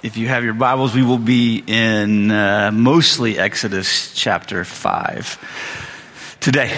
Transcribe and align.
If 0.00 0.16
you 0.16 0.28
have 0.28 0.44
your 0.44 0.54
Bibles, 0.54 0.94
we 0.94 1.02
will 1.02 1.18
be 1.18 1.64
in 1.66 2.30
uh, 2.30 2.70
mostly 2.72 3.36
Exodus 3.36 4.14
chapter 4.14 4.64
5 4.64 6.36
today. 6.38 6.72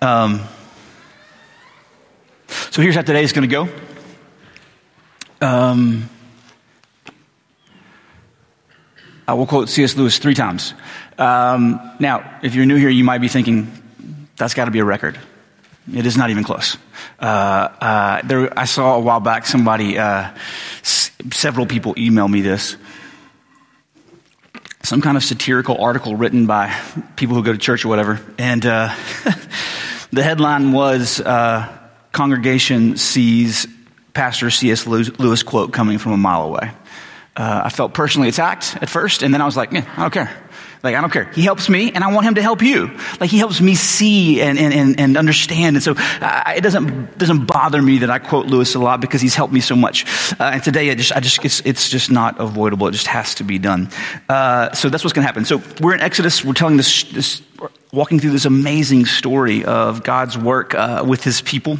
Um, 0.00 0.42
so 2.46 2.82
here's 2.82 2.94
how 2.94 3.02
today 3.02 3.24
is 3.24 3.32
going 3.32 3.48
to 3.48 3.52
go. 3.52 3.68
Um, 5.40 6.08
I 9.26 9.34
will 9.34 9.46
quote 9.46 9.68
C.S. 9.68 9.96
Lewis 9.96 10.20
three 10.20 10.34
times. 10.34 10.72
Um, 11.18 11.80
now, 11.98 12.38
if 12.44 12.54
you're 12.54 12.64
new 12.64 12.76
here, 12.76 12.90
you 12.90 13.02
might 13.02 13.18
be 13.18 13.28
thinking, 13.28 13.72
that's 14.36 14.54
got 14.54 14.66
to 14.66 14.70
be 14.70 14.78
a 14.78 14.84
record. 14.84 15.18
It 15.92 16.06
is 16.06 16.16
not 16.16 16.30
even 16.30 16.44
close. 16.44 16.76
Uh, 17.18 17.24
uh, 17.24 18.22
there, 18.22 18.56
I 18.56 18.66
saw 18.66 18.94
a 18.94 19.00
while 19.00 19.18
back 19.18 19.46
somebody 19.46 19.98
uh, 19.98 20.30
several 21.32 21.66
people 21.66 21.94
email 21.96 22.28
me 22.28 22.40
this. 22.40 22.76
Some 24.82 25.02
kind 25.02 25.16
of 25.16 25.22
satirical 25.22 25.82
article 25.82 26.16
written 26.16 26.46
by 26.46 26.74
people 27.16 27.36
who 27.36 27.42
go 27.42 27.52
to 27.52 27.58
church 27.58 27.84
or 27.84 27.88
whatever. 27.88 28.20
And 28.38 28.64
uh, 28.64 28.94
the 30.12 30.22
headline 30.22 30.72
was 30.72 31.20
uh, 31.20 31.78
Congregation 32.12 32.96
sees 32.96 33.66
Pastor 34.14 34.50
C.S. 34.50 34.86
Lewis 34.86 35.42
quote 35.42 35.72
coming 35.72 35.98
from 35.98 36.12
a 36.12 36.16
mile 36.16 36.42
away. 36.44 36.70
Uh, 37.36 37.62
I 37.64 37.68
felt 37.68 37.94
personally 37.94 38.28
attacked 38.28 38.76
at 38.82 38.90
first, 38.90 39.22
and 39.22 39.32
then 39.32 39.40
I 39.40 39.44
was 39.44 39.56
like, 39.56 39.72
yeah, 39.72 39.88
I 39.96 40.02
don't 40.02 40.12
care. 40.12 40.49
Like, 40.82 40.96
I 40.96 41.00
don't 41.00 41.12
care. 41.12 41.24
He 41.24 41.42
helps 41.42 41.68
me, 41.68 41.92
and 41.92 42.02
I 42.02 42.12
want 42.12 42.26
him 42.26 42.36
to 42.36 42.42
help 42.42 42.62
you. 42.62 42.90
Like, 43.20 43.28
he 43.28 43.36
helps 43.36 43.60
me 43.60 43.74
see 43.74 44.40
and, 44.40 44.58
and, 44.58 44.98
and 44.98 45.16
understand. 45.16 45.76
And 45.76 45.82
so 45.82 45.94
uh, 45.96 46.54
it 46.56 46.62
doesn't, 46.62 47.18
doesn't 47.18 47.44
bother 47.46 47.82
me 47.82 47.98
that 47.98 48.10
I 48.10 48.18
quote 48.18 48.46
Lewis 48.46 48.74
a 48.74 48.78
lot 48.78 49.00
because 49.00 49.20
he's 49.20 49.34
helped 49.34 49.52
me 49.52 49.60
so 49.60 49.76
much. 49.76 50.06
Uh, 50.40 50.52
and 50.54 50.62
today, 50.62 50.90
I 50.90 50.94
just, 50.94 51.12
I 51.12 51.20
just, 51.20 51.44
it's, 51.44 51.60
it's 51.66 51.90
just 51.90 52.10
not 52.10 52.40
avoidable. 52.40 52.88
It 52.88 52.92
just 52.92 53.08
has 53.08 53.34
to 53.36 53.44
be 53.44 53.58
done. 53.58 53.90
Uh, 54.28 54.72
so 54.72 54.88
that's 54.88 55.04
what's 55.04 55.12
going 55.12 55.22
to 55.22 55.26
happen. 55.26 55.44
So 55.44 55.62
we're 55.82 55.94
in 55.94 56.00
Exodus. 56.00 56.42
We're 56.44 56.54
telling 56.54 56.78
this, 56.78 57.04
this, 57.04 57.42
walking 57.92 58.18
through 58.18 58.30
this 58.30 58.46
amazing 58.46 59.04
story 59.04 59.64
of 59.64 60.02
God's 60.02 60.38
work 60.38 60.74
uh, 60.74 61.04
with 61.06 61.24
his 61.24 61.42
people. 61.42 61.78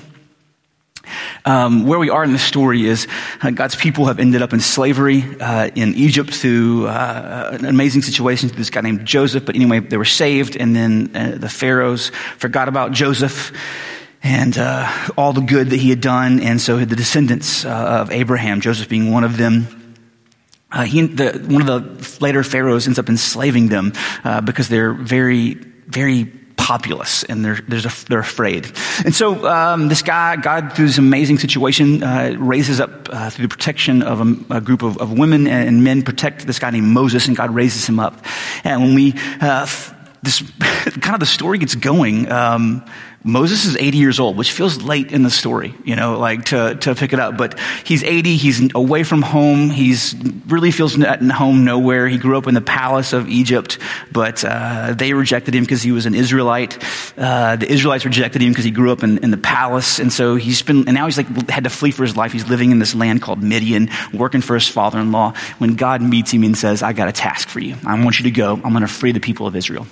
Um, 1.45 1.87
where 1.87 1.99
we 1.99 2.11
are 2.11 2.23
in 2.23 2.33
the 2.33 2.39
story 2.39 2.87
is 2.87 3.07
uh, 3.43 3.51
God's 3.51 3.75
people 3.75 4.07
have 4.07 4.21
ended 4.21 4.43
up 4.43 4.53
in 4.53 4.61
slavery 4.61 5.25
uh, 5.41 5.71
in 5.75 5.95
Egypt 5.95 6.33
through 6.33 6.87
uh, 6.87 7.57
an 7.59 7.65
amazing 7.65 8.03
situation 8.03 8.49
through 8.49 8.59
this 8.59 8.71
guy 8.71 8.83
named 8.83 9.07
Joseph. 9.07 9.47
But 9.47 9.57
anyway, 9.57 9.81
they 9.81 9.97
were 9.97 10.05
saved, 10.05 10.57
and 10.57 10.77
then 10.77 11.11
uh, 11.15 11.39
the 11.39 11.49
pharaohs 11.49 12.11
forgot 12.37 12.69
about 12.69 12.93
Joseph 12.93 13.53
and 14.23 14.57
uh, 14.59 14.91
all 15.17 15.33
the 15.33 15.41
good 15.41 15.71
that 15.71 15.79
he 15.79 15.89
had 15.89 16.03
done, 16.03 16.41
and 16.41 16.61
so 16.61 16.77
the 16.85 16.97
descendants 16.97 17.65
uh, 17.65 17.69
of 18.03 18.11
Abraham, 18.11 18.61
Joseph 18.61 18.89
being 18.89 19.11
one 19.11 19.25
of 19.25 19.39
them. 19.39 19.97
he, 20.85 21.07
the, 21.07 21.43
one 21.49 21.67
of 21.67 21.67
the 21.67 22.19
later 22.21 22.43
pharaohs 22.43 22.87
ends 22.87 22.99
up 22.99 23.09
enslaving 23.09 23.69
them 23.69 23.95
because 24.45 24.69
they're 24.69 24.93
very, 24.93 25.55
very 25.55 26.40
populous 26.71 27.25
and 27.25 27.45
they're, 27.45 27.61
they're 28.09 28.21
afraid. 28.21 28.71
And 29.05 29.13
so 29.13 29.45
um, 29.45 29.89
this 29.89 30.03
guy, 30.03 30.37
God, 30.37 30.73
through 30.75 30.87
this 30.87 30.99
amazing 30.99 31.39
situation, 31.39 32.01
uh, 32.05 32.37
raises 32.39 32.81
up 32.81 33.09
uh, 33.11 33.29
through 33.29 33.47
the 33.47 33.49
protection 33.49 34.03
of 34.03 34.21
a, 34.21 34.59
a 34.59 34.61
group 34.61 34.83
of, 34.85 34.97
of, 34.99 35.11
women 35.19 35.49
and 35.49 35.83
men, 35.83 36.03
protect 36.03 36.47
this 36.47 36.61
guy 36.61 36.71
named 36.71 36.87
Moses, 36.87 37.27
and 37.27 37.37
God 37.37 37.53
raises 37.53 37.89
him 37.89 37.99
up. 37.99 38.25
And 38.63 38.83
when 38.83 38.95
we, 38.95 39.15
uh, 39.41 39.67
this 40.23 40.43
kind 40.61 41.15
of 41.15 41.19
the 41.19 41.27
story 41.27 41.59
gets 41.59 41.75
going, 41.75 42.31
um, 42.31 42.85
Moses 43.23 43.67
is 43.67 43.77
80 43.77 43.99
years 43.99 44.19
old, 44.19 44.39
which 44.39 44.53
feels 44.53 44.83
late 44.83 45.13
in 45.13 45.23
the 45.23 45.31
story, 45.31 45.75
you 45.85 45.95
know, 45.95 46.19
like 46.19 46.47
to, 46.47 46.77
to 46.77 46.95
pick 46.95 47.13
it 47.13 47.21
up. 47.21 47.37
But 47.37 47.59
he's 47.85 48.03
80, 48.03 48.37
he's 48.37 48.75
away 48.75 49.05
from 49.05 49.21
home, 49.21 49.69
he's 49.69 50.15
really 50.47 50.71
feels 50.71 50.99
at 51.03 51.21
home 51.23 51.67
nowhere. 51.67 52.09
He 52.09 52.17
grew 52.17 52.39
up 52.39 52.47
in 52.47 52.55
the 52.55 52.63
palace 52.63 53.13
of 53.13 53.29
Egypt, 53.29 53.79
but 54.11 54.43
uh, 54.43 54.95
they 54.97 55.13
rejected 55.13 55.55
him 55.55 55.65
because 55.65 55.83
he 55.83 55.93
was 55.93 56.07
an 56.07 56.15
Israelite. 56.15 56.83
Uh, 57.19 57.57
the 57.57 57.71
Israelites 57.71 58.07
rejected 58.07 58.41
him 58.41 58.53
because 58.53 58.65
he 58.65 58.71
grew 58.71 58.91
up 58.91 59.03
in, 59.03 59.19
in 59.19 59.31
the 59.31 59.37
palace. 59.37 59.99
And 59.99 60.11
so 60.11 60.37
he's 60.37 60.63
been, 60.63 60.89
and 60.89 60.95
now 60.95 61.05
he's 61.05 61.19
like 61.19 61.51
had 61.51 61.65
to 61.65 61.71
flee 61.71 61.91
for 61.91 62.05
his 62.05 62.17
life. 62.17 62.33
He's 62.33 62.49
living 62.49 62.71
in 62.71 62.79
this 62.79 62.95
land 62.95 63.21
called 63.21 63.43
Midian, 63.43 63.91
working 64.15 64.41
for 64.41 64.55
his 64.55 64.67
father 64.67 64.99
in 64.99 65.13
law. 65.13 65.35
When 65.59 65.75
God 65.75 66.01
meets 66.01 66.31
him 66.31 66.43
and 66.43 66.57
says, 66.57 66.83
I 66.83 66.95
got 66.95 67.09
a 67.09 67.13
task 67.13 67.49
for 67.49 67.61
you. 67.61 67.77
I 67.85 68.03
want 68.03 68.19
you 68.19 68.25
to 68.25 68.31
go. 68.31 68.55
I'm 68.55 68.73
going 68.73 68.81
to 68.81 68.89
free 68.89 69.13
the 69.13 69.21
people 69.21 69.47
of 69.47 69.55
Israel. 69.55 69.87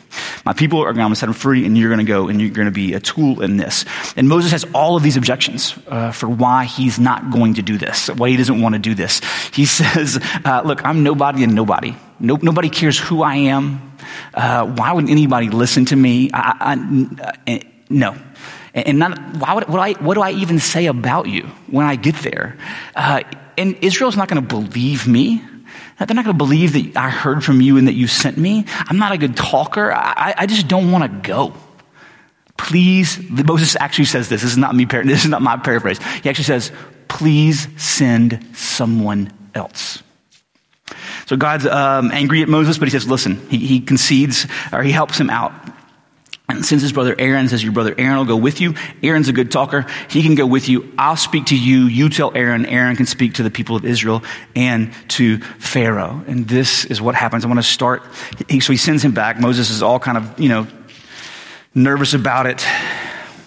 My 0.46 0.54
people 0.54 0.82
are 0.82 0.94
going 0.94 1.10
to 1.10 1.16
set 1.16 1.26
them 1.26 1.34
free, 1.34 1.66
and 1.66 1.76
you're 1.76 1.90
going 1.90 2.04
to 2.04 2.10
go 2.10 2.28
and 2.28 2.40
you're 2.40 2.50
going 2.50 2.66
to 2.66 2.72
be 2.72 2.94
a 2.94 3.00
tool 3.00 3.17
in 3.18 3.56
this. 3.56 3.84
And 4.16 4.28
Moses 4.28 4.52
has 4.52 4.64
all 4.74 4.96
of 4.96 5.02
these 5.02 5.16
objections 5.16 5.74
uh, 5.88 6.12
for 6.12 6.28
why 6.28 6.64
he's 6.64 6.98
not 6.98 7.30
going 7.30 7.54
to 7.54 7.62
do 7.62 7.78
this, 7.78 8.08
why 8.08 8.30
he 8.30 8.36
doesn't 8.36 8.60
want 8.60 8.74
to 8.74 8.78
do 8.78 8.94
this. 8.94 9.20
He 9.52 9.66
says, 9.78 10.18
uh, 10.44 10.62
Look, 10.64 10.84
I'm 10.84 11.02
nobody 11.02 11.44
and 11.44 11.54
nobody. 11.54 11.96
No, 12.20 12.36
nobody 12.36 12.68
cares 12.68 12.98
who 12.98 13.22
I 13.22 13.36
am. 13.36 13.96
Uh, 14.34 14.66
why 14.66 14.92
would 14.92 15.08
anybody 15.08 15.48
listen 15.48 15.84
to 15.86 15.96
me? 15.96 16.30
I, 16.32 16.76
I, 17.46 17.54
uh, 17.54 17.58
no. 17.90 18.16
And 18.74 18.98
not, 18.98 19.18
why 19.36 19.54
would, 19.54 19.68
what, 19.68 19.80
I, 19.80 19.92
what 20.02 20.14
do 20.14 20.20
I 20.20 20.32
even 20.32 20.58
say 20.58 20.86
about 20.86 21.28
you 21.28 21.42
when 21.68 21.86
I 21.86 21.96
get 21.96 22.16
there? 22.16 22.56
Uh, 22.94 23.22
and 23.56 23.76
Israel's 23.82 24.16
not 24.16 24.28
going 24.28 24.40
to 24.42 24.48
believe 24.48 25.06
me. 25.08 25.42
They're 25.98 26.14
not 26.14 26.24
going 26.24 26.34
to 26.36 26.44
believe 26.44 26.74
that 26.74 26.96
I 26.96 27.10
heard 27.10 27.44
from 27.44 27.60
you 27.60 27.76
and 27.76 27.88
that 27.88 27.94
you 27.94 28.06
sent 28.06 28.38
me. 28.38 28.64
I'm 28.68 28.98
not 28.98 29.12
a 29.12 29.18
good 29.18 29.36
talker. 29.36 29.92
I, 29.92 30.34
I 30.36 30.46
just 30.46 30.68
don't 30.68 30.92
want 30.92 31.02
to 31.02 31.28
go. 31.28 31.54
Please, 32.58 33.18
Moses 33.30 33.76
actually 33.80 34.04
says 34.04 34.28
this. 34.28 34.42
This 34.42 34.52
is 34.52 34.58
not 34.58 34.74
me, 34.74 34.84
this 34.84 35.24
is 35.24 35.30
not 35.30 35.40
my 35.40 35.56
paraphrase. 35.56 35.98
He 36.22 36.28
actually 36.28 36.44
says, 36.44 36.70
please 37.08 37.66
send 37.82 38.44
someone 38.54 39.32
else. 39.54 40.02
So 41.26 41.36
God's 41.36 41.66
um, 41.66 42.10
angry 42.10 42.42
at 42.42 42.48
Moses, 42.48 42.78
but 42.78 42.88
he 42.88 42.92
says, 42.92 43.08
listen, 43.08 43.48
he, 43.48 43.58
he 43.58 43.80
concedes 43.80 44.46
or 44.72 44.82
he 44.82 44.92
helps 44.92 45.18
him 45.18 45.30
out 45.30 45.52
and 46.50 46.64
sends 46.64 46.82
his 46.82 46.92
brother 46.92 47.14
Aaron, 47.18 47.46
says, 47.48 47.62
Your 47.62 47.72
brother 47.72 47.94
Aaron 47.98 48.16
will 48.16 48.24
go 48.24 48.36
with 48.36 48.60
you. 48.60 48.74
Aaron's 49.02 49.28
a 49.28 49.34
good 49.34 49.52
talker. 49.52 49.84
He 50.08 50.22
can 50.22 50.34
go 50.34 50.46
with 50.46 50.68
you. 50.68 50.90
I'll 50.96 51.16
speak 51.16 51.46
to 51.46 51.56
you. 51.56 51.84
You 51.84 52.08
tell 52.08 52.32
Aaron. 52.34 52.64
Aaron 52.64 52.96
can 52.96 53.04
speak 53.04 53.34
to 53.34 53.42
the 53.42 53.50
people 53.50 53.76
of 53.76 53.84
Israel 53.84 54.22
and 54.56 54.94
to 55.08 55.40
Pharaoh. 55.58 56.24
And 56.26 56.48
this 56.48 56.86
is 56.86 57.02
what 57.02 57.14
happens. 57.14 57.44
I 57.44 57.48
want 57.48 57.58
to 57.58 57.62
start. 57.62 58.02
so 58.14 58.72
he 58.72 58.78
sends 58.78 59.04
him 59.04 59.12
back. 59.12 59.38
Moses 59.38 59.68
is 59.68 59.82
all 59.82 60.00
kind 60.00 60.16
of, 60.16 60.40
you 60.40 60.48
know, 60.48 60.66
nervous 61.82 62.14
about 62.14 62.46
it. 62.46 62.64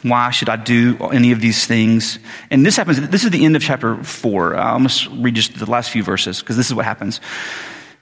Why 0.03 0.31
should 0.31 0.49
I 0.49 0.55
do 0.55 0.97
any 1.11 1.31
of 1.31 1.41
these 1.41 1.67
things? 1.67 2.17
And 2.49 2.65
this 2.65 2.75
happens, 2.75 2.99
this 3.09 3.23
is 3.23 3.29
the 3.29 3.45
end 3.45 3.55
of 3.55 3.61
chapter 3.61 4.03
four. 4.03 4.55
I'll 4.55 4.79
just 4.79 5.07
read 5.09 5.35
just 5.35 5.57
the 5.57 5.69
last 5.69 5.91
few 5.91 6.03
verses 6.03 6.39
because 6.39 6.57
this 6.57 6.67
is 6.67 6.73
what 6.73 6.85
happens. 6.85 7.21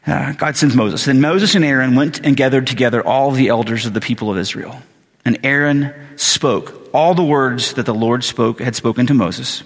Uh, 0.08 0.32
God 0.34 0.56
sends 0.56 0.76
Moses. 0.76 1.04
Then 1.06 1.20
Moses 1.20 1.56
and 1.56 1.66
Aaron 1.66 1.96
went 1.96 2.26
and 2.26 2.38
gathered 2.38 2.68
together 2.68 3.06
all 3.06 3.32
the 3.32 3.50
elders 3.50 3.86
of 3.86 3.94
the 3.94 4.00
people 4.00 4.32
of 4.32 4.38
Israel. 4.38 4.82
And 5.26 5.40
Aaron 5.44 5.94
spoke 6.16 6.90
all 6.94 7.14
the 7.14 7.24
words 7.24 7.74
that 7.74 7.86
the 7.86 7.94
Lord 7.94 8.24
spoke, 8.24 8.62
had 8.62 8.76
spoken 8.76 9.06
to 9.08 9.14
Moses 9.14 9.64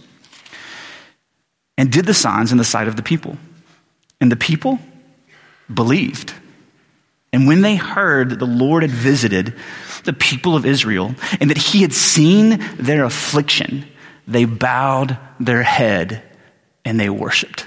and 1.77 1.91
did 1.91 2.05
the 2.05 2.13
signs 2.13 2.51
in 2.51 2.57
the 2.57 2.63
sight 2.63 2.87
of 2.87 2.95
the 2.95 3.03
people. 3.03 3.37
And 4.19 4.31
the 4.31 4.35
people 4.35 4.79
believed. 5.71 6.33
And 7.33 7.47
when 7.47 7.61
they 7.61 7.75
heard 7.75 8.29
that 8.29 8.39
the 8.39 8.45
Lord 8.45 8.83
had 8.83 8.91
visited 8.91 9.55
the 10.03 10.13
people 10.13 10.55
of 10.55 10.65
Israel 10.65 11.15
and 11.41 11.49
that 11.49 11.57
he 11.57 11.81
had 11.81 11.91
seen 11.91 12.63
their 12.77 13.03
affliction, 13.03 13.85
they 14.27 14.45
bowed 14.45 15.17
their 15.39 15.63
head 15.63 16.23
and 16.85 16.99
they 16.99 17.09
worshiped. 17.09 17.65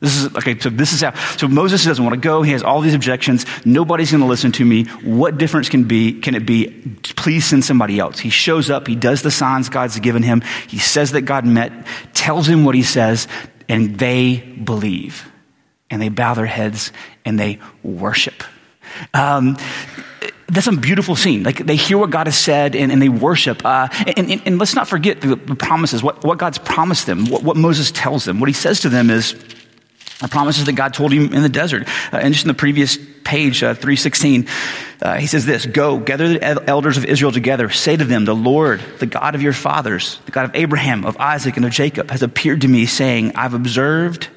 This 0.00 0.16
is 0.16 0.36
okay. 0.36 0.58
So 0.58 0.70
this 0.70 0.92
is 0.92 1.00
how. 1.00 1.14
So 1.36 1.48
Moses 1.48 1.84
doesn't 1.84 2.04
want 2.04 2.14
to 2.14 2.20
go. 2.20 2.42
He 2.42 2.52
has 2.52 2.62
all 2.62 2.80
these 2.80 2.94
objections. 2.94 3.46
Nobody's 3.64 4.12
going 4.12 4.20
to 4.20 4.28
listen 4.28 4.52
to 4.52 4.64
me. 4.64 4.84
What 5.02 5.38
difference 5.38 5.68
can 5.68 5.84
be? 5.84 6.20
Can 6.20 6.36
it 6.36 6.46
be? 6.46 6.98
Please 7.16 7.44
send 7.44 7.64
somebody 7.64 7.98
else. 7.98 8.20
He 8.20 8.30
shows 8.30 8.70
up. 8.70 8.86
He 8.86 8.94
does 8.94 9.22
the 9.22 9.30
signs 9.30 9.68
God's 9.68 9.98
given 9.98 10.22
him. 10.22 10.42
He 10.68 10.78
says 10.78 11.12
that 11.12 11.22
God 11.22 11.44
met. 11.44 11.72
Tells 12.14 12.48
him 12.48 12.64
what 12.64 12.76
he 12.76 12.84
says, 12.84 13.26
and 13.68 13.98
they 13.98 14.36
believe, 14.36 15.28
and 15.90 16.00
they 16.00 16.10
bow 16.10 16.34
their 16.34 16.46
heads 16.46 16.92
and 17.24 17.38
they 17.38 17.58
worship. 17.82 18.44
Um, 19.14 19.56
that's 20.48 20.66
a 20.66 20.72
beautiful 20.72 21.14
scene. 21.14 21.42
Like 21.42 21.58
they 21.58 21.76
hear 21.76 21.98
what 21.98 22.10
God 22.10 22.26
has 22.26 22.36
said 22.36 22.74
and, 22.74 22.90
and 22.90 23.00
they 23.00 23.08
worship. 23.08 23.64
Uh, 23.64 23.88
and, 24.16 24.30
and, 24.30 24.42
and, 24.46 24.58
let's 24.58 24.74
not 24.74 24.88
forget 24.88 25.20
the, 25.20 25.36
promises, 25.36 26.02
what, 26.02 26.24
what, 26.24 26.38
God's 26.38 26.58
promised 26.58 27.06
them, 27.06 27.26
what, 27.26 27.42
what, 27.42 27.56
Moses 27.56 27.90
tells 27.90 28.24
them. 28.24 28.40
What 28.40 28.48
he 28.48 28.54
says 28.54 28.80
to 28.80 28.88
them 28.88 29.10
is 29.10 29.34
the 30.20 30.28
promises 30.28 30.64
that 30.64 30.72
God 30.72 30.94
told 30.94 31.12
him 31.12 31.34
in 31.34 31.42
the 31.42 31.50
desert. 31.50 31.86
Uh, 32.12 32.16
and 32.16 32.32
just 32.32 32.44
in 32.44 32.48
the 32.48 32.54
previous 32.54 32.96
page, 33.24 33.62
uh, 33.62 33.74
316, 33.74 34.46
uh, 35.02 35.16
he 35.18 35.26
says 35.26 35.44
this, 35.44 35.66
go, 35.66 35.98
gather 35.98 36.28
the 36.38 36.64
elders 36.66 36.96
of 36.96 37.04
Israel 37.04 37.30
together. 37.30 37.68
Say 37.68 37.96
to 37.96 38.04
them, 38.04 38.24
the 38.24 38.34
Lord, 38.34 38.80
the 39.00 39.06
God 39.06 39.34
of 39.34 39.42
your 39.42 39.52
fathers, 39.52 40.18
the 40.24 40.32
God 40.32 40.46
of 40.46 40.54
Abraham, 40.54 41.04
of 41.04 41.18
Isaac, 41.18 41.56
and 41.56 41.66
of 41.66 41.72
Jacob 41.72 42.10
has 42.10 42.22
appeared 42.22 42.62
to 42.62 42.68
me 42.68 42.86
saying, 42.86 43.32
I've 43.34 43.54
observed 43.54 44.28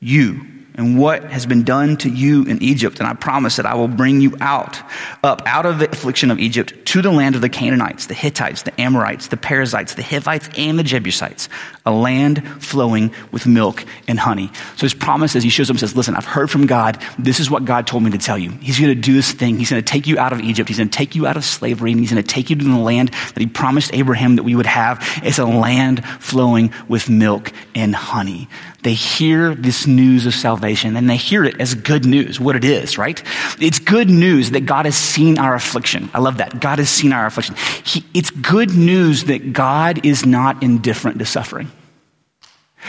you 0.00 0.57
and 0.78 0.96
what 0.96 1.24
has 1.24 1.44
been 1.44 1.64
done 1.64 1.96
to 1.98 2.08
you 2.08 2.44
in 2.44 2.62
Egypt, 2.62 3.00
and 3.00 3.08
I 3.08 3.14
promise 3.14 3.56
that 3.56 3.66
I 3.66 3.74
will 3.74 3.88
bring 3.88 4.20
you 4.20 4.36
out, 4.40 4.80
up 5.24 5.42
out 5.44 5.66
of 5.66 5.80
the 5.80 5.90
affliction 5.90 6.30
of 6.30 6.38
Egypt 6.38 6.72
to 6.86 7.02
the 7.02 7.10
land 7.10 7.34
of 7.34 7.40
the 7.40 7.48
Canaanites, 7.48 8.06
the 8.06 8.14
Hittites, 8.14 8.62
the 8.62 8.80
Amorites, 8.80 9.26
the 9.26 9.36
Perizzites, 9.36 9.94
the 9.94 10.04
Hivites, 10.04 10.48
and 10.56 10.78
the 10.78 10.84
Jebusites, 10.84 11.48
a 11.84 11.90
land 11.90 12.46
flowing 12.62 13.12
with 13.32 13.44
milk 13.44 13.84
and 14.06 14.20
honey. 14.20 14.50
So 14.76 14.82
his 14.82 14.94
promise 14.94 15.34
is 15.34 15.42
he 15.42 15.50
shows 15.50 15.68
up 15.68 15.74
and 15.74 15.80
says, 15.80 15.96
listen, 15.96 16.14
I've 16.14 16.24
heard 16.24 16.48
from 16.48 16.66
God. 16.66 17.02
This 17.18 17.40
is 17.40 17.50
what 17.50 17.64
God 17.64 17.88
told 17.88 18.04
me 18.04 18.12
to 18.12 18.18
tell 18.18 18.38
you. 18.38 18.50
He's 18.52 18.78
going 18.78 18.94
to 18.94 19.00
do 19.00 19.14
this 19.14 19.32
thing. 19.32 19.58
He's 19.58 19.70
going 19.70 19.82
to 19.82 19.92
take 19.92 20.06
you 20.06 20.16
out 20.18 20.32
of 20.32 20.40
Egypt. 20.40 20.68
He's 20.68 20.78
going 20.78 20.90
to 20.90 20.96
take 20.96 21.16
you 21.16 21.26
out 21.26 21.36
of 21.36 21.44
slavery 21.44 21.90
and 21.90 22.00
he's 22.00 22.12
going 22.12 22.22
to 22.22 22.28
take 22.28 22.50
you 22.50 22.56
to 22.56 22.64
the 22.64 22.78
land 22.78 23.08
that 23.08 23.40
he 23.40 23.46
promised 23.46 23.92
Abraham 23.94 24.36
that 24.36 24.44
we 24.44 24.54
would 24.54 24.66
have. 24.66 25.02
It's 25.24 25.40
a 25.40 25.44
land 25.44 26.04
flowing 26.20 26.72
with 26.86 27.10
milk 27.10 27.52
and 27.74 27.96
honey. 27.96 28.48
They 28.82 28.94
hear 28.94 29.54
this 29.54 29.86
news 29.86 30.24
of 30.26 30.34
salvation 30.34 30.96
and 30.96 31.10
they 31.10 31.16
hear 31.16 31.44
it 31.44 31.60
as 31.60 31.74
good 31.74 32.04
news, 32.04 32.38
what 32.38 32.54
it 32.54 32.64
is, 32.64 32.96
right? 32.96 33.20
It's 33.60 33.80
good 33.80 34.08
news 34.08 34.52
that 34.52 34.66
God 34.66 34.84
has 34.84 34.96
seen 34.96 35.36
our 35.38 35.54
affliction. 35.54 36.10
I 36.14 36.20
love 36.20 36.38
that. 36.38 36.60
God 36.60 36.78
has 36.78 36.88
seen 36.88 37.12
our 37.12 37.26
affliction. 37.26 37.56
He, 37.84 38.04
it's 38.14 38.30
good 38.30 38.70
news 38.70 39.24
that 39.24 39.52
God 39.52 40.06
is 40.06 40.24
not 40.24 40.62
indifferent 40.62 41.18
to 41.18 41.26
suffering. 41.26 41.72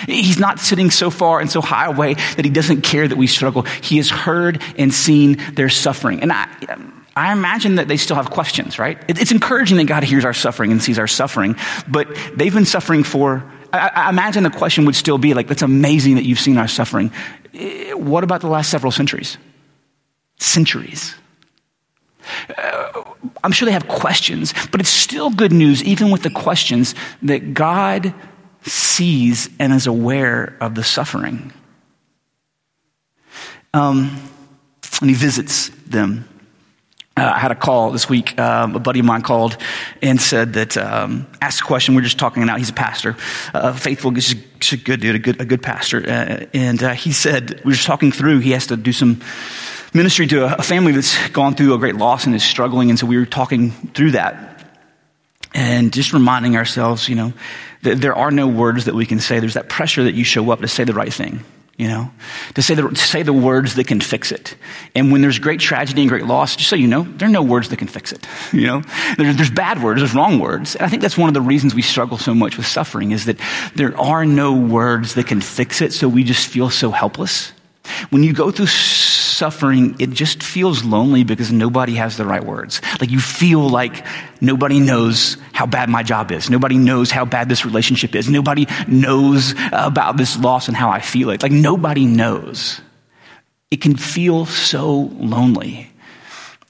He's 0.05 0.39
not 0.39 0.59
sitting 0.59 0.91
so 0.91 1.09
far 1.09 1.39
and 1.39 1.49
so 1.49 1.61
high 1.61 1.87
away 1.87 2.13
that 2.13 2.45
he 2.45 2.51
doesn't 2.51 2.81
care 2.81 3.07
that 3.07 3.17
we 3.17 3.25
struggle. 3.25 3.63
He 3.63 3.97
has 3.97 4.09
heard 4.09 4.61
and 4.77 4.93
seen 4.93 5.37
their 5.53 5.69
suffering. 5.69 6.21
And 6.21 6.31
I, 6.31 6.47
I 7.19 7.33
imagine 7.33 7.75
that 7.75 7.87
they 7.87 7.97
still 7.97 8.15
have 8.15 8.29
questions, 8.29 8.79
right? 8.79 8.97
It's 9.09 9.31
encouraging 9.31 9.77
that 9.77 9.87
God 9.87 10.03
hears 10.03 10.23
our 10.23 10.33
suffering 10.33 10.71
and 10.71 10.81
sees 10.81 10.97
our 10.97 11.07
suffering, 11.07 11.55
but 11.87 12.07
they've 12.35 12.53
been 12.53 12.65
suffering 12.65 13.03
for 13.03 13.43
I, 13.73 13.91
I 13.93 14.09
imagine 14.09 14.43
the 14.43 14.49
question 14.49 14.85
would 14.85 14.95
still 14.95 15.17
be 15.17 15.33
like, 15.33 15.47
that's 15.47 15.61
amazing 15.61 16.15
that 16.15 16.25
you've 16.25 16.39
seen 16.39 16.57
our 16.57 16.67
suffering. 16.67 17.11
Eh, 17.53 17.93
what 17.93 18.23
about 18.23 18.41
the 18.41 18.47
last 18.47 18.69
several 18.69 18.91
centuries? 18.91 19.37
Centuries. 20.39 21.13
Uh, 22.57 23.03
I'm 23.43 23.51
sure 23.51 23.65
they 23.65 23.71
have 23.73 23.87
questions, 23.87 24.53
but 24.71 24.79
it's 24.79 24.89
still 24.89 25.29
good 25.29 25.51
news, 25.51 25.83
even 25.83 26.11
with 26.11 26.23
the 26.23 26.29
questions, 26.29 26.95
that 27.21 27.53
God 27.53 28.13
sees 28.63 29.49
and 29.59 29.73
is 29.73 29.87
aware 29.87 30.57
of 30.61 30.75
the 30.75 30.83
suffering. 30.83 31.53
Um, 33.73 34.17
and 35.01 35.09
he 35.09 35.15
visits 35.15 35.69
them. 35.85 36.27
Uh, 37.19 37.33
I 37.35 37.39
had 37.39 37.51
a 37.51 37.55
call 37.55 37.91
this 37.91 38.07
week. 38.07 38.39
Um, 38.39 38.75
a 38.75 38.79
buddy 38.79 38.99
of 38.99 39.05
mine 39.05 39.21
called 39.21 39.57
and 40.01 40.21
said 40.21 40.53
that, 40.53 40.77
um, 40.77 41.27
asked 41.41 41.61
a 41.61 41.63
question. 41.63 41.95
We 41.95 42.01
are 42.01 42.03
just 42.03 42.17
talking 42.17 42.45
now. 42.45 42.57
He's 42.57 42.69
a 42.69 42.73
pastor, 42.73 43.17
uh, 43.53 43.73
faithful, 43.73 44.11
just, 44.11 44.37
just, 44.59 44.73
a 44.73 44.77
good 44.77 45.01
dude, 45.01 45.15
a 45.15 45.19
good, 45.19 45.41
a 45.41 45.45
good 45.45 45.61
pastor. 45.61 45.97
Uh, 45.99 46.45
and 46.53 46.81
uh, 46.81 46.93
he 46.93 47.11
said, 47.11 47.61
we 47.63 47.71
were 47.71 47.75
just 47.75 47.87
talking 47.87 48.11
through, 48.11 48.39
he 48.39 48.51
has 48.51 48.67
to 48.67 48.77
do 48.77 48.93
some 48.93 49.21
ministry 49.93 50.27
to 50.27 50.45
a, 50.45 50.55
a 50.59 50.63
family 50.63 50.91
that's 50.91 51.29
gone 51.29 51.55
through 51.55 51.73
a 51.73 51.77
great 51.77 51.95
loss 51.95 52.25
and 52.25 52.33
is 52.35 52.43
struggling. 52.43 52.89
And 52.89 52.97
so 52.97 53.05
we 53.05 53.17
were 53.17 53.25
talking 53.25 53.71
through 53.71 54.11
that 54.11 54.65
and 55.53 55.91
just 55.91 56.13
reminding 56.13 56.55
ourselves, 56.55 57.09
you 57.09 57.15
know, 57.15 57.33
that 57.81 57.99
there 57.99 58.15
are 58.15 58.31
no 58.31 58.47
words 58.47 58.85
that 58.85 58.95
we 58.95 59.05
can 59.05 59.19
say. 59.19 59.39
There's 59.39 59.55
that 59.55 59.69
pressure 59.69 60.03
that 60.03 60.13
you 60.13 60.23
show 60.23 60.51
up 60.51 60.61
to 60.61 60.67
say 60.67 60.83
the 60.83 60.93
right 60.93 61.13
thing 61.13 61.43
you 61.79 61.87
know, 61.87 62.11
to 62.55 62.61
say, 62.61 62.75
the, 62.75 62.89
to 62.89 62.95
say 62.95 63.23
the 63.23 63.31
words 63.31 63.75
that 63.75 63.87
can 63.87 64.01
fix 64.01 64.33
it. 64.33 64.55
And 64.95 65.13
when 65.13 65.21
there's 65.21 65.39
great 65.39 65.61
tragedy 65.61 66.01
and 66.01 66.09
great 66.09 66.25
loss, 66.25 66.57
just 66.57 66.69
so 66.69 66.75
you 66.75 66.87
know, 66.87 67.03
there 67.03 67.29
are 67.29 67.31
no 67.31 67.41
words 67.41 67.69
that 67.69 67.77
can 67.77 67.87
fix 67.87 68.11
it. 68.11 68.27
You 68.59 68.67
know, 68.67 68.81
there's, 69.17 69.37
there's 69.37 69.51
bad 69.51 69.81
words, 69.81 70.01
there's 70.01 70.13
wrong 70.13 70.39
words. 70.39 70.75
And 70.75 70.83
I 70.83 70.89
think 70.89 71.01
that's 71.01 71.17
one 71.17 71.29
of 71.29 71.33
the 71.33 71.41
reasons 71.41 71.73
we 71.73 71.81
struggle 71.81 72.17
so 72.17 72.33
much 72.33 72.57
with 72.57 72.65
suffering 72.65 73.11
is 73.11 73.25
that 73.25 73.39
there 73.75 73.97
are 73.97 74.25
no 74.25 74.53
words 74.53 75.13
that 75.13 75.27
can 75.27 75.39
fix 75.39 75.81
it, 75.81 75.93
so 75.93 76.09
we 76.09 76.25
just 76.25 76.47
feel 76.47 76.69
so 76.69 76.91
helpless. 76.91 77.53
When 78.09 78.23
you 78.23 78.33
go 78.33 78.51
through 78.51 78.67
suffering, 79.39 79.95
it 79.97 80.11
just 80.11 80.43
feels 80.43 80.83
lonely 80.83 81.23
because 81.23 81.51
nobody 81.51 81.95
has 81.95 82.17
the 82.17 82.25
right 82.25 82.43
words. 82.43 82.81
Like 82.99 83.09
you 83.09 83.19
feel 83.19 83.67
like 83.67 84.05
nobody 84.41 84.79
knows 84.79 85.37
how 85.53 85.65
bad 85.65 85.89
my 85.89 86.03
job 86.03 86.31
is. 86.31 86.49
Nobody 86.49 86.77
knows 86.77 87.09
how 87.09 87.25
bad 87.25 87.49
this 87.49 87.65
relationship 87.65 88.13
is. 88.13 88.29
Nobody 88.29 88.67
knows 88.87 89.55
about 89.71 90.17
this 90.17 90.37
loss 90.37 90.67
and 90.67 90.77
how 90.77 90.89
I 90.89 90.99
feel 90.99 91.29
it. 91.29 91.41
Like 91.41 91.51
nobody 91.53 92.05
knows. 92.05 92.81
It 93.71 93.81
can 93.81 93.95
feel 93.95 94.45
so 94.45 95.09
lonely. 95.13 95.89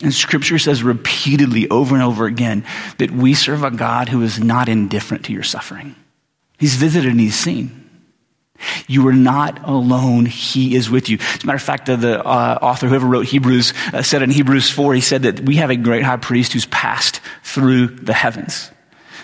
And 0.02 0.14
scripture 0.14 0.60
says 0.60 0.84
repeatedly 0.84 1.68
over 1.70 1.96
and 1.96 2.04
over 2.04 2.26
again 2.26 2.64
that 3.00 3.12
we 3.12 3.34
serve 3.34 3.64
a 3.64 3.72
God 3.72 4.08
who 4.10 4.22
is 4.22 4.40
not 4.40 4.70
indifferent 4.70 5.26
to 5.26 5.34
your 5.34 5.44
suffering. 5.44 5.96
He's 6.58 6.76
visited 6.76 7.12
and 7.12 7.20
he's 7.20 7.36
seen. 7.36 7.79
You 8.88 9.08
are 9.08 9.14
not 9.14 9.68
alone. 9.68 10.26
He 10.26 10.76
is 10.76 10.90
with 10.90 11.10
you. 11.10 11.18
As 11.20 11.44
a 11.44 11.46
matter 11.46 11.56
of 11.56 11.62
fact, 11.62 11.86
the 11.88 12.26
uh, 12.26 12.60
author, 12.62 12.88
whoever 12.88 13.08
wrote 13.08 13.26
Hebrews, 13.26 13.74
uh, 13.94 14.02
said 14.02 14.22
in 14.22 14.32
Hebrews 14.32 14.70
4, 14.70 14.94
he 14.94 15.02
said 15.02 15.24
that 15.24 15.42
we 15.42 15.58
have 15.58 15.70
a 15.70 15.76
great 15.76 16.04
high 16.04 16.18
priest 16.18 16.54
who's 16.54 16.66
passed 16.68 17.22
through 17.44 17.88
the 17.88 18.14
heavens. 18.14 18.72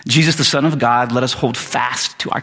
Jesus, 0.08 0.36
the 0.36 0.44
Son 0.44 0.66
of 0.66 0.78
God, 0.78 1.12
let 1.12 1.24
us 1.24 1.34
hold 1.34 1.58
fast 1.58 2.18
to 2.20 2.30
our, 2.30 2.42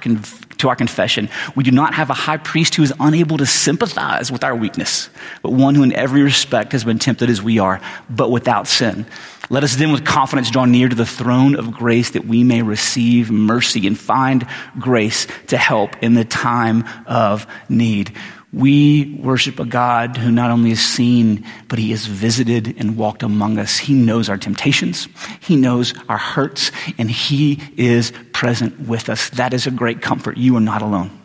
to 0.63 0.69
our 0.69 0.77
confession. 0.77 1.29
We 1.55 1.65
do 1.65 1.71
not 1.71 1.95
have 1.95 2.09
a 2.09 2.15
high 2.15 2.39
priest 2.39 2.75
who 2.75 2.83
is 2.83 2.93
unable 2.99 3.37
to 3.37 3.47
sympathize 3.47 4.33
with 4.33 4.43
our 4.43 4.57
weakness, 4.57 5.11
but 5.43 5.53
one 5.53 5.75
who 5.75 5.83
in 5.83 5.93
every 5.93 6.23
respect 6.23 6.73
has 6.73 6.85
been 6.85 6.99
tempted 6.99 7.29
as 7.29 7.43
we 7.43 7.59
are, 7.59 7.81
but 8.09 8.31
without 8.31 8.67
sin. 8.67 9.07
Let 9.51 9.65
us 9.65 9.77
then 9.77 9.93
with 9.93 10.05
confidence 10.05 10.51
draw 10.51 10.65
near 10.65 10.89
to 10.89 10.95
the 10.95 11.05
throne 11.05 11.57
of 11.57 11.73
grace 11.73 12.11
that 12.11 12.25
we 12.25 12.45
may 12.45 12.63
receive 12.63 13.31
mercy 13.31 13.87
and 13.87 13.99
find 13.99 14.47
grace 14.79 15.27
to 15.49 15.59
help 15.59 15.97
in 16.03 16.15
the 16.15 16.25
time 16.25 16.85
of 17.07 17.47
need. 17.69 18.17
We 18.53 19.19
worship 19.23 19.59
a 19.61 19.65
God 19.65 20.19
who 20.19 20.31
not 20.31 20.51
only 20.51 20.73
is 20.73 20.85
seen, 20.85 21.47
but 21.69 21.79
he 21.79 21.91
has 21.93 22.05
visited 22.05 22.77
and 22.79 22.99
walked 22.99 23.23
among 23.23 23.59
us. 23.59 23.79
He 23.79 23.95
knows 23.95 24.29
our 24.29 24.37
temptations. 24.37 25.09
He 25.41 25.57
knows 25.57 25.95
our 26.09 26.19
hurts 26.19 26.71
and 26.99 27.11
he 27.11 27.63
is 27.79 28.13
present 28.33 28.81
with 28.81 29.09
us. 29.09 29.31
That 29.31 29.55
is 29.55 29.67
a 29.67 29.71
great 29.71 30.03
comfort. 30.03 30.37
You 30.37 30.57
are 30.57 30.61
not 30.61 30.83
alone. 30.83 31.19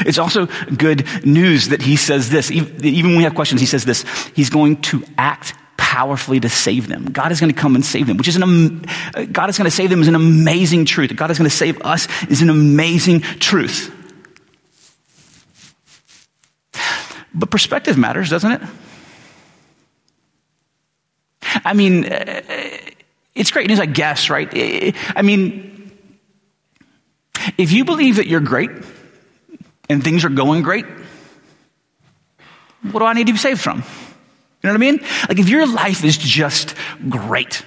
It's 0.00 0.18
also 0.18 0.46
good 0.76 1.06
news 1.24 1.68
that 1.68 1.82
he 1.82 1.96
says 1.96 2.30
this. 2.30 2.50
Even 2.50 3.10
when 3.10 3.16
we 3.16 3.24
have 3.24 3.34
questions, 3.34 3.60
he 3.60 3.66
says 3.66 3.84
this. 3.84 4.04
He's 4.34 4.50
going 4.50 4.82
to 4.82 5.04
act 5.18 5.54
powerfully 5.76 6.40
to 6.40 6.48
save 6.48 6.88
them. 6.88 7.06
God 7.06 7.30
is 7.30 7.40
going 7.40 7.52
to 7.52 7.60
come 7.60 7.74
and 7.74 7.84
save 7.84 8.06
them, 8.06 8.16
which 8.16 8.28
is 8.28 8.36
an, 8.36 8.84
God 9.32 9.50
is 9.50 9.58
going 9.58 9.66
to 9.66 9.70
save 9.70 9.90
them 9.90 10.00
is 10.00 10.08
an 10.08 10.14
amazing 10.14 10.84
truth. 10.84 11.14
God 11.14 11.30
is 11.30 11.38
going 11.38 11.48
to 11.48 11.54
save 11.54 11.80
us 11.82 12.08
is 12.24 12.42
an 12.42 12.50
amazing 12.50 13.20
truth. 13.20 13.93
But 17.34 17.50
perspective 17.50 17.98
matters, 17.98 18.30
doesn't 18.30 18.52
it? 18.52 18.60
I 21.64 21.72
mean, 21.72 22.04
uh, 22.04 22.42
it's 23.34 23.50
great 23.50 23.68
news, 23.68 23.80
I 23.80 23.86
guess, 23.86 24.30
right? 24.30 24.48
I 25.16 25.22
mean, 25.22 25.92
if 27.58 27.72
you 27.72 27.84
believe 27.84 28.16
that 28.16 28.26
you're 28.26 28.40
great 28.40 28.70
and 29.88 30.02
things 30.02 30.24
are 30.24 30.28
going 30.28 30.62
great, 30.62 30.86
what 32.90 33.00
do 33.00 33.04
I 33.06 33.12
need 33.12 33.26
to 33.26 33.32
be 33.32 33.38
saved 33.38 33.60
from? 33.60 33.78
You 33.78 34.68
know 34.68 34.70
what 34.70 34.74
I 34.74 34.78
mean? 34.78 35.00
Like 35.28 35.38
if 35.38 35.48
your 35.48 35.66
life 35.66 36.04
is 36.04 36.16
just 36.16 36.74
great, 37.08 37.64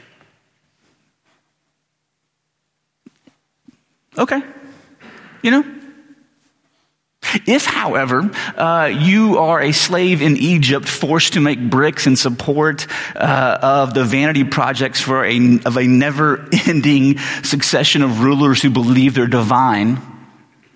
okay, 4.17 4.41
you 5.43 5.51
know, 5.51 5.76
if, 7.45 7.65
however, 7.65 8.29
uh, 8.55 8.91
you 8.93 9.37
are 9.37 9.61
a 9.61 9.71
slave 9.71 10.21
in 10.21 10.37
Egypt, 10.37 10.87
forced 10.87 11.33
to 11.33 11.39
make 11.39 11.59
bricks 11.69 12.07
in 12.07 12.15
support 12.15 12.87
uh, 13.15 13.57
of 13.61 13.93
the 13.93 14.03
vanity 14.03 14.43
projects 14.43 15.01
for 15.01 15.25
a, 15.25 15.59
of 15.65 15.77
a 15.77 15.83
never-ending 15.83 17.17
succession 17.43 18.01
of 18.01 18.21
rulers 18.21 18.61
who 18.61 18.69
believe 18.69 19.13
they're 19.13 19.27
divine, 19.27 19.99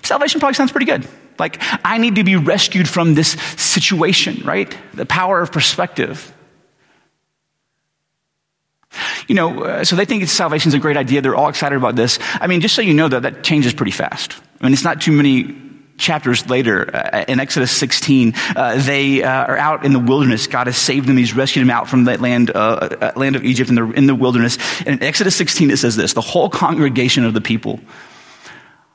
salvation 0.04 0.40
probably 0.40 0.56
sounds 0.56 0.72
pretty 0.72 0.86
good. 0.86 1.08
Like, 1.40 1.58
I 1.84 1.98
need 1.98 2.16
to 2.16 2.24
be 2.24 2.36
rescued 2.36 2.88
from 2.88 3.16
this 3.16 3.32
situation, 3.58 4.44
right? 4.46 4.78
The 4.94 5.06
power 5.06 5.42
of 5.42 5.52
perspective. 5.52 6.32
You 9.28 9.36
know, 9.36 9.64
uh, 9.64 9.84
so 9.86 9.96
they 9.96 10.06
think 10.06 10.28
salvation 10.28 10.68
is 10.70 10.74
a 10.74 10.80
great 10.80 10.98
idea. 10.98 11.22
They're 11.22 11.36
all 11.36 11.48
excited 11.48 11.78
about 11.78 11.96
this. 11.96 12.20
I 12.34 12.48
mean, 12.48 12.60
just 12.62 12.76
so 12.76 12.82
you 12.82 12.94
know, 12.94 13.08
though, 13.08 13.22
that 13.22 13.44
changes 13.44 13.74
pretty 13.74 13.94
fast. 13.94 14.36
I 14.60 14.66
mean, 14.66 14.74
it's 14.74 14.84
not 14.84 15.02
too 15.02 15.14
many 15.14 15.56
chapters 16.02 16.50
later, 16.50 16.94
uh, 16.94 17.24
in 17.28 17.40
Exodus 17.40 17.72
16, 17.72 18.34
uh, 18.56 18.82
they 18.82 19.24
uh, 19.24 19.46
are 19.46 19.58
out 19.58 19.86
in 19.86 19.94
the 19.94 20.00
wilderness. 20.00 20.48
God 20.48 20.68
has 20.68 20.76
saved 20.76 21.08
them. 21.08 21.16
He's 21.16 21.34
rescued 21.34 21.66
them 21.66 21.70
out 21.70 21.88
from 21.88 22.06
that 22.06 22.20
land, 22.20 22.52
uh, 22.52 22.58
uh, 22.58 23.12
land 23.16 23.36
of 23.36 23.46
Egypt 23.46 23.70
in 23.70 23.76
the, 23.76 23.90
in 23.92 24.08
the 24.08 24.16
wilderness. 24.16 24.58
And 24.80 24.90
in 24.90 25.04
Exodus 25.04 25.36
16, 25.36 25.72
it 25.72 25.78
says 25.78 25.96
this, 25.96 26.14
the 26.14 26.22
whole 26.22 26.50
congregation 26.50 27.24
of 27.24 27.34
the 27.34 27.42
people 27.42 27.80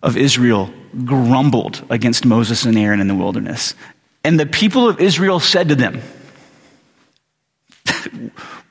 of 0.02 0.16
Israel 0.16 0.70
grumbled 1.04 1.84
against 1.88 2.26
Moses 2.26 2.64
and 2.64 2.76
Aaron 2.76 3.00
in 3.00 3.08
the 3.08 3.14
wilderness. 3.14 3.74
And 4.22 4.38
the 4.38 4.46
people 4.46 4.88
of 4.88 5.00
Israel 5.00 5.40
said 5.40 5.68
to 5.68 5.74
them, 5.74 6.02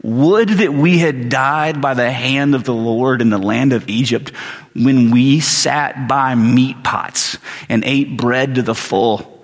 Would 0.03 0.49
that 0.49 0.73
we 0.73 0.99
had 0.99 1.29
died 1.29 1.81
by 1.81 1.93
the 1.93 2.11
hand 2.11 2.53
of 2.53 2.63
the 2.63 2.73
Lord 2.73 3.21
in 3.21 3.29
the 3.29 3.37
land 3.37 3.73
of 3.73 3.89
Egypt 3.89 4.31
when 4.75 5.09
we 5.09 5.39
sat 5.39 6.07
by 6.07 6.35
meat 6.35 6.83
pots 6.83 7.37
and 7.69 7.83
ate 7.85 8.17
bread 8.17 8.55
to 8.55 8.61
the 8.61 8.75
full. 8.75 9.43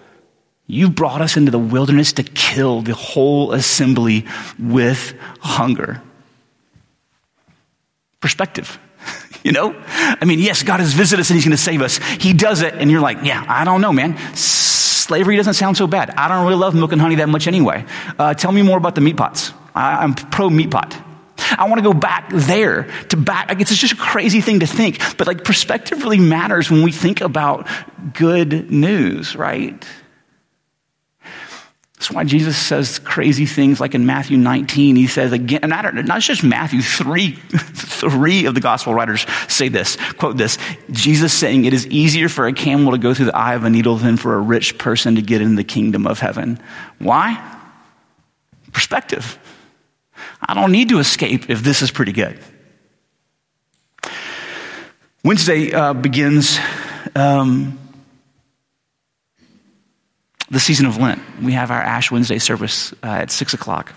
You've 0.67 0.95
brought 0.95 1.21
us 1.21 1.37
into 1.37 1.51
the 1.51 1.59
wilderness 1.59 2.13
to 2.13 2.23
kill 2.23 2.81
the 2.81 2.93
whole 2.93 3.53
assembly 3.53 4.25
with 4.59 5.13
hunger. 5.39 6.01
Perspective. 8.19 8.79
You 9.43 9.51
know? 9.51 9.73
I 9.87 10.23
mean, 10.25 10.37
yes, 10.37 10.61
God 10.61 10.81
has 10.81 10.93
visited 10.93 11.21
us 11.21 11.31
and 11.31 11.35
He's 11.35 11.45
going 11.45 11.57
to 11.57 11.63
save 11.63 11.81
us. 11.81 11.97
He 11.97 12.31
does 12.31 12.61
it, 12.61 12.75
and 12.75 12.91
you're 12.91 13.01
like, 13.01 13.23
yeah, 13.23 13.43
I 13.47 13.65
don't 13.65 13.81
know, 13.81 13.91
man. 13.91 14.15
Slavery 14.35 15.35
doesn't 15.35 15.55
sound 15.55 15.77
so 15.77 15.87
bad. 15.87 16.11
I 16.11 16.27
don't 16.27 16.45
really 16.45 16.59
love 16.59 16.75
milk 16.75 16.91
and 16.91 17.01
honey 17.01 17.15
that 17.15 17.27
much 17.27 17.47
anyway. 17.47 17.83
Uh, 18.19 18.35
tell 18.35 18.51
me 18.51 18.61
more 18.61 18.77
about 18.77 18.93
the 18.93 19.01
meat 19.01 19.17
pots. 19.17 19.51
I, 19.75 20.03
I'm 20.03 20.13
pro 20.13 20.49
meat 20.49 20.71
pot. 20.71 20.97
I 21.57 21.67
want 21.67 21.79
to 21.79 21.83
go 21.83 21.93
back 21.93 22.29
there 22.31 22.83
to 23.09 23.17
back. 23.17 23.49
Like, 23.49 23.61
it's 23.61 23.75
just 23.75 23.93
a 23.93 23.97
crazy 23.97 24.41
thing 24.41 24.59
to 24.61 24.67
think, 24.67 24.99
but 25.17 25.27
like 25.27 25.43
perspective 25.43 26.03
really 26.03 26.19
matters 26.19 26.69
when 26.69 26.83
we 26.83 26.91
think 26.91 27.21
about 27.21 27.67
good 28.13 28.71
news, 28.71 29.35
right? 29.35 29.83
That's 32.01 32.09
why 32.09 32.23
Jesus 32.23 32.57
says 32.57 32.97
crazy 32.97 33.45
things 33.45 33.79
like 33.79 33.93
in 33.93 34.07
Matthew 34.07 34.35
19, 34.35 34.95
he 34.95 35.05
says 35.05 35.33
again, 35.33 35.59
and 35.61 35.71
I 35.71 35.83
don't, 35.83 36.03
not 36.07 36.21
just 36.21 36.43
Matthew, 36.43 36.81
three, 36.81 37.33
three 37.51 38.45
of 38.45 38.55
the 38.55 38.59
gospel 38.59 38.95
writers 38.95 39.27
say 39.47 39.69
this, 39.69 39.97
quote 40.13 40.35
this, 40.35 40.57
Jesus 40.89 41.31
saying, 41.31 41.65
it 41.65 41.73
is 41.73 41.85
easier 41.85 42.27
for 42.27 42.47
a 42.47 42.53
camel 42.53 42.93
to 42.93 42.97
go 42.97 43.13
through 43.13 43.27
the 43.27 43.37
eye 43.37 43.53
of 43.53 43.65
a 43.65 43.69
needle 43.69 43.97
than 43.97 44.17
for 44.17 44.33
a 44.33 44.39
rich 44.39 44.79
person 44.79 45.13
to 45.13 45.21
get 45.21 45.41
in 45.41 45.53
the 45.53 45.63
kingdom 45.63 46.07
of 46.07 46.19
heaven. 46.19 46.59
Why? 46.97 47.39
Perspective. 48.71 49.37
I 50.41 50.53
don't 50.53 50.71
need 50.71 50.89
to 50.89 50.99
escape 50.99 51.49
if 51.49 51.61
this 51.63 51.81
is 51.81 51.91
pretty 51.91 52.11
good. 52.11 52.39
Wednesday 55.23 55.71
uh, 55.71 55.93
begins 55.93 56.57
um, 57.15 57.77
the 60.49 60.59
season 60.59 60.87
of 60.87 60.97
Lent. 60.97 61.21
We 61.41 61.53
have 61.53 61.69
our 61.69 61.81
Ash 61.81 62.11
Wednesday 62.11 62.39
service 62.39 62.91
uh, 63.03 63.07
at 63.07 63.31
6 63.31 63.53
o'clock 63.53 63.93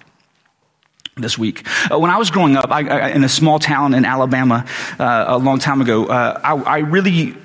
this 1.16 1.38
week. 1.38 1.66
Uh, 1.90 1.98
when 1.98 2.10
I 2.10 2.18
was 2.18 2.30
growing 2.30 2.56
up 2.56 2.70
I, 2.70 2.86
I, 2.86 3.08
in 3.10 3.24
a 3.24 3.28
small 3.28 3.58
town 3.58 3.94
in 3.94 4.04
Alabama 4.04 4.66
uh, 4.98 5.24
a 5.28 5.38
long 5.38 5.58
time 5.58 5.80
ago, 5.80 6.06
uh, 6.06 6.40
I, 6.42 6.54
I, 6.54 6.78
really 6.78 7.36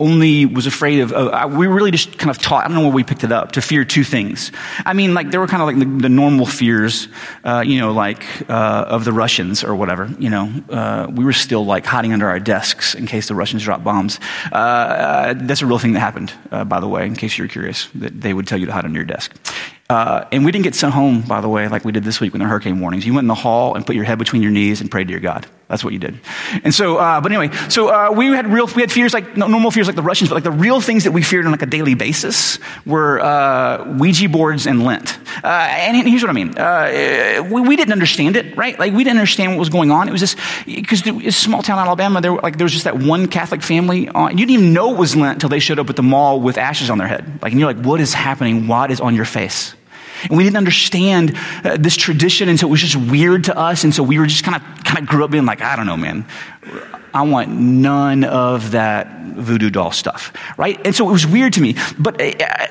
only 0.00 0.44
was 0.44 0.66
afraid 0.66 0.98
of, 1.00 1.12
uh, 1.12 1.48
we 1.52 1.68
really 1.68 1.92
just 1.92 2.18
kind 2.18 2.28
of 2.28 2.38
taught, 2.38 2.64
I 2.64 2.68
don't 2.68 2.74
know 2.74 2.82
where 2.82 2.90
we 2.90 3.04
picked 3.04 3.22
it 3.22 3.30
up, 3.30 3.52
to 3.52 3.62
fear 3.62 3.84
two 3.84 4.02
things. 4.02 4.50
I 4.84 4.92
mean, 4.92 5.14
like, 5.14 5.30
there 5.30 5.38
were 5.38 5.46
kind 5.46 5.62
of 5.62 5.68
like 5.68 5.78
the, 5.78 6.02
the 6.02 6.08
normal 6.08 6.46
fears, 6.46 7.06
uh, 7.44 7.62
you 7.64 7.78
know, 7.78 7.92
like, 7.92 8.24
uh, 8.50 8.86
of 8.88 9.04
the 9.04 9.12
Russians 9.12 9.62
or 9.62 9.76
whatever, 9.76 10.10
you 10.18 10.30
know. 10.30 10.52
Uh, 10.68 11.06
we 11.14 11.24
were 11.24 11.32
still 11.32 11.64
like 11.64 11.86
hiding 11.86 12.12
under 12.12 12.28
our 12.28 12.40
desks 12.40 12.96
in 12.96 13.06
case 13.06 13.28
the 13.28 13.36
Russians 13.36 13.62
dropped 13.62 13.84
bombs. 13.84 14.18
Uh, 14.50 14.56
uh, 14.56 15.34
that's 15.36 15.62
a 15.62 15.66
real 15.66 15.78
thing 15.78 15.92
that 15.92 16.00
happened, 16.00 16.32
by 16.50 16.80
the 16.80 16.88
way, 16.88 17.06
in 17.06 17.14
case 17.14 17.38
you're 17.38 17.46
curious, 17.46 17.88
that 17.94 18.20
they 18.20 18.34
would 18.34 18.48
tell 18.48 18.58
you 18.58 18.66
to 18.66 18.72
hide 18.72 18.84
under 18.84 18.98
your 18.98 19.06
desk. 19.06 19.32
And 19.88 20.44
we 20.44 20.50
didn't 20.50 20.64
get 20.64 20.74
sent 20.74 20.92
home, 20.92 21.22
by 21.22 21.40
the 21.40 21.48
way, 21.48 21.68
like 21.68 21.84
we 21.84 21.92
did 21.92 22.02
this 22.02 22.20
week 22.20 22.32
with 22.32 22.42
the 22.42 22.48
hurricane 22.48 22.80
warnings. 22.80 23.06
You 23.06 23.14
went 23.14 23.24
in 23.24 23.28
the 23.28 23.34
hall 23.36 23.76
and 23.76 23.86
put 23.86 23.94
your 23.94 24.04
head 24.04 24.18
between 24.18 24.42
your 24.42 24.50
knees 24.50 24.80
and 24.80 24.90
prayed 24.90 25.06
to 25.06 25.12
your 25.12 25.20
God. 25.20 25.46
That's 25.68 25.82
what 25.82 25.94
you 25.94 25.98
did. 25.98 26.20
And 26.62 26.74
so, 26.74 26.98
uh, 26.98 27.22
but 27.22 27.32
anyway, 27.32 27.54
so 27.70 27.88
uh, 27.88 28.12
we 28.12 28.26
had 28.26 28.46
real, 28.46 28.66
we 28.76 28.82
had 28.82 28.92
fears 28.92 29.14
like 29.14 29.36
normal 29.36 29.70
fears 29.70 29.86
like 29.86 29.96
the 29.96 30.02
Russians, 30.02 30.28
but 30.28 30.34
like 30.34 30.44
the 30.44 30.50
real 30.50 30.80
things 30.82 31.04
that 31.04 31.12
we 31.12 31.22
feared 31.22 31.46
on 31.46 31.52
like 31.52 31.62
a 31.62 31.66
daily 31.66 31.94
basis 31.94 32.58
were 32.84 33.18
uh, 33.20 33.96
Ouija 33.98 34.28
boards 34.28 34.66
and 34.66 34.84
Lent. 34.84 35.18
Uh, 35.42 35.48
and 35.48 36.06
here's 36.06 36.22
what 36.22 36.28
I 36.28 36.34
mean: 36.34 36.56
uh, 36.58 37.48
we, 37.50 37.62
we, 37.62 37.76
didn't 37.76 37.92
understand 37.92 38.36
it, 38.36 38.56
right? 38.56 38.78
Like 38.78 38.92
we 38.92 39.04
didn't 39.04 39.18
understand 39.18 39.52
what 39.52 39.58
was 39.58 39.70
going 39.70 39.90
on. 39.90 40.06
It 40.06 40.12
was 40.12 40.20
just 40.20 40.38
because 40.66 41.02
it's 41.06 41.36
small 41.36 41.62
town 41.62 41.78
in 41.78 41.86
Alabama. 41.86 42.20
There, 42.20 42.34
like 42.34 42.58
there 42.58 42.66
was 42.66 42.72
just 42.72 42.84
that 42.84 42.98
one 42.98 43.26
Catholic 43.26 43.62
family. 43.62 44.08
On, 44.10 44.30
you 44.32 44.44
didn't 44.44 44.60
even 44.60 44.72
know 44.74 44.92
it 44.92 44.98
was 44.98 45.16
Lent 45.16 45.36
until 45.36 45.48
they 45.48 45.60
showed 45.60 45.78
up 45.78 45.88
at 45.88 45.96
the 45.96 46.02
mall 46.02 46.40
with 46.40 46.58
ashes 46.58 46.90
on 46.90 46.98
their 46.98 47.08
head. 47.08 47.24
Like, 47.42 47.52
and 47.52 47.60
you're 47.60 47.72
like, 47.72 47.84
what 47.84 48.00
is 48.00 48.12
happening? 48.12 48.68
What 48.68 48.90
is 48.90 49.00
on 49.00 49.14
your 49.14 49.24
face? 49.24 49.74
And 50.22 50.36
we 50.36 50.44
didn't 50.44 50.56
understand 50.56 51.36
uh, 51.64 51.76
this 51.78 51.96
tradition, 51.96 52.48
and 52.48 52.58
so 52.58 52.68
it 52.68 52.70
was 52.70 52.80
just 52.80 52.96
weird 52.96 53.44
to 53.44 53.56
us. 53.56 53.84
And 53.84 53.94
so 53.94 54.02
we 54.02 54.18
were 54.18 54.26
just 54.26 54.44
kind 54.44 54.56
of 54.56 54.84
kind 54.84 54.98
of 54.98 55.06
grew 55.06 55.24
up 55.24 55.30
being 55.30 55.46
like, 55.46 55.60
I 55.60 55.76
don't 55.76 55.86
know, 55.86 55.96
man. 55.96 56.26
I 57.12 57.22
want 57.22 57.50
none 57.50 58.24
of 58.24 58.72
that 58.72 59.20
voodoo 59.36 59.70
doll 59.70 59.92
stuff, 59.92 60.32
right? 60.58 60.80
And 60.84 60.94
so 60.94 61.08
it 61.08 61.12
was 61.12 61.26
weird 61.26 61.52
to 61.54 61.60
me. 61.60 61.76
But 61.98 62.20
uh, 62.20 62.66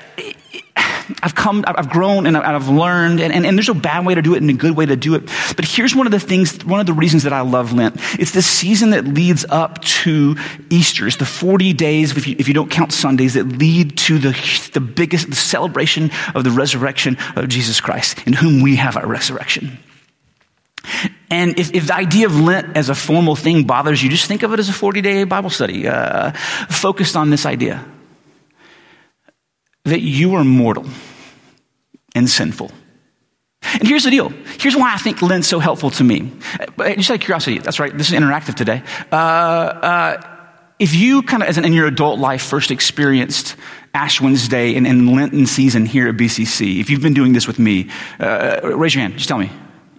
I've 0.75 1.36
come, 1.36 1.63
I've 1.68 1.89
grown 1.89 2.25
and 2.25 2.38
I've 2.38 2.70
learned, 2.70 3.20
and, 3.20 3.34
and, 3.34 3.46
and, 3.46 3.58
there's 3.58 3.68
no 3.68 3.74
bad 3.74 4.06
way 4.06 4.15
to 4.15 4.22
do 4.22 4.34
it 4.34 4.42
and 4.42 4.50
a 4.50 4.53
good 4.53 4.75
way 4.75 4.86
to 4.86 4.96
do 4.96 5.15
it. 5.15 5.30
But 5.56 5.65
here's 5.65 5.96
one 5.96 6.08
of 6.08 6.12
the 6.12 6.20
things, 6.20 6.63
one 6.63 6.80
of 6.80 6.86
the 6.86 6.94
reasons 6.94 7.24
that 7.24 7.34
I 7.34 7.42
love 7.42 7.74
Lent. 7.74 7.96
It's 8.20 8.32
the 8.32 8.42
season 8.42 8.92
that 8.92 9.06
leads 9.06 9.46
up 9.50 9.82
to 9.82 10.36
Easter. 10.70 11.08
It's 11.08 11.18
the 11.18 11.25
40 11.25 11.74
days, 11.74 12.15
if 12.15 12.27
you, 12.27 12.36
if 12.39 12.48
you 12.48 12.53
don't 12.53 12.72
count 12.72 12.94
Sundays, 12.94 13.34
that 13.34 13.44
lead 13.44 13.98
to 14.00 14.18
the, 14.18 14.70
the 14.74 14.80
biggest 14.80 15.30
the 15.30 15.36
celebration 15.36 16.10
of 16.34 16.44
the 16.44 16.51
resurrection 16.51 17.18
of 17.36 17.50
Jesus 17.50 17.82
Christ, 17.82 18.25
in 18.25 18.34
whom 18.34 18.62
we 18.62 18.77
have 18.77 18.98
our 18.98 19.06
resurrection. 19.06 19.77
And 21.30 21.58
if, 21.60 21.74
if, 21.74 21.88
the 21.88 21.96
idea 21.96 22.25
of 22.25 22.39
Lent 22.39 22.77
as 22.77 22.89
a 22.89 22.96
formal 22.96 23.36
thing 23.36 23.63
bothers 23.63 24.03
you, 24.03 24.10
just 24.10 24.25
think 24.25 24.44
of 24.44 24.53
it 24.53 24.60
as 24.60 24.70
a 24.70 24.74
40 24.74 25.01
day 25.01 25.24
Bible 25.24 25.50
study 25.50 25.88
uh, 25.88 26.32
focused 26.70 27.15
on 27.15 27.30
this 27.30 27.46
idea 27.46 27.84
that 29.86 30.02
you 30.02 30.36
are 30.36 30.44
mortal 30.44 30.86
and 32.16 32.30
sinful. 32.30 32.72
And 33.62 33.88
here's 33.88 34.04
the 34.04 34.12
deal. 34.12 34.30
Here's 34.60 34.75
why 34.75 34.94
I 34.94 34.98
think 34.98 35.22
Lent's 35.22 35.48
so 35.48 35.60
helpful 35.60 35.90
to 35.92 36.04
me. 36.04 36.32
Just 36.78 37.10
out 37.10 37.16
of 37.16 37.22
curiosity, 37.22 37.60
that's 37.60 37.80
right, 37.80 37.96
this 37.98 38.12
is 38.12 38.20
interactive 38.20 38.56
today. 38.56 38.84
Uh, 39.12 39.16
uh, 39.16 40.22
if 40.80 40.94
you 40.94 41.24
kind 41.24 41.44
of, 41.44 41.50
as 41.50 41.58
in 41.58 41.74
your 41.74 41.88
adult 41.88 42.20
life, 42.20 42.42
first 42.42 42.72
experienced 42.72 43.56
Ash 43.94 44.20
Wednesday 44.20 44.75
and, 44.75 44.86
and 44.86 45.10
Lenten 45.10 45.46
season 45.46 45.86
here 45.86 46.10
at 46.10 46.16
BCC, 46.16 46.80
if 46.80 46.90
you've 46.90 47.02
been 47.02 47.13
doing 47.13 47.34
this 47.34 47.48
with 47.48 47.60
me, 47.60 47.90
uh, 48.20 48.60
raise 48.63 48.94
your 48.94 49.02
hand. 49.02 49.16
Just 49.16 49.30
tell 49.30 49.38
me. 49.38 49.50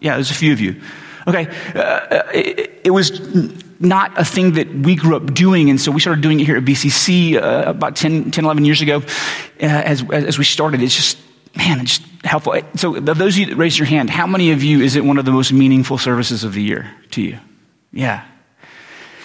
Yeah, 0.01 0.15
there's 0.15 0.31
a 0.31 0.35
few 0.35 0.53
of 0.53 0.61
you. 0.61 0.81
Okay, 1.27 1.47
uh, 1.75 1.79
uh, 1.79 2.31
it, 2.35 2.81
it, 2.85 2.91
was 2.91 3.11
not 3.85 4.19
a 4.19 4.25
thing 4.25 4.53
that 4.53 4.73
we 4.73 4.97
grew 4.97 5.17
up 5.17 5.33
doing, 5.35 5.71
and 5.71 5.81
so 5.81 5.93
we 5.93 6.01
started 6.01 6.23
doing 6.23 6.41
it 6.41 6.47
here 6.47 6.57
at 6.57 6.65
BCC 6.65 7.37
uh, 7.37 7.65
about 7.67 7.97
10, 7.97 8.31
10, 8.31 8.45
11 8.45 8.65
years 8.65 8.81
ago. 8.81 8.99
Uh, 8.99 9.67
as, 9.67 10.05
as 10.11 10.39
we 10.39 10.45
started, 10.45 10.83
it's 10.83 10.95
just, 10.95 11.19
man, 11.57 11.81
it's 11.81 11.99
just 11.99 12.11
helpful. 12.25 12.55
So, 12.77 12.95
those 12.95 13.35
of 13.35 13.39
you 13.39 13.47
that 13.47 13.57
raised 13.57 13.79
your 13.79 13.87
hand, 13.87 14.11
how 14.11 14.27
many 14.27 14.51
of 14.53 14.63
you 14.63 14.81
is 14.81 14.97
it 14.97 15.05
one 15.05 15.19
of 15.19 15.25
the 15.25 15.33
most 15.33 15.53
meaningful 15.53 15.99
services 15.99 16.45
of 16.45 16.55
the 16.55 16.63
year 16.63 16.91
to 17.13 17.23
you? 17.23 17.39
Yeah. 17.93 18.27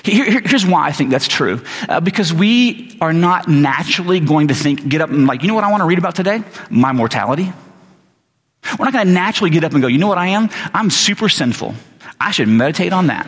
Here, 0.03 0.41
here's 0.41 0.65
why 0.65 0.87
I 0.87 0.91
think 0.91 1.09
that's 1.09 1.27
true. 1.27 1.61
Uh, 1.87 1.99
because 1.99 2.33
we 2.33 2.97
are 3.01 3.13
not 3.13 3.47
naturally 3.47 4.19
going 4.19 4.47
to 4.47 4.53
think, 4.53 4.87
get 4.87 5.01
up 5.01 5.09
and 5.09 5.27
like, 5.27 5.41
you 5.41 5.47
know 5.47 5.55
what 5.55 5.63
I 5.63 5.71
want 5.71 5.81
to 5.81 5.85
read 5.85 5.97
about 5.97 6.15
today? 6.15 6.43
My 6.69 6.93
mortality. 6.93 7.51
We're 8.77 8.85
not 8.85 8.93
going 8.93 9.07
to 9.07 9.11
naturally 9.11 9.49
get 9.49 9.63
up 9.63 9.73
and 9.73 9.81
go, 9.81 9.87
you 9.87 9.97
know 9.97 10.07
what 10.07 10.17
I 10.17 10.27
am? 10.27 10.49
I'm 10.73 10.89
super 10.89 11.29
sinful. 11.29 11.75
I 12.19 12.31
should 12.31 12.47
meditate 12.47 12.93
on 12.93 13.07
that. 13.07 13.27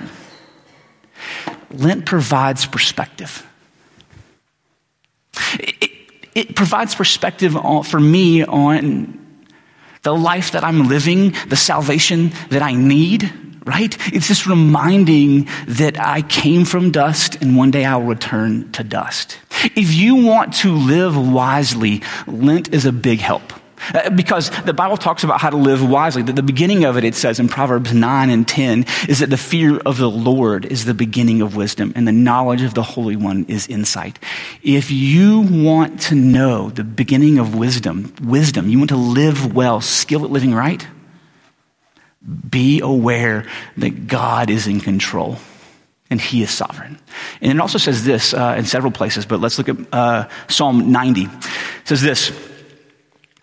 Lent 1.72 2.06
provides 2.06 2.66
perspective. 2.66 3.48
It, 5.60 5.92
it 6.36 6.56
provides 6.56 6.96
perspective 6.96 7.56
on, 7.56 7.84
for 7.84 8.00
me 8.00 8.44
on 8.44 9.18
the 10.04 10.14
life 10.14 10.52
that 10.52 10.64
I'm 10.64 10.88
living, 10.88 11.34
the 11.48 11.56
salvation 11.56 12.32
that 12.50 12.62
I 12.62 12.74
need, 12.74 13.32
right? 13.66 13.96
It's 14.14 14.28
just 14.28 14.48
reminding 14.48 15.48
that 15.68 16.00
I 16.00 16.24
came 16.24 16.66
from 16.66 16.92
dust 16.92 17.42
and 17.42 17.56
one 17.56 17.72
day 17.72 17.86
I'll 17.86 18.02
return 18.02 18.72
to 18.74 18.84
dust. 18.84 19.38
If 19.76 19.94
you 19.94 20.16
want 20.16 20.54
to 20.56 20.74
live 20.74 21.16
wisely, 21.16 22.02
Lent 22.26 22.74
is 22.74 22.86
a 22.86 22.92
big 22.92 23.20
help. 23.20 23.54
Uh, 23.94 24.10
because 24.10 24.50
the 24.64 24.74
Bible 24.74 24.98
talks 24.98 25.24
about 25.24 25.42
how 25.42 25.50
to 25.50 25.58
live 25.58 25.88
wisely. 25.88 26.22
That 26.22 26.36
the 26.36 26.44
beginning 26.44 26.86
of 26.86 26.98
it, 26.98 27.04
it 27.04 27.16
says 27.16 27.40
in 27.40 27.48
Proverbs 27.48 27.94
9 27.94 28.30
and 28.30 28.48
10, 28.48 28.86
is 29.10 29.20
that 29.20 29.30
the 29.30 29.38
fear 29.38 29.80
of 29.80 29.98
the 29.98 30.10
Lord 30.10 30.66
is 30.66 30.86
the 30.86 30.94
beginning 30.94 31.42
of 31.42 31.56
wisdom, 31.56 31.94
and 31.96 32.08
the 32.08 32.12
knowledge 32.12 32.62
of 32.62 32.74
the 32.74 32.84
Holy 32.84 33.16
One 33.16 33.46
is 33.48 33.68
insight. 33.68 34.20
If 34.64 34.92
you 34.92 35.42
want 35.42 36.02
to 36.02 36.16
know 36.16 36.70
the 36.70 36.84
beginning 36.84 37.40
of 37.40 37.56
wisdom, 37.56 38.14
wisdom, 38.22 38.70
you 38.70 38.78
want 38.78 38.90
to 38.92 38.98
live 38.98 39.56
well, 39.56 39.82
skill 39.82 40.24
at 40.26 40.32
living 40.32 40.54
right, 40.54 40.86
be 42.50 42.80
aware 42.82 43.48
that 43.78 44.08
God 44.08 44.50
is 44.50 44.68
in 44.68 44.80
control 44.80 45.38
and 46.12 46.20
he 46.20 46.44
is 46.44 46.52
sovereign. 46.52 47.00
And 47.42 47.54
it 47.54 47.62
also 47.62 47.78
says 47.78 48.04
this 48.04 48.34
uh, 48.34 48.56
in 48.58 48.66
several 48.66 48.92
places, 48.92 49.26
but 49.26 49.40
let's 49.40 49.58
look 49.58 49.70
at 49.70 49.78
uh, 49.94 50.28
Psalm 50.48 50.92
90. 50.92 51.24
It 51.24 51.30
says 51.86 52.02
this 52.02 52.32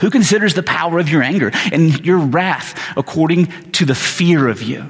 Who 0.00 0.10
considers 0.10 0.54
the 0.54 0.62
power 0.62 0.98
of 0.98 1.08
your 1.08 1.22
anger 1.22 1.50
and 1.72 2.04
your 2.04 2.18
wrath 2.18 2.96
according 2.96 3.46
to 3.72 3.84
the 3.84 3.94
fear 3.94 4.48
of 4.48 4.62
you? 4.62 4.88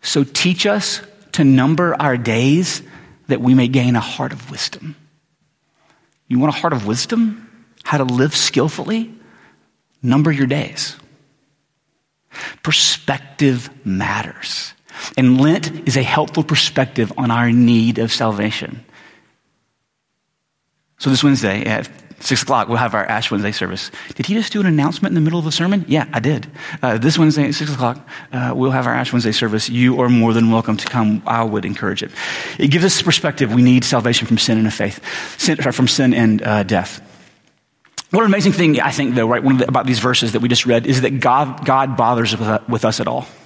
So 0.00 0.22
teach 0.22 0.66
us 0.66 1.02
to 1.32 1.44
number 1.44 2.00
our 2.00 2.16
days 2.16 2.82
that 3.26 3.40
we 3.40 3.54
may 3.54 3.68
gain 3.68 3.96
a 3.96 4.00
heart 4.00 4.32
of 4.32 4.50
wisdom. 4.50 4.94
You 6.28 6.38
want 6.38 6.54
a 6.54 6.58
heart 6.58 6.72
of 6.72 6.86
wisdom? 6.86 7.42
How 7.82 7.98
to 7.98 8.04
live 8.04 8.34
skillfully? 8.34 9.12
Number 10.02 10.30
your 10.30 10.46
days. 10.46 10.96
Perspective 12.62 13.70
matters. 13.84 14.72
And 15.16 15.40
Lent 15.40 15.88
is 15.88 15.96
a 15.96 16.02
helpful 16.02 16.44
perspective 16.44 17.12
on 17.16 17.30
our 17.30 17.50
need 17.50 17.98
of 17.98 18.12
salvation. 18.12 18.84
So 20.98 21.10
this 21.10 21.22
Wednesday 21.22 21.64
at 21.64 21.88
six 22.20 22.42
o'clock, 22.42 22.68
we'll 22.68 22.78
have 22.78 22.94
our 22.94 23.04
Ash 23.04 23.30
Wednesday 23.30 23.52
service. 23.52 23.90
Did 24.14 24.26
he 24.26 24.34
just 24.34 24.52
do 24.52 24.60
an 24.60 24.66
announcement 24.66 25.10
in 25.10 25.14
the 25.14 25.20
middle 25.20 25.38
of 25.38 25.46
a 25.46 25.52
sermon? 25.52 25.84
Yeah, 25.88 26.08
I 26.12 26.20
did. 26.20 26.46
Uh, 26.82 26.98
this 26.98 27.18
Wednesday 27.18 27.48
at 27.48 27.54
six 27.54 27.72
o'clock, 27.72 27.98
uh, 28.32 28.52
we'll 28.54 28.70
have 28.70 28.86
our 28.86 28.94
Ash 28.94 29.12
Wednesday 29.12 29.32
service. 29.32 29.68
You 29.68 30.00
are 30.00 30.08
more 30.08 30.32
than 30.32 30.50
welcome 30.50 30.76
to 30.76 30.86
come. 30.86 31.22
I 31.26 31.44
would 31.44 31.64
encourage 31.64 32.02
it. 32.02 32.10
It 32.58 32.68
gives 32.68 32.84
us 32.84 33.00
perspective. 33.02 33.52
We 33.52 33.62
need 33.62 33.84
salvation 33.84 34.26
from 34.26 34.38
sin 34.38 34.58
and 34.58 34.72
faith, 34.72 35.00
sin, 35.38 35.56
from 35.56 35.88
sin 35.88 36.14
and 36.14 36.42
uh, 36.42 36.62
death. 36.62 37.02
What 38.10 38.20
an 38.22 38.30
amazing 38.30 38.52
thing, 38.52 38.80
I 38.80 38.92
think, 38.92 39.14
though, 39.14 39.26
right, 39.26 39.42
one 39.42 39.58
the, 39.58 39.68
about 39.68 39.86
these 39.86 39.98
verses 39.98 40.32
that 40.32 40.40
we 40.40 40.48
just 40.48 40.64
read 40.64 40.86
is 40.86 41.02
that 41.02 41.20
God, 41.20 41.64
God 41.64 41.96
bothers 41.96 42.36
with, 42.36 42.68
with 42.68 42.84
us 42.84 43.00
at 43.00 43.08
all. 43.08 43.26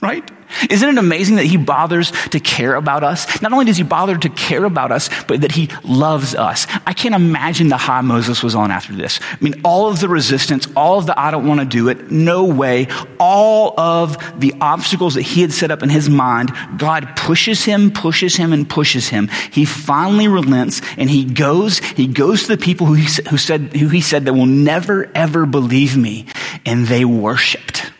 Right? 0.00 0.28
Isn't 0.70 0.88
it 0.88 0.98
amazing 0.98 1.36
that 1.36 1.44
he 1.44 1.56
bothers 1.56 2.10
to 2.30 2.40
care 2.40 2.74
about 2.74 3.04
us? 3.04 3.40
Not 3.42 3.52
only 3.52 3.64
does 3.64 3.76
he 3.76 3.82
bother 3.82 4.16
to 4.16 4.28
care 4.28 4.64
about 4.64 4.92
us, 4.92 5.10
but 5.24 5.42
that 5.42 5.52
he 5.52 5.70
loves 5.84 6.34
us. 6.34 6.66
I 6.86 6.92
can't 6.92 7.14
imagine 7.14 7.68
the 7.68 7.76
high 7.76 8.00
Moses 8.00 8.42
was 8.42 8.54
on 8.54 8.70
after 8.70 8.94
this. 8.94 9.20
I 9.22 9.36
mean, 9.40 9.60
all 9.64 9.88
of 9.88 10.00
the 10.00 10.08
resistance, 10.08 10.66
all 10.74 10.98
of 10.98 11.06
the 11.06 11.18
I 11.18 11.30
don't 11.30 11.46
want 11.46 11.60
to 11.60 11.66
do 11.66 11.88
it, 11.88 12.10
no 12.10 12.44
way, 12.44 12.88
all 13.18 13.78
of 13.78 14.16
the 14.40 14.54
obstacles 14.60 15.14
that 15.14 15.22
he 15.22 15.42
had 15.42 15.52
set 15.52 15.70
up 15.70 15.82
in 15.82 15.90
his 15.90 16.08
mind, 16.08 16.52
God 16.76 17.16
pushes 17.16 17.64
him, 17.64 17.90
pushes 17.90 18.36
him, 18.36 18.52
and 18.52 18.68
pushes 18.68 19.08
him. 19.08 19.28
He 19.50 19.64
finally 19.64 20.28
relents 20.28 20.80
and 20.96 21.10
he 21.10 21.24
goes, 21.24 21.78
he 21.78 22.06
goes 22.06 22.42
to 22.42 22.56
the 22.56 22.58
people 22.58 22.86
who 22.86 22.94
he, 22.94 23.08
who 23.28 23.36
said, 23.36 23.74
who 23.74 23.88
he 23.88 24.00
said 24.00 24.24
that 24.24 24.32
will 24.32 24.46
never 24.46 25.10
ever 25.14 25.46
believe 25.46 25.96
me. 25.96 26.26
And 26.64 26.86
they 26.86 27.04
worshiped 27.04 27.90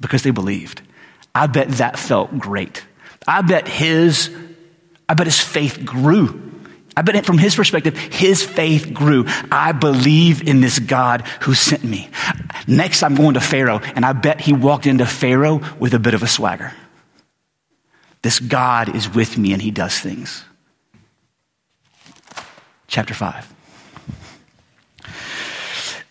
because 0.00 0.22
they 0.22 0.30
believed. 0.30 0.82
I 1.38 1.46
bet 1.46 1.68
that 1.78 2.00
felt 2.00 2.36
great. 2.36 2.84
I 3.24 3.42
bet 3.42 3.68
his, 3.68 4.28
I 5.08 5.14
bet 5.14 5.28
his 5.28 5.38
faith 5.38 5.84
grew. 5.84 6.50
I 6.96 7.02
bet 7.02 7.24
from 7.24 7.38
his 7.38 7.54
perspective, 7.54 7.96
his 7.96 8.42
faith 8.42 8.92
grew. 8.92 9.24
I 9.52 9.70
believe 9.70 10.48
in 10.48 10.60
this 10.60 10.80
God 10.80 11.20
who 11.42 11.54
sent 11.54 11.84
me. 11.84 12.10
Next, 12.66 13.04
I'm 13.04 13.14
going 13.14 13.34
to 13.34 13.40
Pharaoh, 13.40 13.78
and 13.78 14.04
I 14.04 14.14
bet 14.14 14.40
he 14.40 14.52
walked 14.52 14.84
into 14.84 15.06
Pharaoh 15.06 15.60
with 15.78 15.94
a 15.94 16.00
bit 16.00 16.14
of 16.14 16.24
a 16.24 16.26
swagger. 16.26 16.72
This 18.22 18.40
God 18.40 18.96
is 18.96 19.08
with 19.14 19.38
me 19.38 19.52
and 19.52 19.62
he 19.62 19.70
does 19.70 19.96
things. 19.96 20.42
Chapter 22.88 23.14
5. 23.14 23.54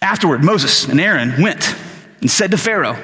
Afterward, 0.02 0.42
Moses 0.42 0.88
and 0.88 1.02
Aaron 1.02 1.42
went 1.42 1.76
and 2.22 2.32
said 2.32 2.52
to 2.52 2.58
Pharaoh, 2.58 2.96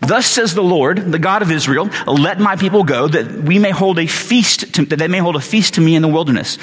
Thus 0.00 0.26
says 0.26 0.54
the 0.54 0.62
Lord, 0.62 1.12
the 1.12 1.18
God 1.18 1.42
of 1.42 1.50
Israel, 1.50 1.90
let 2.06 2.40
my 2.40 2.56
people 2.56 2.84
go 2.84 3.06
that 3.06 3.30
we 3.30 3.58
may 3.58 3.70
hold 3.70 3.98
a 3.98 4.06
feast 4.06 4.74
to, 4.74 4.86
that 4.86 4.96
they 4.96 5.08
may 5.08 5.18
hold 5.18 5.36
a 5.36 5.40
feast 5.40 5.74
to 5.74 5.80
me 5.80 5.94
in 5.94 6.02
the 6.02 6.08
wilderness. 6.08 6.58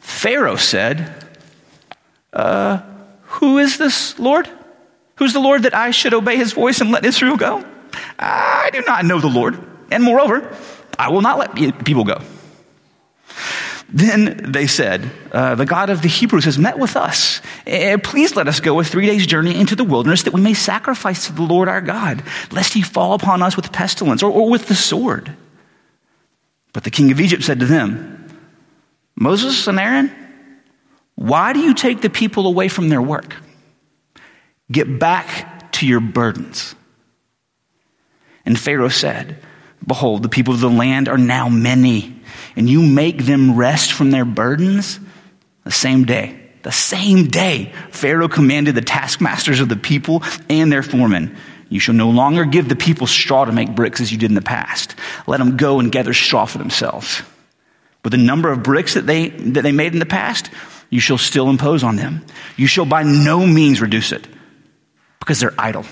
Pharaoh 0.00 0.56
said, 0.56 1.14
uh, 2.32 2.82
who 3.24 3.58
is 3.58 3.78
this 3.78 4.18
Lord? 4.18 4.48
Who's 5.16 5.32
the 5.32 5.40
Lord 5.40 5.64
that 5.64 5.74
I 5.74 5.90
should 5.90 6.14
obey 6.14 6.36
his 6.36 6.52
voice 6.52 6.80
and 6.80 6.90
let 6.90 7.04
Israel 7.04 7.36
go? 7.36 7.64
I 8.18 8.70
do 8.72 8.82
not 8.86 9.04
know 9.04 9.20
the 9.20 9.28
Lord. 9.28 9.58
And 9.90 10.02
moreover, 10.02 10.56
I 10.98 11.10
will 11.10 11.20
not 11.20 11.38
let 11.38 11.84
people 11.84 12.04
go. 12.04 12.20
Then 13.92 14.52
they 14.52 14.66
said, 14.66 15.10
uh, 15.32 15.54
The 15.54 15.66
God 15.66 15.90
of 15.90 16.00
the 16.00 16.08
Hebrews 16.08 16.46
has 16.46 16.58
met 16.58 16.78
with 16.78 16.96
us. 16.96 17.42
Uh, 17.66 17.98
please 18.02 18.34
let 18.34 18.48
us 18.48 18.58
go 18.58 18.80
a 18.80 18.84
three 18.84 19.06
days' 19.06 19.26
journey 19.26 19.54
into 19.54 19.76
the 19.76 19.84
wilderness 19.84 20.22
that 20.22 20.32
we 20.32 20.40
may 20.40 20.54
sacrifice 20.54 21.26
to 21.26 21.32
the 21.32 21.42
Lord 21.42 21.68
our 21.68 21.82
God, 21.82 22.22
lest 22.50 22.72
he 22.72 22.80
fall 22.80 23.12
upon 23.12 23.42
us 23.42 23.54
with 23.54 23.70
pestilence 23.70 24.22
or, 24.22 24.32
or 24.32 24.48
with 24.48 24.66
the 24.66 24.74
sword. 24.74 25.36
But 26.72 26.84
the 26.84 26.90
king 26.90 27.12
of 27.12 27.20
Egypt 27.20 27.42
said 27.42 27.60
to 27.60 27.66
them, 27.66 28.18
Moses 29.14 29.66
and 29.66 29.78
Aaron, 29.78 30.10
why 31.14 31.52
do 31.52 31.60
you 31.60 31.74
take 31.74 32.00
the 32.00 32.08
people 32.08 32.46
away 32.46 32.68
from 32.68 32.88
their 32.88 33.02
work? 33.02 33.36
Get 34.70 34.98
back 34.98 35.70
to 35.72 35.86
your 35.86 36.00
burdens. 36.00 36.74
And 38.46 38.58
Pharaoh 38.58 38.88
said, 38.88 39.36
Behold, 39.86 40.22
the 40.22 40.30
people 40.30 40.54
of 40.54 40.60
the 40.60 40.70
land 40.70 41.08
are 41.08 41.18
now 41.18 41.50
many 41.50 42.21
and 42.56 42.68
you 42.68 42.82
make 42.82 43.24
them 43.24 43.56
rest 43.56 43.92
from 43.92 44.10
their 44.10 44.24
burdens 44.24 45.00
the 45.64 45.70
same 45.70 46.04
day. 46.04 46.38
The 46.62 46.72
same 46.72 47.26
day, 47.26 47.72
Pharaoh 47.90 48.28
commanded 48.28 48.74
the 48.74 48.82
taskmasters 48.82 49.60
of 49.60 49.68
the 49.68 49.76
people 49.76 50.22
and 50.48 50.70
their 50.70 50.82
foremen, 50.82 51.36
You 51.68 51.80
shall 51.80 51.94
no 51.94 52.10
longer 52.10 52.44
give 52.44 52.68
the 52.68 52.76
people 52.76 53.06
straw 53.06 53.44
to 53.44 53.52
make 53.52 53.74
bricks 53.74 54.00
as 54.00 54.12
you 54.12 54.18
did 54.18 54.30
in 54.30 54.36
the 54.36 54.42
past. 54.42 54.94
Let 55.26 55.38
them 55.38 55.56
go 55.56 55.80
and 55.80 55.90
gather 55.90 56.14
straw 56.14 56.44
for 56.44 56.58
themselves. 56.58 57.22
But 58.02 58.12
the 58.12 58.18
number 58.18 58.50
of 58.50 58.62
bricks 58.62 58.94
that 58.94 59.06
they, 59.06 59.28
that 59.28 59.62
they 59.62 59.72
made 59.72 59.92
in 59.92 59.98
the 59.98 60.06
past, 60.06 60.50
you 60.90 61.00
shall 61.00 61.18
still 61.18 61.48
impose 61.48 61.82
on 61.82 61.96
them. 61.96 62.24
You 62.56 62.66
shall 62.66 62.84
by 62.84 63.02
no 63.02 63.46
means 63.46 63.80
reduce 63.80 64.12
it 64.12 64.26
because 65.20 65.40
they're 65.40 65.54
idle. 65.58 65.84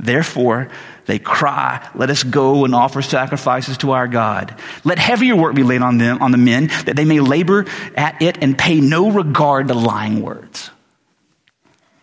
Therefore, 0.00 0.68
they 1.06 1.18
cry, 1.18 1.88
let 1.94 2.08
us 2.08 2.22
go 2.22 2.64
and 2.64 2.74
offer 2.74 3.02
sacrifices 3.02 3.76
to 3.78 3.92
our 3.92 4.08
God. 4.08 4.54
Let 4.82 4.98
heavier 4.98 5.36
work 5.36 5.54
be 5.54 5.62
laid 5.62 5.82
on 5.82 5.98
them, 5.98 6.22
on 6.22 6.30
the 6.30 6.38
men, 6.38 6.68
that 6.86 6.96
they 6.96 7.04
may 7.04 7.20
labor 7.20 7.66
at 7.96 8.20
it 8.22 8.38
and 8.42 8.56
pay 8.56 8.80
no 8.80 9.10
regard 9.10 9.68
to 9.68 9.74
lying 9.74 10.22
words. 10.22 10.70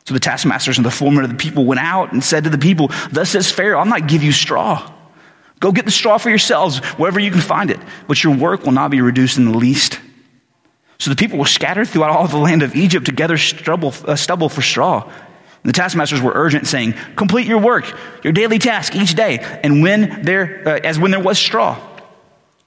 So 0.06 0.14
the 0.14 0.20
taskmasters 0.20 0.78
and 0.78 0.86
the 0.86 0.92
foremen 0.92 1.24
of 1.24 1.32
the 1.32 1.36
people 1.36 1.66
went 1.66 1.80
out 1.80 2.14
and 2.14 2.24
said 2.24 2.44
to 2.44 2.50
the 2.50 2.58
people, 2.58 2.92
Thus 3.12 3.32
says 3.32 3.52
Pharaoh, 3.52 3.80
I'll 3.80 3.86
not 3.86 4.08
give 4.08 4.24
you 4.24 4.32
straw. 4.32 4.94
Go 5.60 5.72
get 5.72 5.86
the 5.86 5.92
straw 5.92 6.18
for 6.18 6.30
yourselves 6.30 6.78
wherever 6.98 7.20
you 7.20 7.32
can 7.32 7.42
find 7.42 7.72
it, 7.72 7.80
but 8.08 8.24
your 8.24 8.36
work 8.36 8.64
will 8.64 8.74
not 8.74 8.92
be 8.92 9.02
reduced 9.02 9.38
in 9.38 9.46
the 9.52 9.58
least. 9.58 10.00
So 11.00 11.10
the 11.10 11.16
people 11.16 11.40
were 11.40 11.46
scattered 11.46 11.88
throughout 11.88 12.12
all 12.12 12.28
the 12.28 12.38
land 12.38 12.62
of 12.62 12.76
Egypt 12.76 13.08
to 13.08 13.12
gather 13.12 13.38
stubble, 13.38 13.94
uh, 14.06 14.16
stubble 14.16 14.50
for 14.50 14.62
straw. 14.62 15.12
The 15.64 15.74
taskmasters 15.74 16.22
were 16.22 16.32
urgent, 16.34 16.68
saying, 16.68 16.94
Complete 17.16 17.48
your 17.48 17.60
work, 17.60 17.86
your 18.24 18.34
daily 18.34 18.60
task 18.60 18.96
each 18.96 19.16
day, 19.16 19.40
and 19.64 19.82
when 19.82 20.22
there, 20.24 20.64
uh, 20.66 20.80
as 20.84 20.98
when 20.98 21.12
there 21.12 21.20
was 21.20 21.38
straw. 21.38 21.78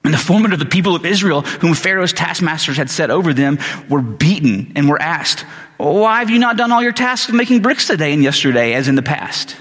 And 0.03 0.13
the 0.13 0.17
foremen 0.17 0.51
of 0.51 0.59
the 0.59 0.65
people 0.65 0.95
of 0.95 1.05
Israel, 1.05 1.41
whom 1.41 1.73
Pharaoh's 1.73 2.13
taskmasters 2.13 2.77
had 2.77 2.89
set 2.89 3.11
over 3.11 3.33
them, 3.33 3.59
were 3.87 4.01
beaten 4.01 4.71
and 4.75 4.89
were 4.89 5.01
asked, 5.01 5.41
Why 5.77 6.19
have 6.19 6.29
you 6.29 6.39
not 6.39 6.57
done 6.57 6.71
all 6.71 6.81
your 6.81 6.91
tasks 6.91 7.29
of 7.29 7.35
making 7.35 7.61
bricks 7.61 7.87
today 7.87 8.13
and 8.13 8.23
yesterday, 8.23 8.73
as 8.73 8.87
in 8.87 8.95
the 8.95 9.03
past? 9.03 9.55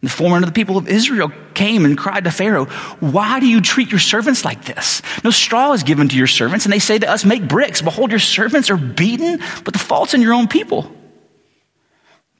And 0.00 0.08
the 0.08 0.14
foreman 0.14 0.44
of 0.44 0.48
the 0.48 0.54
people 0.54 0.76
of 0.76 0.88
Israel 0.88 1.32
came 1.54 1.84
and 1.84 1.98
cried 1.98 2.24
to 2.24 2.30
Pharaoh, 2.30 2.66
Why 3.00 3.40
do 3.40 3.46
you 3.46 3.60
treat 3.60 3.90
your 3.90 3.98
servants 3.98 4.44
like 4.44 4.64
this? 4.64 5.02
No 5.24 5.30
straw 5.30 5.72
is 5.72 5.82
given 5.82 6.08
to 6.10 6.16
your 6.16 6.26
servants, 6.26 6.66
and 6.66 6.72
they 6.72 6.78
say 6.78 6.98
to 6.98 7.10
us, 7.10 7.24
Make 7.24 7.48
bricks. 7.48 7.80
Behold, 7.80 8.10
your 8.10 8.20
servants 8.20 8.70
are 8.70 8.76
beaten, 8.76 9.40
but 9.64 9.72
the 9.72 9.80
fault's 9.80 10.14
in 10.14 10.22
your 10.22 10.34
own 10.34 10.48
people. 10.48 10.94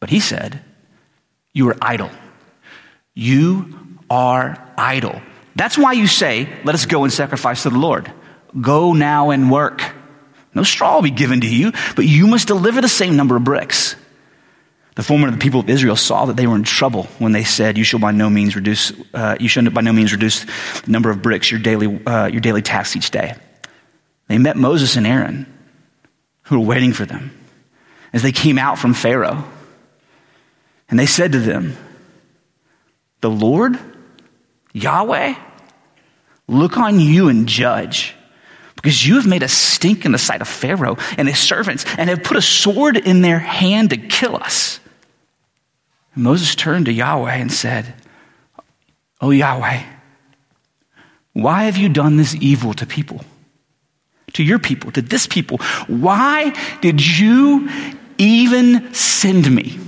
But 0.00 0.10
he 0.10 0.20
said, 0.20 0.60
You 1.52 1.68
are 1.70 1.76
idle. 1.80 2.10
You 3.14 3.98
are 4.10 4.56
idle. 4.76 5.20
That's 5.56 5.76
why 5.76 5.92
you 5.92 6.06
say, 6.06 6.48
Let 6.64 6.74
us 6.74 6.86
go 6.86 7.04
and 7.04 7.12
sacrifice 7.12 7.64
to 7.64 7.70
the 7.70 7.78
Lord. 7.78 8.12
Go 8.60 8.92
now 8.92 9.30
and 9.30 9.50
work. 9.50 9.82
No 10.54 10.62
straw 10.62 10.94
will 10.94 11.02
be 11.02 11.10
given 11.10 11.40
to 11.42 11.46
you, 11.46 11.72
but 11.94 12.06
you 12.06 12.26
must 12.26 12.48
deliver 12.48 12.80
the 12.80 12.88
same 12.88 13.16
number 13.16 13.36
of 13.36 13.44
bricks. 13.44 13.96
The 14.94 15.04
foreman 15.04 15.28
of 15.28 15.36
the 15.36 15.40
people 15.40 15.60
of 15.60 15.70
Israel 15.70 15.94
saw 15.94 16.24
that 16.24 16.36
they 16.36 16.48
were 16.48 16.56
in 16.56 16.64
trouble 16.64 17.04
when 17.18 17.30
they 17.30 17.44
said, 17.44 17.78
"You 17.78 17.84
shall 17.84 18.00
by 18.00 18.10
no 18.10 18.28
means 18.28 18.56
reduce. 18.56 18.92
Uh, 19.14 19.36
you 19.38 19.48
shall 19.48 19.68
by 19.70 19.80
no 19.80 19.92
means 19.92 20.12
reduce 20.12 20.44
the 20.80 20.90
number 20.90 21.10
of 21.10 21.22
bricks 21.22 21.52
your 21.52 21.60
daily 21.60 22.04
uh, 22.04 22.26
your 22.26 22.40
daily 22.40 22.62
tasks 22.62 22.96
each 22.96 23.12
day." 23.12 23.34
They 24.26 24.38
met 24.38 24.56
Moses 24.56 24.96
and 24.96 25.06
Aaron, 25.06 25.46
who 26.42 26.58
were 26.58 26.66
waiting 26.66 26.92
for 26.92 27.06
them, 27.06 27.30
as 28.12 28.22
they 28.22 28.32
came 28.32 28.58
out 28.58 28.78
from 28.78 28.92
Pharaoh. 28.92 29.44
And 30.88 30.98
they 30.98 31.06
said 31.06 31.32
to 31.32 31.38
them, 31.38 31.76
The 33.20 33.30
Lord, 33.30 33.78
Yahweh, 34.72 35.34
look 36.46 36.76
on 36.78 37.00
you 37.00 37.28
and 37.28 37.46
judge, 37.46 38.14
because 38.76 39.06
you 39.06 39.16
have 39.16 39.26
made 39.26 39.42
us 39.42 39.52
stink 39.52 40.04
in 40.04 40.12
the 40.12 40.18
sight 40.18 40.40
of 40.40 40.48
Pharaoh 40.48 40.96
and 41.16 41.28
his 41.28 41.38
servants, 41.38 41.84
and 41.98 42.08
have 42.08 42.22
put 42.22 42.36
a 42.36 42.42
sword 42.42 42.96
in 42.96 43.22
their 43.22 43.38
hand 43.38 43.90
to 43.90 43.96
kill 43.96 44.36
us. 44.36 44.80
And 46.14 46.24
Moses 46.24 46.54
turned 46.54 46.86
to 46.86 46.92
Yahweh 46.92 47.34
and 47.34 47.52
said, 47.52 47.94
Oh 49.20 49.30
Yahweh, 49.30 49.82
why 51.32 51.64
have 51.64 51.76
you 51.76 51.88
done 51.88 52.16
this 52.16 52.34
evil 52.36 52.72
to 52.74 52.86
people? 52.86 53.20
To 54.34 54.42
your 54.42 54.58
people, 54.58 54.90
to 54.92 55.02
this 55.02 55.26
people? 55.26 55.58
Why 55.86 56.54
did 56.80 57.04
you 57.04 57.68
even 58.18 58.92
send 58.92 59.50
me. 59.50 59.78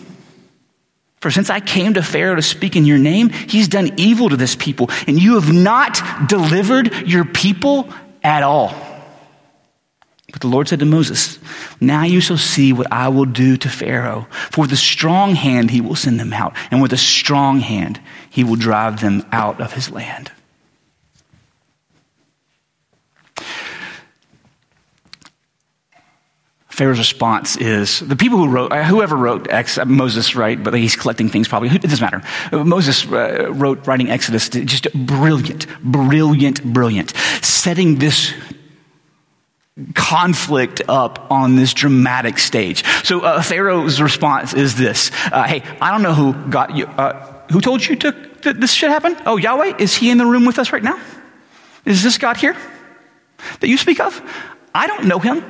For 1.20 1.30
since 1.30 1.50
I 1.50 1.60
came 1.60 1.94
to 1.94 2.02
Pharaoh 2.02 2.36
to 2.36 2.42
speak 2.42 2.76
in 2.76 2.86
your 2.86 2.98
name, 2.98 3.28
he's 3.28 3.68
done 3.68 3.92
evil 3.98 4.30
to 4.30 4.36
this 4.36 4.56
people, 4.56 4.88
and 5.06 5.20
you 5.20 5.34
have 5.34 5.52
not 5.52 6.28
delivered 6.28 7.06
your 7.06 7.26
people 7.26 7.92
at 8.22 8.42
all. 8.42 8.74
But 10.32 10.40
the 10.40 10.48
Lord 10.48 10.68
said 10.68 10.78
to 10.78 10.86
Moses, 10.86 11.38
Now 11.80 12.04
you 12.04 12.20
shall 12.20 12.38
see 12.38 12.72
what 12.72 12.90
I 12.92 13.08
will 13.08 13.24
do 13.26 13.56
to 13.58 13.68
Pharaoh. 13.68 14.28
For 14.50 14.62
with 14.62 14.72
a 14.72 14.76
strong 14.76 15.34
hand 15.34 15.70
he 15.70 15.80
will 15.80 15.96
send 15.96 16.18
them 16.20 16.32
out, 16.32 16.54
and 16.70 16.80
with 16.80 16.92
a 16.92 16.98
strong 16.98 17.60
hand 17.60 18.00
he 18.30 18.44
will 18.44 18.56
drive 18.56 19.00
them 19.00 19.26
out 19.32 19.60
of 19.60 19.72
his 19.72 19.90
land. 19.90 20.30
Pharaoh's 26.70 26.98
response 26.98 27.56
is 27.56 28.00
the 28.00 28.16
people 28.16 28.38
who 28.38 28.48
wrote, 28.48 28.72
uh, 28.72 28.84
whoever 28.84 29.16
wrote 29.16 29.50
Ex, 29.50 29.76
uh, 29.76 29.84
Moses, 29.84 30.36
right? 30.36 30.62
But 30.62 30.72
he's 30.74 30.96
collecting 30.96 31.28
things 31.28 31.48
probably. 31.48 31.68
It 31.68 31.82
doesn't 31.82 32.00
matter. 32.00 32.22
Uh, 32.52 32.64
Moses 32.64 33.04
uh, 33.06 33.52
wrote 33.52 33.86
writing 33.86 34.08
Exodus, 34.08 34.48
just 34.48 34.92
brilliant, 34.94 35.66
brilliant, 35.82 36.62
brilliant, 36.64 37.10
setting 37.42 37.96
this 37.96 38.32
conflict 39.94 40.82
up 40.88 41.30
on 41.30 41.56
this 41.56 41.74
dramatic 41.74 42.38
stage. 42.38 42.84
So 43.04 43.20
uh, 43.20 43.42
Pharaoh's 43.42 44.00
response 44.00 44.54
is 44.54 44.76
this: 44.76 45.10
uh, 45.32 45.42
Hey, 45.44 45.62
I 45.80 45.90
don't 45.90 46.02
know 46.02 46.14
who 46.14 46.50
got 46.50 46.76
you. 46.76 46.86
who 47.50 47.60
told 47.60 47.84
you 47.84 47.96
to, 47.96 48.12
that 48.42 48.60
this 48.60 48.72
should 48.72 48.90
happen? 48.90 49.16
Oh, 49.26 49.36
Yahweh, 49.36 49.76
is 49.78 49.96
he 49.96 50.10
in 50.10 50.18
the 50.18 50.26
room 50.26 50.44
with 50.44 50.58
us 50.58 50.72
right 50.72 50.82
now? 50.82 51.00
Is 51.84 52.02
this 52.04 52.16
God 52.16 52.36
here 52.36 52.56
that 53.58 53.68
you 53.68 53.76
speak 53.76 53.98
of? 53.98 54.22
I 54.72 54.86
don't 54.86 55.06
know 55.06 55.18
him. 55.18 55.44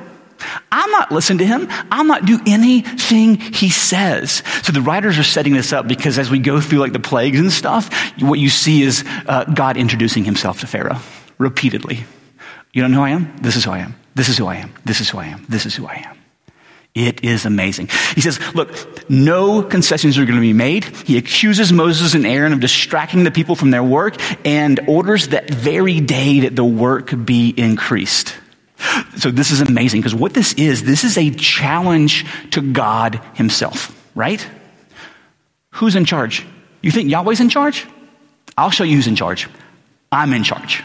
I'm 0.71 0.89
not 0.91 1.11
listening 1.11 1.39
to 1.39 1.45
him. 1.45 1.67
I'm 1.91 2.07
not 2.07 2.25
do 2.25 2.39
anything 2.45 3.35
he 3.35 3.69
says. 3.69 4.43
So 4.63 4.71
the 4.71 4.81
writers 4.81 5.17
are 5.17 5.23
setting 5.23 5.53
this 5.53 5.73
up 5.73 5.87
because 5.87 6.17
as 6.17 6.29
we 6.29 6.39
go 6.39 6.61
through 6.61 6.79
like 6.79 6.93
the 6.93 6.99
plagues 6.99 7.39
and 7.39 7.51
stuff, 7.51 7.93
what 8.21 8.39
you 8.39 8.49
see 8.49 8.83
is 8.83 9.03
uh, 9.27 9.45
God 9.45 9.77
introducing 9.77 10.23
himself 10.23 10.61
to 10.61 10.67
Pharaoh 10.67 10.99
repeatedly. 11.37 12.05
You 12.73 12.81
don't 12.81 12.91
know 12.91 12.97
who 12.97 13.03
I 13.03 13.09
am? 13.09 13.35
This 13.41 13.55
is 13.55 13.65
who 13.65 13.71
I 13.71 13.79
am. 13.79 13.95
This 14.15 14.29
is 14.29 14.37
who 14.37 14.45
I 14.45 14.55
am. 14.55 14.73
This 14.85 15.01
is 15.01 15.09
who 15.09 15.17
I 15.17 15.25
am. 15.25 15.45
This 15.49 15.65
is 15.65 15.75
who 15.75 15.85
I 15.87 15.95
am. 15.95 16.17
It 16.93 17.23
is 17.23 17.45
amazing. 17.45 17.87
He 18.15 18.21
says, 18.21 18.37
look, 18.53 19.09
no 19.09 19.63
concessions 19.63 20.17
are 20.17 20.25
going 20.25 20.35
to 20.35 20.41
be 20.41 20.51
made. 20.51 20.83
He 20.83 21.17
accuses 21.17 21.71
Moses 21.71 22.13
and 22.15 22.25
Aaron 22.25 22.51
of 22.51 22.59
distracting 22.59 23.23
the 23.23 23.31
people 23.31 23.55
from 23.55 23.71
their 23.71 23.83
work 23.83 24.17
and 24.45 24.77
orders 24.87 25.29
that 25.29 25.49
very 25.49 26.01
day 26.01 26.41
that 26.41 26.55
the 26.57 26.65
work 26.65 27.13
be 27.25 27.53
increased. 27.55 28.35
So 29.17 29.31
this 29.31 29.51
is 29.51 29.61
amazing 29.61 30.01
because 30.01 30.15
what 30.15 30.33
this 30.33 30.53
is, 30.53 30.83
this 30.83 31.03
is 31.03 31.17
a 31.17 31.29
challenge 31.31 32.25
to 32.51 32.61
God 32.61 33.21
himself, 33.35 33.95
right? 34.15 34.45
Who's 35.71 35.95
in 35.95 36.05
charge? 36.05 36.45
You 36.81 36.91
think 36.91 37.09
Yahweh's 37.09 37.39
in 37.39 37.49
charge? 37.49 37.85
I'll 38.57 38.71
show 38.71 38.83
you 38.83 38.95
who's 38.95 39.07
in 39.07 39.15
charge. 39.15 39.47
I'm 40.11 40.33
in 40.33 40.43
charge. 40.43 40.83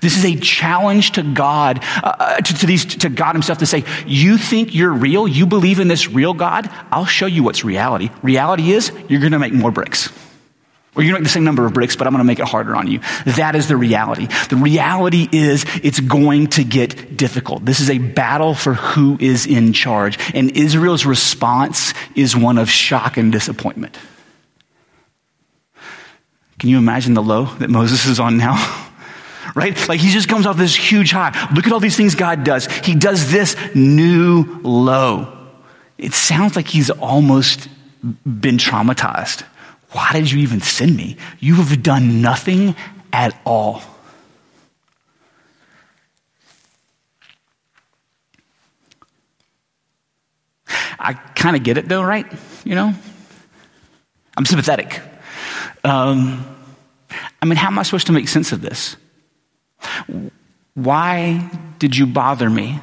This 0.00 0.16
is 0.16 0.24
a 0.24 0.36
challenge 0.36 1.12
to 1.12 1.22
God, 1.22 1.80
uh, 2.02 2.14
uh 2.18 2.36
to, 2.38 2.54
to, 2.54 2.66
these, 2.66 2.84
to 2.86 3.08
God 3.08 3.34
Himself 3.34 3.58
to 3.58 3.66
say, 3.66 3.84
You 4.06 4.36
think 4.36 4.74
you're 4.74 4.92
real? 4.92 5.28
You 5.28 5.46
believe 5.46 5.78
in 5.80 5.88
this 5.88 6.08
real 6.08 6.34
God? 6.34 6.68
I'll 6.90 7.06
show 7.06 7.26
you 7.26 7.42
what's 7.42 7.64
reality. 7.64 8.10
Reality 8.22 8.72
is 8.72 8.90
you're 9.08 9.20
going 9.20 9.32
to 9.32 9.38
make 9.38 9.52
more 9.52 9.70
bricks. 9.70 10.10
Or 10.96 11.02
to 11.02 11.12
make 11.12 11.22
the 11.22 11.28
same 11.28 11.44
number 11.44 11.66
of 11.66 11.74
bricks, 11.74 11.94
but 11.94 12.06
I'm 12.06 12.12
going 12.14 12.24
to 12.24 12.26
make 12.26 12.38
it 12.38 12.48
harder 12.48 12.74
on 12.74 12.86
you. 12.86 13.00
That 13.26 13.54
is 13.54 13.68
the 13.68 13.76
reality. 13.76 14.28
The 14.48 14.56
reality 14.56 15.28
is 15.30 15.66
it's 15.82 16.00
going 16.00 16.46
to 16.48 16.64
get 16.64 17.18
difficult. 17.18 17.66
This 17.66 17.80
is 17.80 17.90
a 17.90 17.98
battle 17.98 18.54
for 18.54 18.72
who 18.72 19.18
is 19.20 19.46
in 19.46 19.74
charge. 19.74 20.18
And 20.34 20.56
Israel's 20.56 21.04
response 21.04 21.92
is 22.14 22.34
one 22.34 22.56
of 22.56 22.70
shock 22.70 23.18
and 23.18 23.30
disappointment. 23.30 23.98
Can 26.58 26.70
you 26.70 26.78
imagine 26.78 27.12
the 27.12 27.22
low 27.22 27.44
that 27.56 27.68
Moses 27.68 28.06
is 28.06 28.18
on 28.18 28.38
now? 28.38 28.54
right? 29.54 29.76
Like 29.90 30.00
he 30.00 30.08
just 30.10 30.30
comes 30.30 30.46
off 30.46 30.56
this 30.56 30.74
huge 30.74 31.12
high. 31.12 31.48
Look 31.54 31.66
at 31.66 31.72
all 31.72 31.80
these 31.80 31.96
things 31.96 32.14
God 32.14 32.42
does. 32.42 32.66
He 32.66 32.94
does 32.94 33.30
this 33.30 33.54
new 33.74 34.60
low. 34.62 35.36
It 35.98 36.14
sounds 36.14 36.56
like 36.56 36.68
he's 36.68 36.88
almost 36.88 37.68
been 38.24 38.56
traumatized. 38.56 39.44
Why 39.96 40.10
did 40.12 40.30
you 40.30 40.40
even 40.40 40.60
send 40.60 40.94
me? 40.94 41.16
You 41.40 41.54
have 41.54 41.82
done 41.82 42.20
nothing 42.20 42.76
at 43.14 43.34
all. 43.46 43.80
I 50.98 51.14
kind 51.34 51.56
of 51.56 51.62
get 51.62 51.78
it 51.78 51.88
though, 51.88 52.02
right? 52.02 52.30
You 52.62 52.74
know? 52.74 52.92
I'm 54.36 54.44
sympathetic. 54.44 55.00
Um, 55.82 56.44
I 57.40 57.46
mean, 57.46 57.56
how 57.56 57.68
am 57.68 57.78
I 57.78 57.82
supposed 57.82 58.08
to 58.08 58.12
make 58.12 58.28
sense 58.28 58.52
of 58.52 58.60
this? 58.60 58.98
Why 60.74 61.50
did 61.78 61.96
you 61.96 62.04
bother 62.04 62.50
me? 62.50 62.80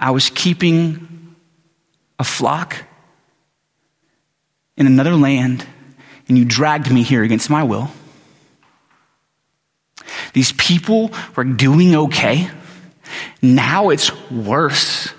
I 0.00 0.10
was 0.10 0.28
keeping 0.28 1.36
a 2.18 2.24
flock 2.24 2.74
in 4.76 4.88
another 4.88 5.14
land 5.14 5.64
and 6.28 6.38
you 6.38 6.44
dragged 6.44 6.92
me 6.92 7.02
here 7.02 7.22
against 7.22 7.50
my 7.50 7.62
will. 7.62 7.90
These 10.32 10.52
people 10.52 11.10
were 11.34 11.44
doing 11.44 11.94
okay. 11.94 12.50
Now 13.40 13.88
it's 13.88 14.12
worse. 14.30 15.12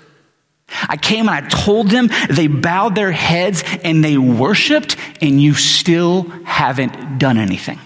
I 0.88 0.96
came 0.96 1.28
and 1.28 1.44
I 1.44 1.48
told 1.48 1.88
them, 1.88 2.08
they 2.28 2.46
bowed 2.46 2.94
their 2.94 3.10
heads 3.10 3.64
and 3.82 4.04
they 4.04 4.16
worshiped, 4.16 4.96
and 5.20 5.42
you 5.42 5.54
still 5.54 6.22
haven't 6.44 7.18
done 7.18 7.38
anything. 7.38 7.80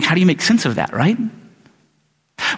How 0.00 0.14
do 0.14 0.20
you 0.20 0.26
make 0.26 0.40
sense 0.40 0.64
of 0.64 0.76
that, 0.76 0.92
right? 0.92 1.18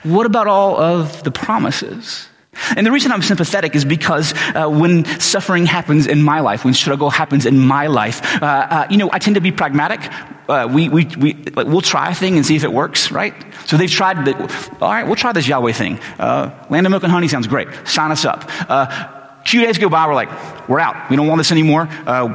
What 0.04 0.26
about 0.26 0.46
all 0.46 0.80
of 0.80 1.22
the 1.24 1.30
promises? 1.30 2.28
And 2.76 2.86
the 2.86 2.92
reason 2.92 3.12
I'm 3.12 3.22
sympathetic 3.22 3.74
is 3.74 3.84
because 3.84 4.34
uh, 4.54 4.68
when 4.68 5.04
suffering 5.20 5.66
happens 5.66 6.06
in 6.06 6.22
my 6.22 6.40
life, 6.40 6.64
when 6.64 6.74
struggle 6.74 7.10
happens 7.10 7.46
in 7.46 7.58
my 7.58 7.86
life, 7.86 8.42
uh, 8.42 8.46
uh, 8.46 8.86
you 8.90 8.96
know, 8.96 9.10
I 9.12 9.18
tend 9.18 9.34
to 9.34 9.40
be 9.40 9.52
pragmatic. 9.52 10.00
Uh, 10.48 10.68
we, 10.70 10.88
we, 10.88 11.06
we, 11.18 11.34
like, 11.34 11.66
we'll 11.66 11.80
try 11.80 12.10
a 12.10 12.14
thing 12.14 12.36
and 12.36 12.44
see 12.44 12.56
if 12.56 12.64
it 12.64 12.72
works, 12.72 13.10
right? 13.10 13.34
So 13.66 13.76
they've 13.76 13.90
tried, 13.90 14.24
the, 14.24 14.36
all 14.80 14.90
right, 14.90 15.06
we'll 15.06 15.16
try 15.16 15.32
this 15.32 15.48
Yahweh 15.48 15.72
thing. 15.72 15.98
Uh, 16.18 16.66
land 16.70 16.86
of 16.86 16.90
milk 16.90 17.02
and 17.02 17.12
honey 17.12 17.28
sounds 17.28 17.46
great. 17.46 17.68
Sign 17.84 18.10
us 18.10 18.24
up. 18.24 18.44
Uh, 18.68 18.86
a 18.90 19.46
few 19.46 19.60
days 19.60 19.76
go 19.78 19.88
by, 19.88 20.06
we're 20.06 20.14
like, 20.14 20.68
we're 20.68 20.80
out. 20.80 21.10
We 21.10 21.16
don't 21.16 21.26
want 21.26 21.38
this 21.38 21.52
anymore. 21.52 21.86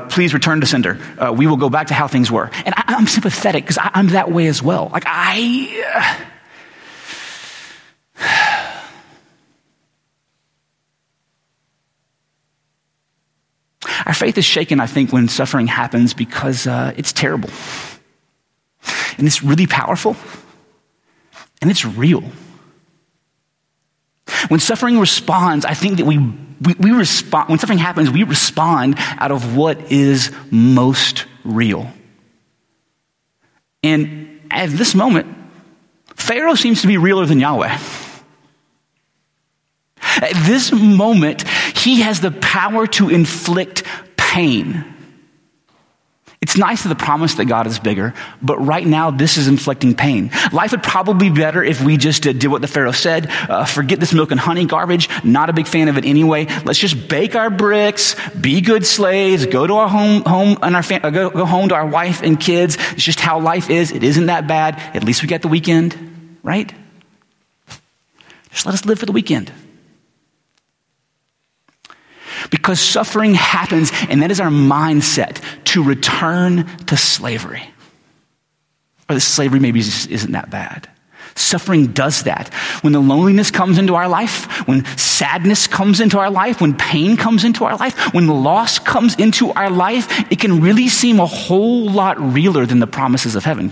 please 0.10 0.34
return 0.34 0.62
to 0.62 0.68
sender. 0.68 1.00
we 1.36 1.48
will 1.48 1.58
go 1.58 1.70
back 1.70 1.88
to 1.88 1.96
how 1.96 2.08
things 2.08 2.30
were. 2.30 2.52
And 2.66 2.74
I, 2.76 2.96
am 3.00 3.08
sympathetic 3.08 3.64
because 3.64 3.80
I'm 3.82 4.10
that 4.10 4.32
way 4.32 4.46
as 4.48 4.62
well. 4.62 4.90
Like, 4.94 5.06
I 5.08 6.28
Our 14.06 14.09
faith 14.20 14.38
is 14.38 14.46
shaken, 14.46 14.82
I 14.82 14.86
think, 14.86 15.14
when 15.14 15.30
suffering 15.30 15.68
happens 15.68 16.14
because 16.14 16.68
uh, 16.68 16.94
it's 16.98 17.14
terrible. 17.14 17.50
And 19.18 19.26
it's 19.26 19.42
really 19.42 19.66
powerful. 19.66 20.18
And 21.62 21.72
it's 21.72 21.86
real. 21.86 22.24
When 24.50 24.60
suffering 24.60 25.00
responds, 25.00 25.66
I 25.66 25.74
think 25.74 25.98
that 25.98 26.06
we, 26.06 26.18
we, 26.18 26.74
we 26.80 26.92
respond, 26.92 27.50
when 27.50 27.60
suffering 27.60 27.80
happens, 27.80 28.10
we 28.10 28.24
respond 28.24 28.96
out 28.98 29.32
of 29.32 29.56
what 29.56 29.92
is 29.92 30.32
most 30.52 31.26
real. 31.46 31.90
And 33.84 34.42
at 34.52 34.70
this 34.70 34.94
moment, 34.94 35.28
Pharaoh 36.16 36.56
seems 36.56 36.82
to 36.82 36.88
be 36.88 36.98
realer 36.98 37.26
than 37.26 37.40
Yahweh. 37.40 37.78
At 40.02 40.34
this 40.46 40.72
moment, 40.72 41.48
he 41.76 42.02
has 42.02 42.20
the 42.20 42.32
power 42.32 42.88
to 42.88 43.10
inflict 43.10 43.84
pain. 44.30 44.86
It's 46.42 46.56
nice 46.56 46.84
to 46.84 46.88
the 46.88 46.96
promise 46.96 47.34
that 47.36 47.46
God 47.46 47.68
is 47.68 47.80
bigger, 47.80 48.14
but 48.42 48.58
right 48.60 48.86
now 48.86 49.12
this 49.12 49.38
is 49.38 49.48
inflicting 49.48 49.94
pain. 49.94 50.32
Life 50.54 50.72
would 50.72 50.84
probably 50.84 51.30
be 51.30 51.36
better 51.36 51.62
if 51.62 51.82
we 51.82 51.98
just 51.98 52.26
uh, 52.26 52.32
did 52.32 52.48
what 52.48 52.62
the 52.62 52.68
Pharaoh 52.68 52.94
said. 52.94 53.28
Uh, 53.30 53.66
forget 53.66 54.00
this 54.00 54.14
milk 54.14 54.32
and 54.32 54.40
honey 54.40 54.66
garbage. 54.66 55.10
Not 55.24 55.50
a 55.50 55.54
big 55.54 55.68
fan 55.68 55.90
of 55.90 55.98
it 55.98 56.06
anyway. 56.06 56.46
Let's 56.64 56.80
just 56.80 57.10
bake 57.10 57.36
our 57.36 57.50
bricks, 57.50 58.16
be 58.40 58.62
good 58.62 58.86
slaves, 58.86 59.48
go 59.48 59.68
to 59.68 59.74
our 59.74 59.90
home, 59.90 60.22
home 60.22 60.58
and 60.62 60.76
our 60.76 60.84
fam- 60.84 61.04
uh, 61.04 61.10
go, 61.10 61.30
go 61.30 61.46
home 61.46 61.70
to 61.70 61.76
our 61.76 61.88
wife 61.88 62.22
and 62.22 62.40
kids. 62.40 62.78
It's 62.92 63.04
just 63.04 63.20
how 63.20 63.40
life 63.40 63.70
is. 63.70 63.92
It 63.92 64.04
isn't 64.04 64.28
that 64.28 64.48
bad. 64.48 64.76
At 64.96 65.04
least 65.04 65.22
we 65.24 65.28
get 65.28 65.42
the 65.42 65.50
weekend, 65.50 66.40
right? 66.44 66.72
Just 68.52 68.66
let 68.66 68.74
us 68.76 68.86
live 68.86 69.00
for 69.00 69.08
the 69.08 69.12
weekend. 69.12 69.52
Because 72.50 72.80
suffering 72.80 73.36
happens, 73.36 73.92
and 74.10 74.22
that 74.22 74.32
is 74.32 74.40
our 74.40 74.50
mindset 74.50 75.42
to 75.66 75.84
return 75.84 76.66
to 76.88 76.98
slavery. 76.98 77.64
Or 79.08 79.16
that 79.16 79.22
slavery 79.22 79.60
maybe 79.60 79.80
isn't 79.80 80.32
that 80.32 80.50
bad. 80.50 80.90
Suffering 81.36 81.88
does 81.88 82.24
that. 82.24 82.54
When 82.82 82.92
the 82.92 83.00
loneliness 83.00 83.50
comes 83.50 83.78
into 83.78 83.96
our 83.96 84.10
life, 84.10 84.68
when 84.68 84.84
sadness 84.98 85.68
comes 85.68 86.00
into 86.00 86.20
our 86.20 86.30
life, 86.30 86.60
when 86.60 86.76
pain 86.76 87.16
comes 87.18 87.46
into 87.46 87.64
our 87.64 87.78
life, 87.78 88.14
when 88.14 88.28
loss 88.28 88.78
comes 88.78 89.16
into 89.16 89.52
our 89.52 89.70
life, 89.70 90.32
it 90.32 90.40
can 90.40 90.62
really 90.62 90.90
seem 90.90 91.20
a 91.20 91.26
whole 91.26 91.90
lot 91.90 92.20
realer 92.20 92.66
than 92.66 92.80
the 92.80 92.88
promises 92.88 93.36
of 93.36 93.46
heaven. 93.46 93.72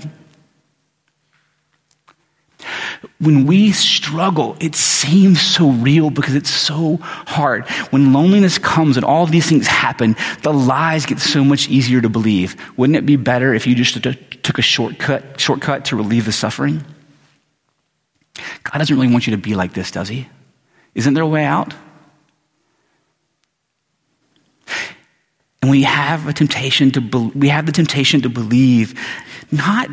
When 3.19 3.47
we 3.47 3.71
struggle, 3.71 4.55
it 4.59 4.75
seems 4.75 5.41
so 5.41 5.71
real 5.71 6.11
because 6.11 6.35
it's 6.35 6.51
so 6.51 6.97
hard. 7.01 7.67
When 7.89 8.13
loneliness 8.13 8.59
comes 8.59 8.95
and 8.95 9.03
all 9.03 9.23
of 9.23 9.31
these 9.31 9.49
things 9.49 9.65
happen, 9.65 10.15
the 10.43 10.53
lies 10.53 11.07
get 11.07 11.19
so 11.19 11.43
much 11.43 11.67
easier 11.67 11.99
to 11.99 12.09
believe. 12.09 12.55
Wouldn't 12.77 12.95
it 12.95 13.07
be 13.07 13.15
better 13.15 13.55
if 13.55 13.65
you 13.65 13.73
just 13.73 14.01
took 14.01 14.59
a 14.59 14.61
shortcut, 14.61 15.39
shortcut 15.39 15.85
to 15.85 15.95
relieve 15.95 16.25
the 16.25 16.31
suffering? 16.31 16.85
God 18.63 18.77
doesn't 18.77 18.95
really 18.95 19.11
want 19.11 19.25
you 19.25 19.31
to 19.31 19.41
be 19.41 19.55
like 19.55 19.73
this, 19.73 19.89
does 19.89 20.09
He? 20.09 20.27
Isn't 20.93 21.15
there 21.15 21.23
a 21.23 21.27
way 21.27 21.43
out? 21.43 21.73
And 25.63 25.71
we 25.71 25.83
have 25.83 26.27
a 26.27 26.33
temptation 26.33 26.91
to 26.91 27.01
be, 27.01 27.17
we 27.33 27.49
have 27.49 27.65
the 27.65 27.71
temptation 27.71 28.21
to 28.21 28.29
believe 28.29 28.93
not 29.51 29.89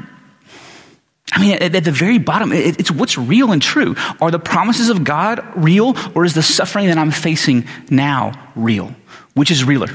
I 1.32 1.40
mean, 1.40 1.52
at, 1.54 1.74
at 1.74 1.84
the 1.84 1.90
very 1.90 2.18
bottom, 2.18 2.52
it, 2.52 2.78
it's 2.78 2.90
what's 2.90 3.16
real 3.16 3.52
and 3.52 3.60
true. 3.60 3.94
Are 4.20 4.30
the 4.30 4.38
promises 4.38 4.88
of 4.88 5.04
God 5.04 5.44
real, 5.56 5.96
or 6.14 6.24
is 6.24 6.34
the 6.34 6.42
suffering 6.42 6.86
that 6.88 6.98
I'm 6.98 7.10
facing 7.10 7.66
now 7.90 8.50
real? 8.54 8.94
Which 9.34 9.50
is 9.50 9.64
realer? 9.64 9.88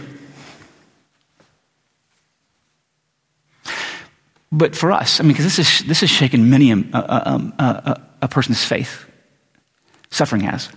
But 4.52 4.76
for 4.76 4.92
us, 4.92 5.20
I 5.20 5.24
mean, 5.24 5.34
because 5.34 5.46
this 5.46 5.60
is, 5.60 5.88
this 5.88 6.02
has 6.02 6.10
shaken 6.10 6.50
many 6.50 6.72
a, 6.72 6.76
um, 6.76 7.54
a, 7.60 7.64
a, 7.64 8.08
a 8.24 8.28
person's 8.28 8.64
faith. 8.64 9.06
Suffering 10.10 10.42
has. 10.42 10.70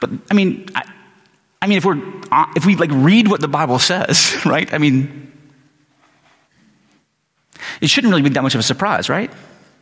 But 0.00 0.10
I 0.30 0.34
mean, 0.34 0.66
I, 0.74 0.84
I 1.60 1.66
mean, 1.66 1.78
if 1.78 1.84
we're 1.84 2.00
uh, 2.30 2.52
if 2.56 2.66
we 2.66 2.76
like 2.76 2.90
read 2.92 3.28
what 3.28 3.40
the 3.40 3.48
Bible 3.48 3.78
says, 3.78 4.36
right? 4.46 4.72
I 4.72 4.78
mean, 4.78 5.32
it 7.84 7.90
shouldn't 7.90 8.10
really 8.10 8.22
be 8.22 8.30
that 8.30 8.42
much 8.42 8.54
of 8.54 8.60
a 8.60 8.64
surprise, 8.64 9.08
right? 9.08 9.30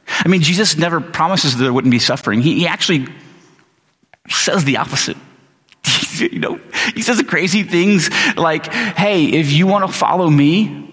I 0.08 0.28
mean, 0.28 0.42
Jesus 0.42 0.76
never 0.76 1.00
promises 1.00 1.56
that 1.56 1.62
there 1.62 1.72
wouldn't 1.72 1.92
be 1.92 1.98
suffering. 1.98 2.42
He, 2.42 2.58
he 2.58 2.66
actually 2.66 3.06
says 4.28 4.64
the 4.64 4.78
opposite. 4.78 5.16
you 6.18 6.40
know, 6.40 6.60
he 6.94 7.02
says 7.02 7.22
crazy 7.22 7.62
things 7.62 8.10
like, 8.36 8.72
"Hey, 8.72 9.26
if 9.26 9.52
you 9.52 9.66
want 9.66 9.86
to 9.86 9.92
follow 9.92 10.28
me, 10.28 10.90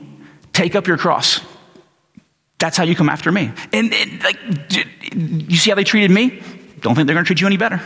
take 0.53 0.75
up 0.75 0.87
your 0.87 0.97
cross." 0.97 1.41
That's 2.59 2.75
how 2.75 2.83
you 2.83 2.95
come 2.95 3.09
after 3.09 3.31
me. 3.31 3.51
And, 3.71 3.93
and 3.93 4.21
like, 4.21 4.37
you 5.13 5.55
see 5.55 5.69
how 5.69 5.77
they 5.77 5.85
treated 5.85 6.11
me? 6.11 6.41
Don't 6.81 6.93
think 6.93 7.07
they're 7.07 7.15
going 7.15 7.23
to 7.23 7.27
treat 7.27 7.39
you 7.39 7.47
any 7.47 7.55
better. 7.55 7.81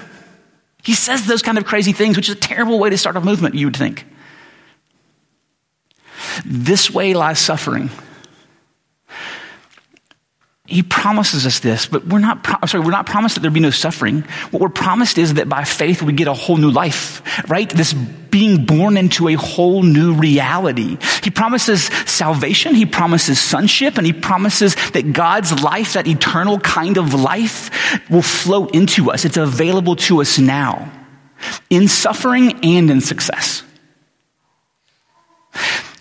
He 0.84 0.96
says 0.96 1.28
those 1.28 1.44
kind 1.44 1.60
of 1.60 1.66
crazy 1.66 1.94
things, 1.94 2.18
which 2.18 2.28
is 2.28 2.36
a 2.36 2.40
terrible 2.40 2.80
way 2.80 2.90
to 2.90 2.98
start 2.98 3.16
a 3.16 3.22
movement, 3.22 3.54
you 3.54 3.68
would 3.68 3.78
think. 3.78 4.06
This 6.44 6.90
way 6.90 7.14
lies 7.14 7.38
suffering. 7.38 7.92
He 10.66 10.82
promises 10.82 11.46
us 11.46 11.60
this, 11.60 11.88
but 11.88 12.08
we're 12.08 12.20
not, 12.20 12.42
pro- 12.42 12.66
sorry, 12.68 12.86
we're 12.86 12.92
not 12.92 13.06
promised 13.06 13.36
that 13.36 13.42
there 13.42 13.52
be 13.52 13.60
no 13.60 13.70
suffering. 13.70 14.22
What 14.52 14.62
we're 14.62 14.70
promised 14.70 15.18
is 15.18 15.34
that 15.34 15.50
by 15.50 15.66
faith 15.66 16.02
we 16.02 16.14
get 16.14 16.30
a 16.30 16.34
whole 16.34 16.56
new 16.56 16.72
life, 16.72 17.22
right? 17.50 17.70
This 17.70 17.92
being 17.92 18.66
born 18.66 18.96
into 18.96 19.28
a 19.28 19.34
whole 19.34 19.84
new 19.84 20.14
reality. 20.14 20.98
He 21.22 21.32
promises 21.32 21.84
salvation, 22.06 22.76
he 22.76 22.86
promises 22.86 23.42
sonship, 23.42 23.98
and 23.98 24.08
he 24.08 24.14
promises 24.14 24.76
that 24.92 25.12
God's 25.12 25.62
life, 25.62 25.94
that 25.94 26.08
eternal 26.08 26.60
kind 26.60 26.98
of 26.98 27.14
life, 27.14 27.70
will 28.10 28.22
flow 28.22 28.68
into 28.68 29.12
us. 29.12 29.26
It's 29.26 29.38
available 29.38 29.98
to 29.98 30.22
us 30.22 30.40
now, 30.40 30.90
in 31.70 31.90
suffering 31.90 32.64
and 32.64 32.90
in 32.90 33.02
success 33.02 33.64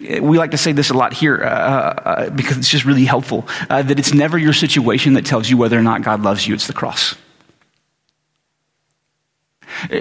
we 0.03 0.39
like 0.39 0.51
to 0.51 0.59
say 0.59 0.73
this 0.73 0.91
a 0.91 0.95
lot 0.95 1.13
here 1.13 1.43
uh, 1.43 1.47
uh, 1.47 2.31
because 2.31 2.59
it's 2.59 2.69
just 2.69 2.85
really 2.85 3.05
helpful 3.05 3.47
uh, 3.71 3.83
that 3.83 3.99
it's 3.99 4.13
never 4.13 4.39
your 4.39 4.53
situation 4.53 5.15
that 5.15 5.27
tells 5.27 5.49
you 5.49 5.57
whether 5.57 5.79
or 5.79 5.83
not 5.83 6.03
God 6.03 6.23
loves 6.23 6.47
you, 6.47 6.55
it's 6.55 6.67
the 6.67 6.73
cross. 6.73 7.15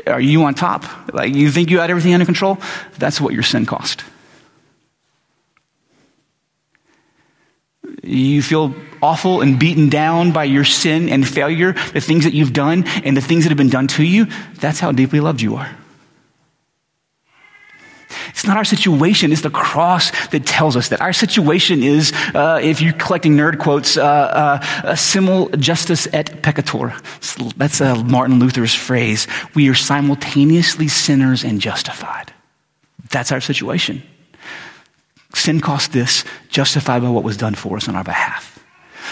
Are 0.08 0.22
you 0.22 0.44
on 0.44 0.54
top? 0.54 1.14
Like 1.14 1.34
you 1.34 1.52
think 1.52 1.70
you 1.70 1.80
had 1.80 1.90
everything 1.90 2.14
under 2.14 2.26
control? 2.26 2.58
That's 2.98 3.20
what 3.20 3.34
your 3.34 3.44
sin 3.44 3.66
cost. 3.66 4.04
You 8.04 8.42
feel 8.42 8.76
awful 9.02 9.42
and 9.42 9.60
beaten 9.60 9.90
down 9.90 10.32
by 10.32 10.46
your 10.46 10.64
sin 10.66 11.10
and 11.10 11.28
failure, 11.28 11.74
the 11.94 12.02
things 12.02 12.24
that 12.24 12.34
you've 12.34 12.54
done 12.54 12.86
and 13.04 13.16
the 13.16 13.22
things 13.22 13.44
that 13.44 13.50
have 13.50 13.58
been 13.58 13.70
done 13.70 13.88
to 13.88 14.04
you. 14.04 14.28
That's 14.56 14.80
how 14.80 14.92
deeply 14.92 15.20
loved 15.20 15.42
you 15.42 15.56
are. 15.56 15.76
It's 18.42 18.48
not 18.48 18.58
our 18.58 18.66
situation, 18.66 19.32
it's 19.32 19.42
the 19.42 19.52
cross 19.52 20.10
that 20.30 20.48
tells 20.48 20.76
us 20.76 20.90
that. 20.90 21.00
Our 21.00 21.14
situation 21.14 21.84
is, 21.84 22.12
uh, 22.34 22.60
if 22.60 22.82
you're 22.82 22.94
collecting 22.94 23.38
nerd 23.38 23.60
quotes, 23.60 23.98
uh, 23.98 24.02
uh, 24.04 24.96
simul 24.96 25.50
justus 25.50 26.08
et 26.12 26.42
peccator. 26.42 26.90
That's 27.56 27.82
uh, 27.82 28.04
Martin 28.04 28.40
Luther's 28.40 28.74
phrase. 28.74 29.28
We 29.54 29.70
are 29.70 29.76
simultaneously 29.76 30.88
sinners 30.88 31.44
and 31.44 31.62
justified. 31.62 32.34
That's 33.12 33.32
our 33.32 33.42
situation. 33.42 34.02
Sin 35.36 35.62
cost 35.62 35.92
this, 35.92 36.26
justified 36.50 37.04
by 37.04 37.10
what 37.10 37.24
was 37.24 37.38
done 37.38 37.54
for 37.54 37.78
us 37.78 37.88
on 37.88 37.96
our 37.96 38.04
behalf. 38.04 38.51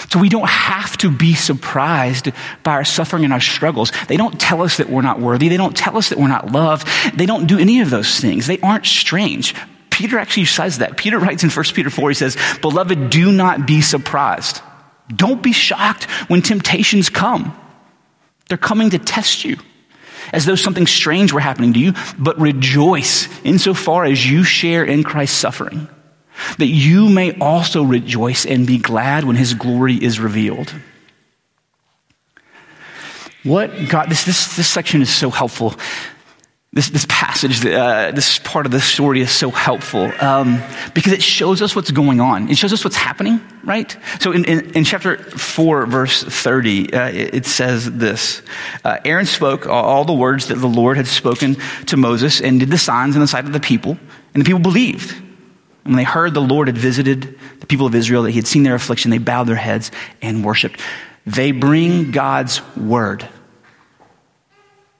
So 0.09 0.19
we 0.19 0.29
don't 0.29 0.47
have 0.47 0.97
to 0.99 1.11
be 1.11 1.33
surprised 1.33 2.29
by 2.63 2.73
our 2.73 2.85
suffering 2.85 3.23
and 3.23 3.33
our 3.33 3.41
struggles. 3.41 3.91
They 4.07 4.17
don't 4.17 4.39
tell 4.39 4.61
us 4.61 4.77
that 4.77 4.89
we're 4.89 5.01
not 5.01 5.19
worthy. 5.19 5.49
They 5.49 5.57
don't 5.57 5.75
tell 5.75 5.97
us 5.97 6.09
that 6.09 6.17
we're 6.17 6.27
not 6.27 6.51
loved. 6.51 6.87
They 7.13 7.25
don't 7.25 7.47
do 7.47 7.59
any 7.59 7.81
of 7.81 7.89
those 7.89 8.19
things. 8.19 8.47
They 8.47 8.59
aren't 8.59 8.85
strange. 8.85 9.53
Peter 9.89 10.17
actually 10.17 10.45
says 10.45 10.77
that. 10.77 10.97
Peter 10.97 11.19
writes 11.19 11.43
in 11.43 11.49
1 11.49 11.65
Peter 11.73 11.89
4, 11.89 12.09
he 12.09 12.13
says, 12.13 12.37
Beloved, 12.61 13.09
do 13.09 13.31
not 13.31 13.67
be 13.67 13.81
surprised. 13.81 14.61
Don't 15.13 15.43
be 15.43 15.51
shocked 15.51 16.05
when 16.29 16.41
temptations 16.41 17.09
come. 17.09 17.57
They're 18.47 18.57
coming 18.57 18.91
to 18.91 18.99
test 18.99 19.43
you 19.43 19.57
as 20.31 20.45
though 20.45 20.55
something 20.55 20.87
strange 20.87 21.33
were 21.33 21.39
happening 21.39 21.73
to 21.73 21.79
you, 21.79 21.93
but 22.17 22.39
rejoice 22.39 23.27
insofar 23.43 24.05
as 24.05 24.29
you 24.29 24.43
share 24.43 24.83
in 24.83 25.03
Christ's 25.03 25.37
suffering 25.37 25.87
that 26.57 26.67
you 26.67 27.09
may 27.09 27.37
also 27.39 27.83
rejoice 27.83 28.45
and 28.45 28.65
be 28.65 28.77
glad 28.77 29.23
when 29.23 29.35
his 29.35 29.53
glory 29.53 29.95
is 29.95 30.19
revealed. 30.19 30.73
What 33.43 33.71
God, 33.87 34.09
this, 34.09 34.25
this, 34.25 34.55
this 34.57 34.67
section 34.67 35.01
is 35.01 35.13
so 35.13 35.29
helpful. 35.29 35.75
This, 36.71 36.89
this 36.89 37.07
passage, 37.09 37.65
uh, 37.65 38.11
this 38.11 38.37
part 38.37 38.67
of 38.67 38.71
the 38.71 38.79
story 38.79 39.21
is 39.21 39.31
so 39.31 39.49
helpful 39.49 40.11
um, 40.21 40.61
because 40.93 41.13
it 41.13 41.23
shows 41.23 41.63
us 41.63 41.75
what's 41.75 41.89
going 41.89 42.21
on. 42.21 42.47
It 42.49 42.59
shows 42.59 42.71
us 42.73 42.83
what's 42.83 42.95
happening, 42.95 43.41
right? 43.63 43.97
So 44.19 44.31
in, 44.33 44.45
in, 44.45 44.71
in 44.75 44.83
chapter 44.83 45.17
4, 45.17 45.87
verse 45.87 46.21
30, 46.21 46.93
uh, 46.93 47.07
it, 47.09 47.33
it, 47.33 47.45
says 47.47 47.91
this 47.91 48.43
uh, 48.85 48.99
Aaron 49.03 49.25
spoke 49.25 49.65
all 49.65 50.05
the 50.05 50.13
words 50.13 50.49
that 50.49 50.59
the 50.59 50.67
Lord 50.67 50.97
had 50.97 51.07
spoken 51.07 51.55
to 51.87 51.97
Moses 51.97 52.39
and 52.39 52.59
did 52.59 52.69
the 52.69 52.77
signs 52.77 53.15
in 53.15 53.21
the 53.21 53.27
sight 53.27 53.45
of 53.45 53.53
the 53.53 53.59
people, 53.59 53.97
and 54.35 54.43
the 54.43 54.45
people 54.45 54.59
believed. 54.59 55.15
When 55.83 55.95
they 55.95 56.03
heard 56.03 56.33
the 56.33 56.41
Lord 56.41 56.67
had 56.67 56.77
visited 56.77 57.39
the 57.59 57.65
people 57.65 57.85
of 57.85 57.95
Israel, 57.95 58.23
that 58.23 58.31
he 58.31 58.37
had 58.37 58.47
seen 58.47 58.63
their 58.63 58.75
affliction, 58.75 59.11
they 59.11 59.17
bowed 59.17 59.47
their 59.47 59.55
heads 59.55 59.91
and 60.21 60.43
worshiped. 60.43 60.79
They 61.25 61.51
bring 61.51 62.11
God's 62.11 62.61
word. 62.75 63.27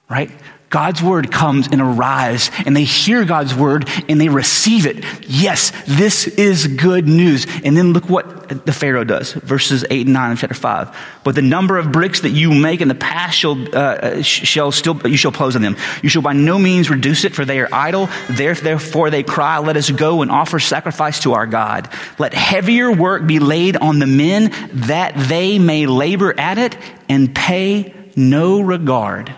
Right? 0.08 0.30
God's 0.70 1.02
word 1.02 1.32
comes 1.32 1.66
and 1.66 1.80
arrives, 1.80 2.48
and 2.64 2.76
they 2.76 2.84
hear 2.84 3.24
God's 3.24 3.52
word 3.52 3.88
and 4.08 4.20
they 4.20 4.28
receive 4.28 4.86
it. 4.86 5.04
Yes, 5.28 5.72
this 5.84 6.28
is 6.28 6.68
good 6.68 7.08
news. 7.08 7.44
And 7.64 7.76
then 7.76 7.92
look 7.92 8.08
what 8.08 8.64
the 8.64 8.72
Pharaoh 8.72 9.02
does. 9.02 9.32
Verses 9.32 9.84
8 9.90 10.06
and 10.06 10.14
9 10.14 10.30
of 10.30 10.38
chapter 10.38 10.54
5. 10.54 10.96
But 11.24 11.34
the 11.34 11.42
number 11.42 11.76
of 11.76 11.90
bricks 11.90 12.20
that 12.20 12.30
you 12.30 12.54
make 12.54 12.80
in 12.80 12.86
the 12.86 12.94
past 12.94 13.36
shall, 13.36 13.56
uh, 13.76 14.22
shall 14.22 14.70
still, 14.70 14.96
you 15.08 15.16
shall 15.16 15.32
close 15.32 15.56
on 15.56 15.62
them. 15.62 15.76
You 16.04 16.08
shall 16.08 16.22
by 16.22 16.34
no 16.34 16.56
means 16.56 16.88
reduce 16.88 17.24
it, 17.24 17.34
for 17.34 17.44
they 17.44 17.58
are 17.58 17.68
idle. 17.72 18.08
Therefore 18.28 19.10
they 19.10 19.24
cry, 19.24 19.58
let 19.58 19.76
us 19.76 19.90
go 19.90 20.22
and 20.22 20.30
offer 20.30 20.60
sacrifice 20.60 21.18
to 21.22 21.32
our 21.32 21.48
God. 21.48 21.88
Let 22.16 22.32
heavier 22.32 22.92
work 22.92 23.26
be 23.26 23.40
laid 23.40 23.76
on 23.76 23.98
the 23.98 24.06
men 24.06 24.54
that 24.72 25.16
they 25.16 25.58
may 25.58 25.86
labor 25.86 26.32
at 26.38 26.58
it 26.58 26.76
and 27.08 27.34
pay 27.34 27.92
no 28.14 28.60
regard 28.60 29.34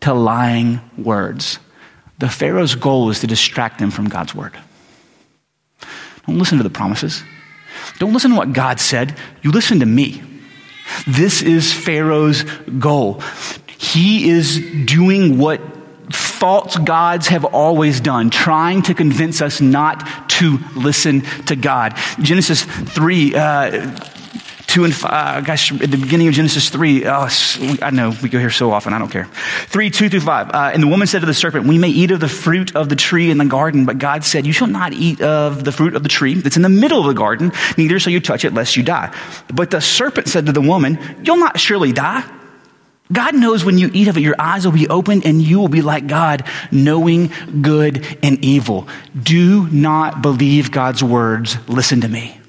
to 0.00 0.14
lying 0.14 0.80
words. 0.98 1.58
The 2.18 2.28
Pharaoh's 2.28 2.74
goal 2.74 3.10
is 3.10 3.20
to 3.20 3.26
distract 3.26 3.78
them 3.78 3.90
from 3.90 4.08
God's 4.08 4.34
word. 4.34 4.56
Don't 6.26 6.38
listen 6.38 6.58
to 6.58 6.64
the 6.64 6.70
promises. 6.70 7.22
Don't 7.98 8.12
listen 8.12 8.30
to 8.30 8.36
what 8.36 8.52
God 8.52 8.80
said. 8.80 9.16
You 9.42 9.50
listen 9.50 9.80
to 9.80 9.86
me. 9.86 10.22
This 11.06 11.42
is 11.42 11.72
Pharaoh's 11.72 12.42
goal. 12.78 13.22
He 13.78 14.28
is 14.28 14.60
doing 14.84 15.38
what 15.38 15.60
false 16.12 16.76
gods 16.78 17.28
have 17.28 17.44
always 17.44 18.00
done, 18.00 18.30
trying 18.30 18.82
to 18.82 18.94
convince 18.94 19.40
us 19.40 19.60
not 19.60 20.28
to 20.30 20.58
listen 20.74 21.22
to 21.46 21.56
God. 21.56 21.96
Genesis 22.20 22.64
3, 22.64 23.34
uh, 23.34 23.90
2 24.70 24.84
and 24.84 24.94
5, 24.94 25.10
uh, 25.10 25.40
gosh, 25.40 25.72
at 25.72 25.90
the 25.90 25.96
beginning 25.96 26.28
of 26.28 26.34
Genesis 26.34 26.70
3, 26.70 27.04
oh, 27.06 27.28
I 27.82 27.90
know 27.90 28.14
we 28.22 28.28
go 28.28 28.38
here 28.38 28.50
so 28.50 28.70
often, 28.70 28.92
I 28.92 29.00
don't 29.00 29.10
care. 29.10 29.24
3, 29.24 29.90
2 29.90 30.08
through 30.08 30.20
5. 30.20 30.48
Uh, 30.48 30.70
and 30.72 30.80
the 30.80 30.86
woman 30.86 31.08
said 31.08 31.20
to 31.20 31.26
the 31.26 31.34
serpent, 31.34 31.66
We 31.66 31.76
may 31.76 31.88
eat 31.88 32.12
of 32.12 32.20
the 32.20 32.28
fruit 32.28 32.76
of 32.76 32.88
the 32.88 32.94
tree 32.94 33.32
in 33.32 33.38
the 33.38 33.44
garden, 33.46 33.84
but 33.84 33.98
God 33.98 34.24
said, 34.24 34.46
You 34.46 34.52
shall 34.52 34.68
not 34.68 34.92
eat 34.92 35.20
of 35.20 35.64
the 35.64 35.72
fruit 35.72 35.96
of 35.96 36.04
the 36.04 36.08
tree 36.08 36.34
that's 36.34 36.54
in 36.54 36.62
the 36.62 36.68
middle 36.68 37.00
of 37.00 37.06
the 37.06 37.14
garden, 37.14 37.50
neither 37.76 37.98
shall 37.98 38.12
you 38.12 38.20
touch 38.20 38.44
it, 38.44 38.54
lest 38.54 38.76
you 38.76 38.84
die. 38.84 39.12
But 39.52 39.72
the 39.72 39.80
serpent 39.80 40.28
said 40.28 40.46
to 40.46 40.52
the 40.52 40.60
woman, 40.60 41.00
You'll 41.24 41.38
not 41.38 41.58
surely 41.58 41.92
die. 41.92 42.24
God 43.12 43.34
knows 43.34 43.64
when 43.64 43.76
you 43.76 43.90
eat 43.92 44.06
of 44.06 44.16
it, 44.16 44.20
your 44.20 44.36
eyes 44.38 44.64
will 44.64 44.72
be 44.72 44.88
opened 44.88 45.26
and 45.26 45.42
you 45.42 45.58
will 45.58 45.66
be 45.66 45.82
like 45.82 46.06
God, 46.06 46.46
knowing 46.70 47.32
good 47.60 48.06
and 48.22 48.44
evil. 48.44 48.86
Do 49.20 49.68
not 49.68 50.22
believe 50.22 50.70
God's 50.70 51.02
words. 51.02 51.56
Listen 51.68 52.02
to 52.02 52.08
me. 52.08 52.40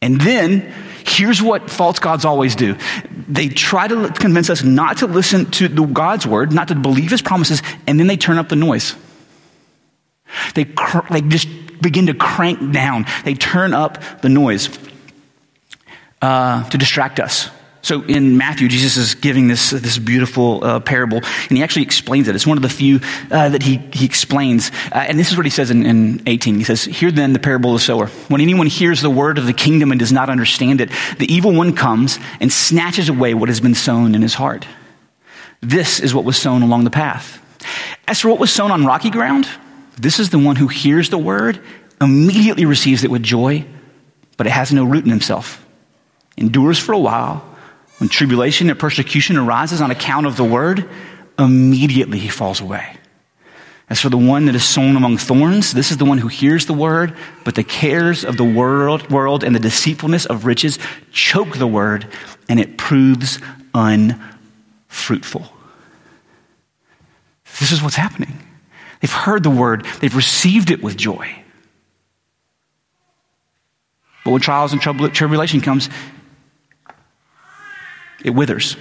And 0.00 0.20
then, 0.20 0.72
here's 1.08 1.40
what 1.40 1.70
false 1.70 1.98
gods 1.98 2.24
always 2.24 2.56
do. 2.56 2.76
They 3.28 3.48
try 3.48 3.88
to 3.88 4.08
convince 4.10 4.50
us 4.50 4.62
not 4.62 4.98
to 4.98 5.06
listen 5.06 5.50
to 5.52 5.68
the 5.68 5.84
God's 5.84 6.26
word, 6.26 6.52
not 6.52 6.68
to 6.68 6.74
believe 6.74 7.10
his 7.10 7.22
promises, 7.22 7.62
and 7.86 7.98
then 7.98 8.06
they 8.06 8.16
turn 8.16 8.38
up 8.38 8.48
the 8.48 8.56
noise. 8.56 8.94
They, 10.54 10.64
cr- 10.64 11.12
they 11.12 11.20
just 11.20 11.48
begin 11.80 12.06
to 12.06 12.14
crank 12.14 12.72
down. 12.72 13.06
They 13.24 13.34
turn 13.34 13.72
up 13.72 14.20
the 14.22 14.28
noise 14.28 14.68
uh, 16.20 16.68
to 16.68 16.78
distract 16.78 17.20
us. 17.20 17.50
So 17.86 18.02
in 18.02 18.36
Matthew, 18.36 18.66
Jesus 18.66 18.96
is 18.96 19.14
giving 19.14 19.46
this, 19.46 19.70
this 19.70 19.96
beautiful 19.96 20.64
uh, 20.64 20.80
parable, 20.80 21.18
and 21.18 21.56
he 21.56 21.62
actually 21.62 21.84
explains 21.84 22.26
it. 22.26 22.34
It's 22.34 22.44
one 22.44 22.58
of 22.58 22.62
the 22.64 22.68
few 22.68 22.96
uh, 23.30 23.50
that 23.50 23.62
he, 23.62 23.76
he 23.92 24.04
explains. 24.04 24.72
Uh, 24.90 25.04
and 25.06 25.16
this 25.16 25.30
is 25.30 25.36
what 25.36 25.46
he 25.46 25.50
says 25.50 25.70
in, 25.70 25.86
in 25.86 26.20
18. 26.26 26.56
He 26.56 26.64
says, 26.64 26.82
Hear 26.82 27.12
then 27.12 27.32
the 27.32 27.38
parable 27.38 27.70
of 27.70 27.78
the 27.78 27.84
sower. 27.84 28.08
When 28.26 28.40
anyone 28.40 28.66
hears 28.66 29.02
the 29.02 29.08
word 29.08 29.38
of 29.38 29.46
the 29.46 29.52
kingdom 29.52 29.92
and 29.92 30.00
does 30.00 30.10
not 30.10 30.28
understand 30.28 30.80
it, 30.80 30.90
the 31.18 31.32
evil 31.32 31.52
one 31.52 31.76
comes 31.76 32.18
and 32.40 32.52
snatches 32.52 33.08
away 33.08 33.34
what 33.34 33.48
has 33.48 33.60
been 33.60 33.76
sown 33.76 34.16
in 34.16 34.22
his 34.22 34.34
heart. 34.34 34.66
This 35.60 36.00
is 36.00 36.12
what 36.12 36.24
was 36.24 36.36
sown 36.36 36.62
along 36.62 36.82
the 36.82 36.90
path. 36.90 37.40
As 38.08 38.20
for 38.20 38.30
what 38.30 38.40
was 38.40 38.52
sown 38.52 38.72
on 38.72 38.84
rocky 38.84 39.10
ground, 39.10 39.48
this 39.96 40.18
is 40.18 40.30
the 40.30 40.40
one 40.40 40.56
who 40.56 40.66
hears 40.66 41.08
the 41.10 41.18
word, 41.18 41.60
immediately 42.00 42.64
receives 42.64 43.04
it 43.04 43.12
with 43.12 43.22
joy, 43.22 43.64
but 44.36 44.48
it 44.48 44.50
has 44.50 44.72
no 44.72 44.84
root 44.84 45.04
in 45.04 45.10
himself, 45.10 45.64
endures 46.36 46.80
for 46.80 46.92
a 46.92 46.98
while 46.98 47.52
when 47.98 48.08
tribulation 48.08 48.68
and 48.70 48.78
persecution 48.78 49.36
arises 49.36 49.80
on 49.80 49.90
account 49.90 50.26
of 50.26 50.36
the 50.36 50.44
word, 50.44 50.88
immediately 51.38 52.18
he 52.18 52.28
falls 52.28 52.60
away. 52.60 52.96
As 53.88 54.00
for 54.00 54.08
the 54.08 54.18
one 54.18 54.46
that 54.46 54.54
is 54.54 54.64
sown 54.64 54.96
among 54.96 55.16
thorns, 55.16 55.72
this 55.72 55.90
is 55.90 55.96
the 55.96 56.04
one 56.04 56.18
who 56.18 56.28
hears 56.28 56.66
the 56.66 56.72
word, 56.72 57.16
but 57.44 57.54
the 57.54 57.62
cares 57.62 58.24
of 58.24 58.36
the 58.36 58.44
world, 58.44 59.10
world 59.10 59.44
and 59.44 59.54
the 59.54 59.60
deceitfulness 59.60 60.26
of 60.26 60.44
riches 60.44 60.78
choke 61.12 61.56
the 61.56 61.68
word, 61.68 62.08
and 62.48 62.58
it 62.58 62.76
proves 62.76 63.38
unfruitful. 63.74 65.52
This 67.60 67.70
is 67.70 67.82
what's 67.82 67.96
happening. 67.96 68.38
They've 69.00 69.12
heard 69.12 69.42
the 69.42 69.50
word, 69.50 69.86
they've 70.00 70.16
received 70.16 70.70
it 70.70 70.82
with 70.82 70.96
joy. 70.96 71.42
But 74.24 74.32
when 74.32 74.40
trials 74.40 74.72
and 74.72 74.82
tribulation 74.82 75.60
comes, 75.60 75.88
it 78.26 78.34
withers. 78.34 78.76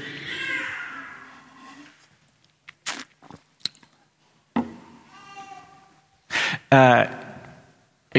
Uh, 6.72 7.25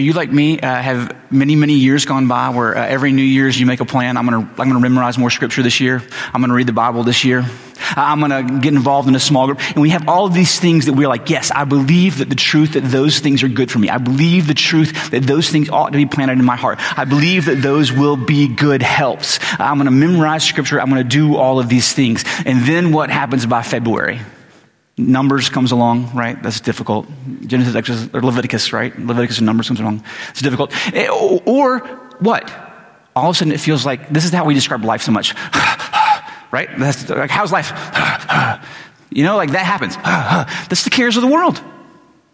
you 0.00 0.12
like 0.12 0.30
me? 0.30 0.60
Uh, 0.60 0.74
have 0.74 1.16
many, 1.30 1.56
many 1.56 1.74
years 1.74 2.04
gone 2.04 2.28
by 2.28 2.50
where 2.50 2.76
uh, 2.76 2.86
every 2.86 3.12
New 3.12 3.22
Year's 3.22 3.58
you 3.58 3.66
make 3.66 3.80
a 3.80 3.84
plan. 3.84 4.16
I'm 4.16 4.26
going 4.26 4.44
to 4.44 4.50
I'm 4.50 4.68
going 4.68 4.74
to 4.74 4.80
memorize 4.80 5.18
more 5.18 5.30
scripture 5.30 5.62
this 5.62 5.80
year. 5.80 6.02
I'm 6.32 6.40
going 6.40 6.50
to 6.50 6.54
read 6.54 6.66
the 6.66 6.72
Bible 6.72 7.02
this 7.02 7.24
year. 7.24 7.44
I'm 7.78 8.20
going 8.20 8.30
to 8.30 8.60
get 8.60 8.74
involved 8.74 9.08
in 9.08 9.14
a 9.14 9.20
small 9.20 9.46
group. 9.46 9.60
And 9.70 9.80
we 9.80 9.90
have 9.90 10.08
all 10.08 10.26
of 10.26 10.34
these 10.34 10.58
things 10.58 10.86
that 10.86 10.94
we're 10.94 11.08
like, 11.08 11.30
yes, 11.30 11.50
I 11.50 11.64
believe 11.64 12.18
that 12.18 12.28
the 12.28 12.34
truth 12.34 12.72
that 12.72 12.80
those 12.80 13.20
things 13.20 13.42
are 13.42 13.48
good 13.48 13.70
for 13.70 13.78
me. 13.78 13.88
I 13.88 13.98
believe 13.98 14.46
the 14.46 14.54
truth 14.54 15.10
that 15.10 15.22
those 15.22 15.50
things 15.50 15.68
ought 15.70 15.92
to 15.92 15.98
be 15.98 16.06
planted 16.06 16.38
in 16.38 16.44
my 16.44 16.56
heart. 16.56 16.78
I 16.98 17.04
believe 17.04 17.46
that 17.46 17.62
those 17.62 17.92
will 17.92 18.16
be 18.16 18.48
good 18.48 18.82
helps. 18.82 19.38
I'm 19.58 19.76
going 19.76 19.86
to 19.86 19.90
memorize 19.90 20.44
scripture. 20.44 20.80
I'm 20.80 20.90
going 20.90 21.02
to 21.02 21.08
do 21.08 21.36
all 21.36 21.58
of 21.58 21.68
these 21.68 21.92
things. 21.92 22.24
And 22.44 22.62
then 22.62 22.92
what 22.92 23.10
happens 23.10 23.46
by 23.46 23.62
February? 23.62 24.20
Numbers 24.98 25.50
comes 25.50 25.72
along, 25.72 26.10
right? 26.14 26.42
That's 26.42 26.60
difficult. 26.60 27.06
Genesis, 27.46 27.74
Exodus, 27.74 28.08
or 28.14 28.22
Leviticus, 28.22 28.72
right? 28.72 28.98
Leviticus 28.98 29.38
and 29.38 29.46
Numbers 29.46 29.68
comes 29.68 29.80
along. 29.80 30.02
It's 30.30 30.40
difficult. 30.40 30.72
Eh, 30.94 31.08
or 31.08 31.80
what? 32.20 32.50
All 33.14 33.28
of 33.28 33.36
a 33.36 33.38
sudden 33.38 33.52
it 33.52 33.60
feels 33.60 33.84
like 33.84 34.08
this 34.08 34.24
is 34.24 34.32
how 34.32 34.46
we 34.46 34.54
describe 34.54 34.84
life 34.84 35.02
so 35.02 35.12
much. 35.12 35.34
right? 36.50 36.68
That's 36.78 37.08
like, 37.10 37.28
how's 37.28 37.52
life? 37.52 37.72
you 39.10 39.22
know, 39.22 39.36
like 39.36 39.50
that 39.50 39.66
happens. 39.66 39.96
That's 40.68 40.84
the 40.84 40.90
cares 40.90 41.16
of 41.16 41.22
the 41.22 41.28
world. 41.28 41.62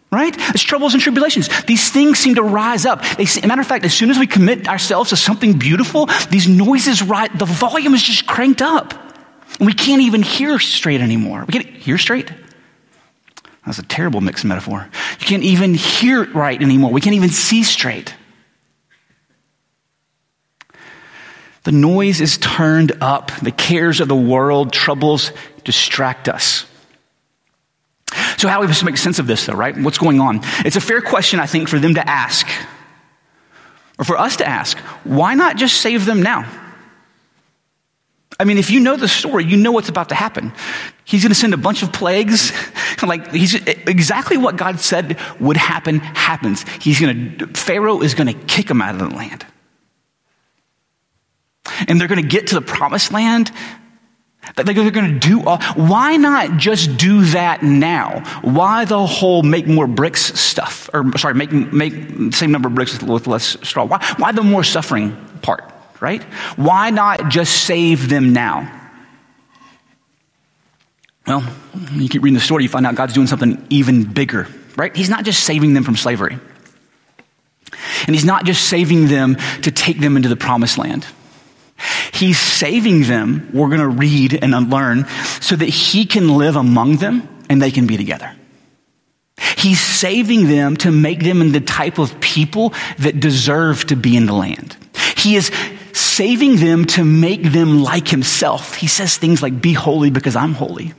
Right? 0.09 0.33
It's 0.53 0.61
troubles 0.61 0.93
and 0.93 1.01
tribulations. 1.01 1.49
These 1.63 1.91
things 1.91 2.19
seem 2.19 2.35
to 2.35 2.43
rise 2.43 2.85
up. 2.85 3.01
They, 3.17 3.25
matter 3.45 3.61
of 3.61 3.67
fact, 3.67 3.83
as 3.83 3.93
soon 3.93 4.09
as 4.09 4.19
we 4.19 4.27
commit 4.27 4.69
ourselves 4.69 5.09
to 5.09 5.17
something 5.17 5.57
beautiful, 5.57 6.05
these 6.29 6.47
noises, 6.47 7.01
right, 7.01 7.35
the 7.35 7.45
volume 7.45 7.93
is 7.93 8.03
just 8.03 8.27
cranked 8.27 8.61
up. 8.61 8.93
And 9.59 9.65
we 9.65 9.73
can't 9.73 10.03
even 10.03 10.21
hear 10.21 10.59
straight 10.59 11.01
anymore. 11.01 11.43
We 11.47 11.53
can't 11.53 11.65
hear 11.65 11.97
straight? 11.97 12.31
That's 13.65 13.79
a 13.79 13.83
terrible 13.83 14.21
mixed 14.21 14.43
metaphor. 14.43 14.89
You 15.19 15.25
can't 15.25 15.43
even 15.43 15.73
hear 15.73 16.23
it 16.23 16.33
right 16.33 16.61
anymore. 16.61 16.91
We 16.91 17.01
can't 17.01 17.15
even 17.15 17.29
see 17.29 17.63
straight. 17.63 18.13
The 21.63 21.71
noise 21.71 22.19
is 22.19 22.37
turned 22.37 22.91
up. 23.01 23.31
The 23.41 23.51
cares 23.51 24.01
of 24.01 24.09
the 24.09 24.15
world, 24.15 24.73
troubles 24.73 25.31
distract 25.63 26.27
us. 26.27 26.65
So, 28.37 28.49
how 28.49 28.61
do 28.61 28.67
we 28.67 28.73
make 28.83 28.97
sense 28.97 29.19
of 29.19 29.27
this, 29.27 29.45
though, 29.45 29.53
right? 29.53 29.77
What's 29.77 29.97
going 29.97 30.19
on? 30.19 30.41
It's 30.65 30.75
a 30.75 30.81
fair 30.81 31.01
question, 31.01 31.39
I 31.39 31.45
think, 31.45 31.69
for 31.69 31.79
them 31.79 31.93
to 31.93 32.07
ask, 32.07 32.45
or 33.97 34.03
for 34.03 34.17
us 34.17 34.35
to 34.37 34.47
ask. 34.47 34.77
Why 35.05 35.33
not 35.35 35.55
just 35.55 35.79
save 35.79 36.05
them 36.05 36.21
now? 36.21 36.62
I 38.39 38.45
mean, 38.45 38.57
if 38.57 38.69
you 38.69 38.79
know 38.79 38.95
the 38.95 39.07
story, 39.07 39.45
you 39.45 39.57
know 39.57 39.71
what's 39.71 39.89
about 39.89 40.09
to 40.09 40.15
happen. 40.15 40.53
He's 41.05 41.23
going 41.23 41.29
to 41.29 41.35
send 41.35 41.53
a 41.53 41.57
bunch 41.57 41.83
of 41.83 41.91
plagues. 41.91 42.51
like, 43.03 43.31
he's 43.31 43.55
exactly 43.55 44.37
what 44.37 44.55
God 44.55 44.79
said 44.79 45.19
would 45.39 45.57
happen 45.57 45.99
happens. 45.99 46.65
He's 46.81 46.99
going 46.99 47.37
to, 47.37 47.47
Pharaoh 47.47 48.01
is 48.01 48.15
going 48.15 48.27
to 48.27 48.45
kick 48.45 48.67
them 48.67 48.81
out 48.81 48.95
of 48.95 48.99
the 48.99 49.15
land. 49.15 49.45
And 51.87 51.99
they're 51.99 52.07
going 52.07 52.21
to 52.21 52.27
get 52.27 52.47
to 52.47 52.55
the 52.55 52.61
promised 52.61 53.11
land. 53.11 53.51
They're 54.55 54.73
going 54.91 55.19
to 55.19 55.19
do 55.19 55.43
all. 55.43 55.61
Why 55.75 56.17
not 56.17 56.57
just 56.57 56.97
do 56.97 57.23
that 57.27 57.63
now? 57.63 58.23
Why 58.41 58.83
the 58.85 59.05
whole 59.05 59.41
make 59.41 59.67
more 59.67 59.87
bricks 59.87 60.37
stuff? 60.39 60.89
Or, 60.93 61.17
sorry, 61.17 61.33
make, 61.33 61.51
make 61.51 62.33
same 62.33 62.51
number 62.51 62.67
of 62.67 62.75
bricks 62.75 63.01
with 63.01 63.27
less 63.27 63.57
straw. 63.67 63.85
Why, 63.85 64.03
why 64.17 64.31
the 64.33 64.43
more 64.43 64.63
suffering 64.63 65.15
part? 65.41 65.72
Right? 66.03 66.21
Why 66.57 66.89
not 66.89 67.29
just 67.29 67.63
save 67.63 68.09
them 68.09 68.33
now? 68.33 68.81
Well, 71.25 71.41
you 71.93 72.09
keep 72.09 72.21
reading 72.21 72.35
the 72.35 72.41
story, 72.41 72.63
you 72.63 72.69
find 72.69 72.85
out 72.85 72.95
God's 72.95 73.13
doing 73.13 73.27
something 73.27 73.65
even 73.69 74.03
bigger, 74.03 74.47
right? 74.75 74.93
He's 74.93 75.09
not 75.09 75.23
just 75.23 75.45
saving 75.45 75.73
them 75.73 75.85
from 75.85 75.95
slavery. 75.95 76.37
And 78.05 78.13
He's 78.13 78.25
not 78.25 78.43
just 78.45 78.67
saving 78.67 79.07
them 79.07 79.37
to 79.61 79.71
take 79.71 79.99
them 79.99 80.17
into 80.17 80.27
the 80.27 80.35
promised 80.35 80.77
land. 80.77 81.07
He's 82.11 82.37
saving 82.37 83.03
them, 83.03 83.49
we're 83.53 83.69
going 83.69 83.79
to 83.79 83.87
read 83.87 84.43
and 84.43 84.69
learn, 84.69 85.07
so 85.39 85.55
that 85.55 85.69
He 85.69 86.05
can 86.05 86.37
live 86.37 86.57
among 86.57 86.97
them 86.97 87.27
and 87.49 87.61
they 87.61 87.71
can 87.71 87.87
be 87.87 87.95
together. 87.95 88.35
He's 89.57 89.79
saving 89.79 90.47
them 90.47 90.75
to 90.77 90.91
make 90.91 91.23
them 91.23 91.53
the 91.53 91.61
type 91.61 91.97
of 91.97 92.19
people 92.19 92.73
that 92.99 93.21
deserve 93.21 93.87
to 93.87 93.95
be 93.95 94.17
in 94.17 94.25
the 94.25 94.33
land. 94.33 94.75
He 95.15 95.37
is 95.37 95.51
saving 96.15 96.57
them 96.57 96.85
to 96.85 97.03
make 97.03 97.43
them 97.43 97.81
like 97.81 98.07
himself. 98.07 98.75
He 98.75 98.87
says 98.87 99.17
things 99.17 99.41
like, 99.41 99.61
Be 99.61 99.73
holy 99.73 100.09
because 100.09 100.35
I'm 100.35 100.53
holy. 100.53 100.93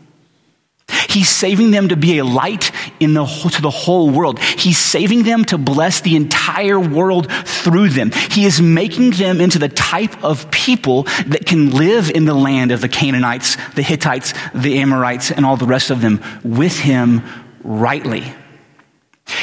He's 1.08 1.28
saving 1.28 1.70
them 1.70 1.88
to 1.88 1.96
be 1.96 2.18
a 2.18 2.24
light 2.24 2.70
in 3.00 3.14
the, 3.14 3.24
to 3.24 3.62
the 3.62 3.70
whole 3.70 4.10
world. 4.10 4.38
He's 4.40 4.78
saving 4.78 5.22
them 5.22 5.44
to 5.46 5.56
bless 5.56 6.00
the 6.00 6.16
entire 6.16 6.78
world 6.78 7.30
through 7.30 7.90
them. 7.90 8.10
He 8.30 8.44
is 8.44 8.60
making 8.60 9.12
them 9.12 9.40
into 9.40 9.58
the 9.58 9.68
type 9.68 10.22
of 10.24 10.50
people 10.50 11.04
that 11.26 11.46
can 11.46 11.70
live 11.70 12.10
in 12.10 12.24
the 12.24 12.34
land 12.34 12.72
of 12.72 12.80
the 12.80 12.88
Canaanites, 12.88 13.56
the 13.74 13.82
Hittites, 13.82 14.34
the 14.54 14.80
Amorites, 14.80 15.30
and 15.30 15.46
all 15.46 15.56
the 15.56 15.66
rest 15.66 15.90
of 15.90 16.00
them 16.00 16.20
with 16.42 16.78
him 16.78 17.22
rightly. 17.62 18.24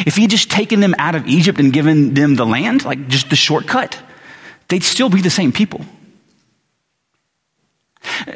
If 0.06 0.18
he 0.18 0.24
had 0.24 0.32
just 0.32 0.52
taken 0.52 0.80
them 0.80 0.94
out 1.00 1.16
of 1.16 1.26
Egypt 1.26 1.60
and 1.60 1.74
given 1.74 2.14
them 2.14 2.36
the 2.36 2.46
land, 2.46 2.86
like 2.86 3.08
just 3.08 3.30
the 3.30 3.36
shortcut, 3.36 3.98
they'd 4.72 4.84
still 4.84 5.10
be 5.10 5.22
the 5.22 5.30
same 5.30 5.52
people. 5.52 5.82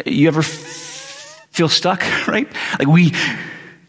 You 0.05 0.27
ever 0.27 0.41
f- 0.41 1.47
feel 1.49 1.69
stuck, 1.69 2.01
right? 2.27 2.47
Like 2.77 2.87
we, 2.87 3.13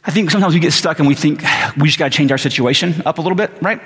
I 0.05 0.13
think 0.13 0.31
sometimes 0.31 0.55
we 0.55 0.61
get 0.61 0.73
stuck 0.73 1.01
and 1.01 1.09
we 1.09 1.15
think 1.15 1.43
we 1.77 1.89
just 1.89 1.99
got 1.99 2.11
to 2.13 2.17
change 2.17 2.31
our 2.31 2.39
situation 2.39 3.03
up 3.05 3.19
a 3.19 3.21
little 3.21 3.37
bit, 3.37 3.51
right? 3.61 3.81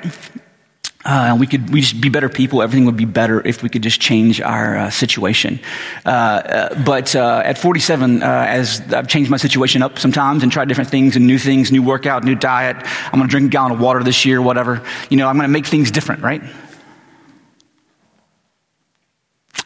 Uh, 1.02 1.34
we 1.40 1.46
could 1.46 1.70
we 1.70 1.80
just 1.80 1.98
be 1.98 2.10
better 2.10 2.28
people. 2.28 2.60
Everything 2.60 2.84
would 2.84 2.98
be 2.98 3.06
better 3.06 3.40
if 3.46 3.62
we 3.62 3.70
could 3.70 3.82
just 3.82 4.02
change 4.02 4.38
our 4.42 4.76
uh, 4.76 4.90
situation. 4.90 5.58
Uh, 6.04 6.08
uh 6.10 6.82
but 6.82 7.16
uh, 7.16 7.40
at 7.42 7.56
47, 7.56 8.22
uh, 8.22 8.26
as 8.26 8.82
I've 8.92 9.08
changed 9.08 9.30
my 9.30 9.38
situation 9.38 9.80
up 9.80 9.98
sometimes 9.98 10.42
and 10.42 10.52
tried 10.52 10.68
different 10.68 10.90
things 10.90 11.16
and 11.16 11.26
new 11.26 11.38
things, 11.38 11.72
new 11.72 11.82
workout, 11.82 12.24
new 12.24 12.34
diet. 12.34 12.76
I'm 13.06 13.18
going 13.18 13.26
to 13.26 13.30
drink 13.30 13.46
a 13.46 13.48
gallon 13.48 13.72
of 13.72 13.80
water 13.80 14.04
this 14.04 14.26
year, 14.26 14.42
whatever. 14.42 14.82
You 15.08 15.16
know, 15.16 15.26
I'm 15.26 15.36
going 15.36 15.48
to 15.48 15.52
make 15.52 15.64
things 15.64 15.90
different, 15.90 16.22
right? 16.22 16.42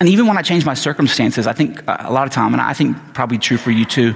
And 0.01 0.09
even 0.09 0.27
when 0.27 0.37
I 0.37 0.43
change 0.43 0.65
my 0.65 0.75
circumstances, 0.75 1.47
I 1.47 1.53
think 1.53 1.83
a 1.87 2.13
lot 2.13 2.27
of 2.27 2.33
time, 2.33 2.53
and 2.53 2.61
I 2.61 2.73
think 2.73 2.97
probably 3.15 3.39
true 3.39 3.57
for 3.57 3.71
you 3.71 3.85
too, 3.85 4.15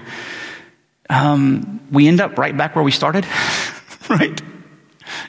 um, 1.08 1.80
we 1.90 2.08
end 2.08 2.20
up 2.20 2.36
right 2.36 2.56
back 2.56 2.74
where 2.74 2.84
we 2.84 2.90
started, 2.90 3.26
right? 4.10 4.40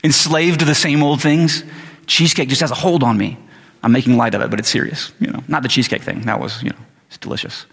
enslaved 0.03 0.59
to 0.59 0.65
the 0.65 0.75
same 0.75 1.03
old 1.03 1.21
things. 1.21 1.63
Cheesecake 2.05 2.49
just 2.49 2.61
has 2.61 2.71
a 2.71 2.75
hold 2.75 3.03
on 3.03 3.17
me. 3.17 3.37
I'm 3.83 3.91
making 3.91 4.17
light 4.17 4.35
of 4.35 4.41
it, 4.41 4.49
but 4.49 4.59
it's 4.59 4.69
serious. 4.69 5.11
You 5.19 5.27
know, 5.27 5.43
not 5.47 5.63
the 5.63 5.69
cheesecake 5.69 6.01
thing. 6.01 6.21
That 6.21 6.39
was, 6.39 6.61
you 6.61 6.69
know, 6.69 6.77
it's 7.07 7.17
delicious. 7.17 7.65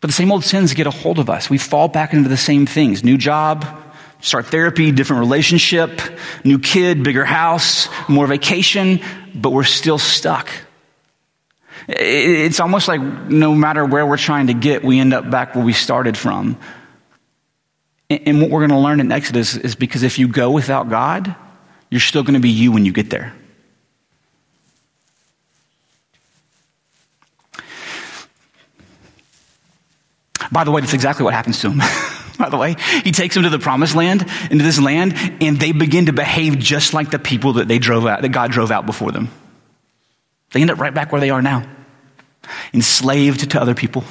But 0.00 0.08
the 0.08 0.14
same 0.14 0.30
old 0.30 0.44
sins 0.44 0.74
get 0.74 0.86
a 0.86 0.90
hold 0.90 1.18
of 1.18 1.28
us. 1.28 1.50
We 1.50 1.58
fall 1.58 1.88
back 1.88 2.12
into 2.12 2.28
the 2.28 2.36
same 2.36 2.66
things. 2.66 3.02
New 3.02 3.18
job, 3.18 3.66
start 4.20 4.46
therapy, 4.46 4.92
different 4.92 5.20
relationship, 5.20 6.00
new 6.44 6.58
kid, 6.58 7.02
bigger 7.02 7.24
house, 7.24 7.88
more 8.08 8.26
vacation, 8.26 9.00
but 9.34 9.50
we're 9.50 9.64
still 9.64 9.98
stuck. 9.98 10.48
It's 11.86 12.60
almost 12.60 12.88
like 12.88 13.00
no 13.00 13.54
matter 13.54 13.84
where 13.84 14.04
we're 14.04 14.18
trying 14.18 14.48
to 14.48 14.54
get, 14.54 14.84
we 14.84 14.98
end 14.98 15.14
up 15.14 15.30
back 15.30 15.54
where 15.54 15.64
we 15.64 15.72
started 15.72 16.16
from. 16.16 16.58
And 18.10 18.40
what 18.40 18.50
we're 18.50 18.60
going 18.60 18.70
to 18.70 18.78
learn 18.78 19.00
in 19.00 19.12
Exodus 19.12 19.56
is 19.56 19.74
because 19.74 20.02
if 20.02 20.18
you 20.18 20.28
go 20.28 20.50
without 20.50 20.88
God, 20.88 21.34
you're 21.90 22.00
still 22.00 22.22
going 22.22 22.34
to 22.34 22.40
be 22.40 22.50
you 22.50 22.72
when 22.72 22.84
you 22.84 22.92
get 22.92 23.10
there. 23.10 23.34
By 30.50 30.64
the 30.64 30.70
way, 30.70 30.80
that's 30.80 30.94
exactly 30.94 31.24
what 31.24 31.34
happens 31.34 31.60
to 31.60 31.70
him. 31.70 31.82
By 32.38 32.48
the 32.48 32.56
way, 32.56 32.76
he 33.02 33.10
takes 33.10 33.34
them 33.34 33.42
to 33.42 33.50
the 33.50 33.58
promised 33.58 33.96
land, 33.96 34.24
into 34.50 34.64
this 34.64 34.80
land, 34.80 35.14
and 35.40 35.58
they 35.58 35.72
begin 35.72 36.06
to 36.06 36.12
behave 36.12 36.58
just 36.58 36.94
like 36.94 37.10
the 37.10 37.18
people 37.18 37.54
that 37.54 37.66
they 37.66 37.78
drove 37.78 38.06
out, 38.06 38.22
that 38.22 38.28
God 38.28 38.52
drove 38.52 38.70
out 38.70 38.86
before 38.86 39.10
them. 39.10 39.28
They 40.52 40.60
end 40.60 40.70
up 40.70 40.78
right 40.78 40.94
back 40.94 41.10
where 41.12 41.20
they 41.20 41.30
are 41.30 41.42
now, 41.42 41.68
enslaved 42.72 43.50
to 43.50 43.60
other 43.60 43.74
people. 43.74 44.04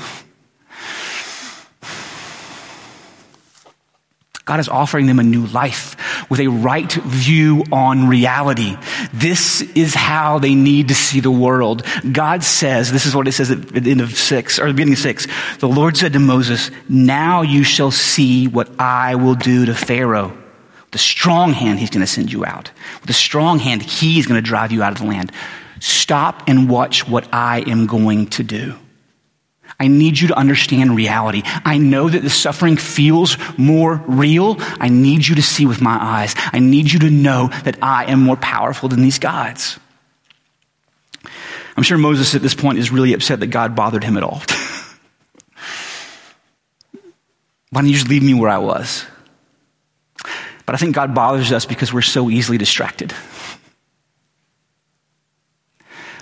God 4.48 4.60
is 4.62 4.70
offering 4.70 5.06
them 5.06 5.20
a 5.20 5.24
new 5.24 5.46
life 5.48 6.30
with 6.32 6.40
a 6.40 6.48
right 6.48 6.92
view 6.92 7.64
on 7.72 8.08
reality. 8.08 8.78
This 9.14 9.62
is 9.62 9.94
how 9.94 10.40
they 10.40 10.56
need 10.56 10.88
to 10.88 10.96
see 10.96 11.20
the 11.20 11.30
world. 11.30 11.84
God 12.12 12.44
says, 12.44 12.92
this 12.92 13.06
is 13.06 13.16
what 13.16 13.28
it 13.28 13.34
says 13.34 13.52
at 13.52 13.68
the 13.68 13.92
end 13.92 14.02
of 14.02 14.18
six, 14.18 14.58
or 14.58 14.68
the 14.68 14.74
beginning 14.74 14.94
of 14.94 15.00
six. 15.00 15.28
The 15.60 15.68
Lord 15.68 15.98
said 15.98 16.14
to 16.14 16.20
Moses, 16.20 16.72
now 16.88 17.42
you 17.42 17.64
shall 17.64 17.92
see 17.92 18.48
what 18.48 18.70
I 18.80 19.16
will 19.16 19.36
do 19.36 19.66
to 19.66 19.76
Pharaoh. 19.76 20.30
With 20.30 20.96
a 20.96 20.98
strong 20.98 21.52
hand, 21.52 21.80
he's 21.80 21.90
going 21.90 22.06
to 22.06 22.12
send 22.12 22.32
you 22.32 22.46
out. 22.46 22.72
With 23.02 23.10
a 23.10 23.14
strong 23.14 23.60
hand, 23.60 23.82
he's 23.82 24.26
going 24.26 24.42
to 24.42 24.50
drive 24.50 24.72
you 24.72 24.82
out 24.82 24.94
of 24.94 25.00
the 25.00 25.06
land. 25.08 25.34
Stop 25.82 26.44
and 26.48 26.70
watch 26.70 27.06
what 27.08 27.28
I 27.34 27.66
am 27.68 27.86
going 27.86 28.28
to 28.28 28.44
do. 28.44 28.80
I 29.80 29.88
need 29.88 30.20
you 30.20 30.30
to 30.30 30.38
understand 30.38 30.96
reality. 30.96 31.44
I 31.46 31.78
know 31.78 32.10
that 32.10 32.24
the 32.24 32.30
suffering 32.30 32.78
feels 32.78 33.38
more 33.58 34.04
real. 34.08 34.56
I 34.60 34.90
need 34.90 35.28
you 35.28 35.36
to 35.36 35.44
see 35.44 35.68
with 35.68 35.82
my 35.82 35.98
eyes. 36.02 36.34
I 36.52 36.60
need 36.60 36.92
you 36.92 37.00
to 37.00 37.10
know 37.10 37.50
that 37.64 37.78
I 37.82 38.06
am 38.06 38.24
more 38.24 38.38
powerful 38.38 38.90
than 38.90 39.02
these 39.02 39.20
gods. 39.20 39.80
I'm 41.76 41.84
sure 41.84 42.00
Moses 42.00 42.34
at 42.34 42.42
this 42.42 42.56
point 42.56 42.80
is 42.80 42.92
really 42.92 43.14
upset 43.14 43.40
that 43.42 43.48
God 43.48 43.76
bothered 43.76 44.04
him 44.04 44.18
at 44.18 44.24
all. 44.24 44.42
Why 47.70 47.82
don't 47.82 47.88
you 47.88 47.94
just 47.94 48.10
leave 48.10 48.24
me 48.24 48.34
where 48.34 48.50
I 48.50 48.58
was? 48.58 49.06
But 50.66 50.74
I 50.74 50.78
think 50.80 50.96
God 50.96 51.14
bothers 51.14 51.52
us 51.52 51.66
because 51.66 51.94
we're 51.94 52.02
so 52.02 52.32
easily 52.32 52.58
distracted 52.58 53.14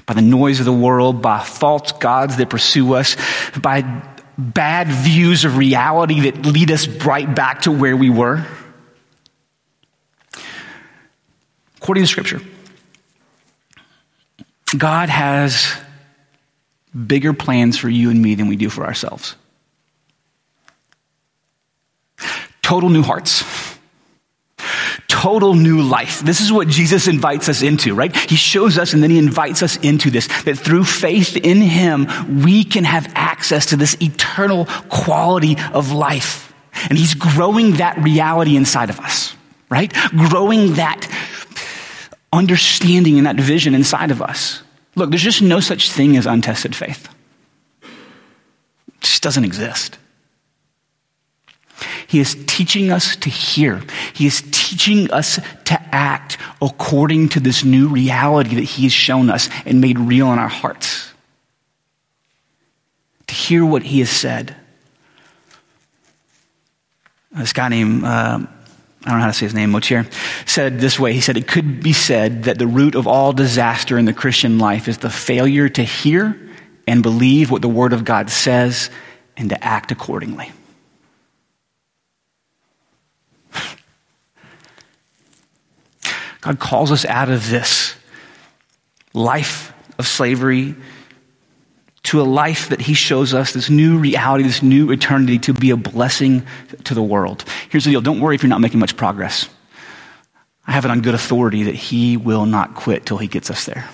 by 0.06 0.14
the 0.14 0.22
noise 0.22 0.60
of 0.60 0.66
the 0.66 0.74
world, 0.74 1.22
by 1.22 1.40
false 1.40 1.92
gods 1.94 2.38
that 2.38 2.50
pursue 2.50 2.94
us, 2.94 3.16
by 3.60 4.04
bad 4.38 4.88
views 4.88 5.46
of 5.46 5.58
reality 5.58 6.32
that 6.32 6.46
lead 6.46 6.72
us 6.72 6.88
right 6.88 7.34
back 7.34 7.62
to 7.62 7.72
where 7.72 7.96
we 7.96 8.10
were. 8.10 8.46
According 11.78 12.04
to 12.04 12.08
Scripture, 12.08 12.42
God 14.78 15.10
has 15.10 15.74
bigger 17.08 17.34
plans 17.34 17.78
for 17.78 17.90
you 17.90 18.10
and 18.10 18.22
me 18.22 18.36
than 18.36 18.48
we 18.48 18.56
do 18.56 18.70
for 18.70 18.86
ourselves. 18.86 19.36
Total 22.62 22.90
new 22.90 23.04
hearts 23.04 23.65
total 25.08 25.54
new 25.54 25.82
life. 25.82 26.22
This 26.22 26.42
is 26.42 26.52
what 26.52 26.68
Jesus 26.68 27.08
invites 27.08 27.50
us 27.50 27.62
into, 27.62 27.94
right? 27.94 28.16
He 28.16 28.36
shows 28.36 28.78
us 28.78 28.94
and 28.94 29.02
then 29.02 29.10
he 29.10 29.18
invites 29.18 29.64
us 29.64 29.78
into 29.78 30.10
this, 30.10 30.28
that 30.44 30.58
through 30.58 30.84
faith 30.84 31.38
in 31.38 31.62
him, 31.62 32.08
we 32.44 32.64
can 32.64 32.84
have 32.84 33.12
access 33.16 33.68
to 33.68 33.76
this 33.76 33.96
eternal 34.02 34.66
quality 34.90 35.58
of 35.74 35.92
life. 35.92 36.54
And 36.90 36.98
he's 36.98 37.14
growing 37.14 37.74
that 37.74 37.98
reality 37.98 38.56
inside 38.58 38.90
of 38.90 39.00
us, 39.00 39.36
right? 39.70 39.94
Growing 40.10 40.74
that 40.74 41.08
understanding 42.34 43.18
and 43.18 43.28
that 43.28 43.38
vision 43.38 43.74
inside 43.74 44.12
of 44.12 44.22
us. 44.22 44.62
Look, 44.96 45.10
there's 45.10 45.22
just 45.22 45.42
no 45.42 45.60
such 45.60 45.92
thing 45.92 46.18
as 46.18 46.26
untested 46.26 46.76
faith. 46.76 47.10
It 47.82 49.02
just 49.02 49.24
doesn't 49.24 49.46
exist. 49.46 49.98
He 52.08 52.20
is 52.20 52.36
teaching 52.48 52.92
us 52.92 53.16
to 53.18 53.30
hear. 53.30 53.82
He 54.14 54.26
is 54.26 54.44
teaching 54.52 55.12
us 55.12 55.40
to 55.66 55.82
act 55.96 56.38
according 56.62 57.30
to 57.30 57.40
this 57.40 57.64
new 57.64 57.88
reality 57.88 58.56
that 58.56 58.64
He 58.64 58.84
has 58.84 58.94
shown 58.94 59.30
us 59.30 59.50
and 59.66 59.82
made 59.82 60.00
real 60.00 60.32
in 60.34 60.40
our 60.40 60.48
hearts. 60.48 61.12
To 63.28 63.34
hear 63.34 63.66
what 63.66 63.84
He 63.84 64.00
has 64.00 64.10
said. 64.10 64.56
This 67.32 67.54
guy 67.54 67.68
named, 67.68 68.06
uh, 68.06 68.08
I 68.08 69.10
don't 69.10 69.20
know 69.20 69.24
how 69.24 69.28
to 69.28 69.34
say 69.34 69.46
his 69.46 69.54
name, 69.54 69.72
Mochir, 69.72 70.12
said 70.48 70.80
this 70.80 71.00
way. 71.00 71.14
He 71.14 71.22
said, 71.22 71.38
It 71.38 71.48
could 71.48 71.84
be 71.84 71.94
said 71.94 72.46
that 72.46 72.58
the 72.58 72.66
root 72.66 72.96
of 72.96 73.08
all 73.08 73.34
disaster 73.34 73.98
in 73.98 74.06
the 74.06 74.14
Christian 74.14 74.58
life 74.58 74.88
is 74.88 75.00
the 75.00 75.10
failure 75.10 75.70
to 75.70 75.84
hear 75.84 76.40
and 76.88 77.04
believe 77.04 77.52
what 77.52 77.62
the 77.62 77.70
Word 77.70 77.94
of 77.94 78.06
God 78.06 78.30
says 78.30 78.90
and 79.38 79.50
to 79.50 79.64
act 79.64 79.92
accordingly. 79.92 80.52
God 86.46 86.60
calls 86.60 86.92
us 86.92 87.06
out 87.06 87.32
of 87.32 87.50
this 87.50 87.96
life 89.16 89.74
of 89.98 90.06
slavery 90.06 90.76
to 92.04 92.22
a 92.22 92.24
life 92.24 92.70
that 92.70 92.80
He 92.80 92.94
shows 92.94 93.34
us, 93.34 93.54
this 93.54 93.68
new 93.68 93.98
reality, 93.98 94.44
this 94.44 94.62
new 94.62 94.92
eternity 94.92 95.40
to 95.40 95.54
be 95.54 95.72
a 95.72 95.76
blessing 95.76 96.46
to 96.84 96.94
the 96.94 97.02
world. 97.02 97.46
Here's 97.70 97.86
the 97.86 97.92
deal 97.92 98.02
don't 98.02 98.20
worry 98.20 98.36
if 98.36 98.44
you're 98.44 98.50
not 98.52 98.62
making 98.62 98.80
much 98.80 98.96
progress. 98.96 99.50
I 100.68 100.74
have 100.74 100.86
it 100.86 100.92
on 100.92 101.02
good 101.02 101.16
authority 101.16 101.64
that 101.64 101.74
He 101.74 102.16
will 102.16 102.46
not 102.46 102.76
quit 102.76 103.08
till 103.08 103.18
He 103.18 103.28
gets 103.28 103.50
us 103.50 103.66
there. 103.66 103.90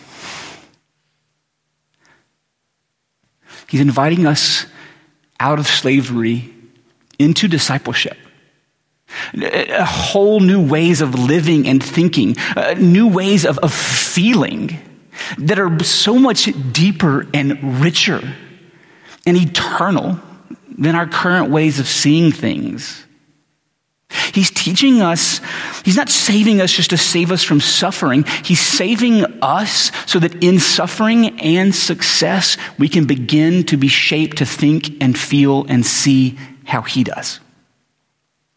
He's 3.70 3.80
inviting 3.80 4.26
us 4.26 4.66
out 5.40 5.58
of 5.58 5.68
slavery 5.68 6.54
into 7.18 7.48
discipleship 7.48 8.18
a 9.34 9.86
whole 9.86 10.40
new 10.40 10.66
ways 10.66 11.02
of 11.02 11.16
living 11.16 11.68
and 11.68 11.84
thinking, 11.84 12.38
uh, 12.56 12.76
new 12.78 13.08
ways 13.08 13.46
of, 13.46 13.58
of 13.60 13.74
feeling 13.74 14.78
that 15.38 15.60
are 15.60 15.84
so 15.84 16.18
much 16.18 16.50
deeper 16.72 17.28
and 17.34 17.82
richer 17.82 18.22
and 19.26 19.38
eternal 19.38 20.20
than 20.78 20.96
our 20.96 21.08
current 21.08 21.52
ways 21.52 21.80
of 21.80 21.88
seeing 21.88 22.32
things. 22.32 23.06
He's 24.34 24.52
teaching 24.52 25.02
us, 25.02 25.40
he's 25.86 25.96
not 25.96 26.10
saving 26.10 26.60
us 26.60 26.72
just 26.72 26.90
to 26.90 26.98
save 26.98 27.32
us 27.32 27.44
from 27.44 27.62
suffering. 27.62 28.24
He's 28.44 28.60
saving 28.60 29.26
us 29.42 29.92
so 30.06 30.20
that 30.20 30.44
in 30.44 30.60
suffering 30.60 31.40
and 31.40 31.74
success, 31.74 32.58
we 32.78 32.90
can 32.90 33.06
begin 33.06 33.64
to 33.66 33.78
be 33.78 33.88
shaped 33.88 34.38
to 34.38 34.46
think 34.46 35.02
and 35.02 35.18
feel 35.18 35.66
and 35.68 35.86
see 35.86 36.38
how 36.66 36.82
he 36.82 37.04
does. 37.04 37.40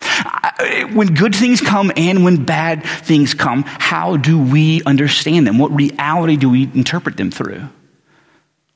Uh, 0.05 0.87
when 0.93 1.15
good 1.15 1.35
things 1.35 1.61
come 1.61 1.93
and 1.97 2.25
when 2.25 2.45
bad 2.45 2.85
things 2.85 3.35
come, 3.35 3.65
how 3.67 4.17
do 4.17 4.41
we 4.41 4.83
understand 4.85 5.47
them? 5.47 5.59
What 5.59 5.75
reality 5.75 6.37
do 6.37 6.51
we 6.51 6.65
interpret 6.75 7.17
them 7.17 7.31
through? 7.31 7.69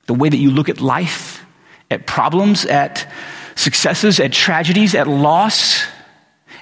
The 0.07 0.15
way 0.15 0.29
that 0.29 0.39
you 0.39 0.51
look 0.51 0.69
at 0.69 0.81
life, 0.81 1.45
at 1.91 2.07
problems, 2.07 2.65
at 2.65 3.11
successes, 3.55 4.21
at 4.21 4.33
tragedies, 4.33 4.95
at 4.95 5.07
loss, 5.07 5.85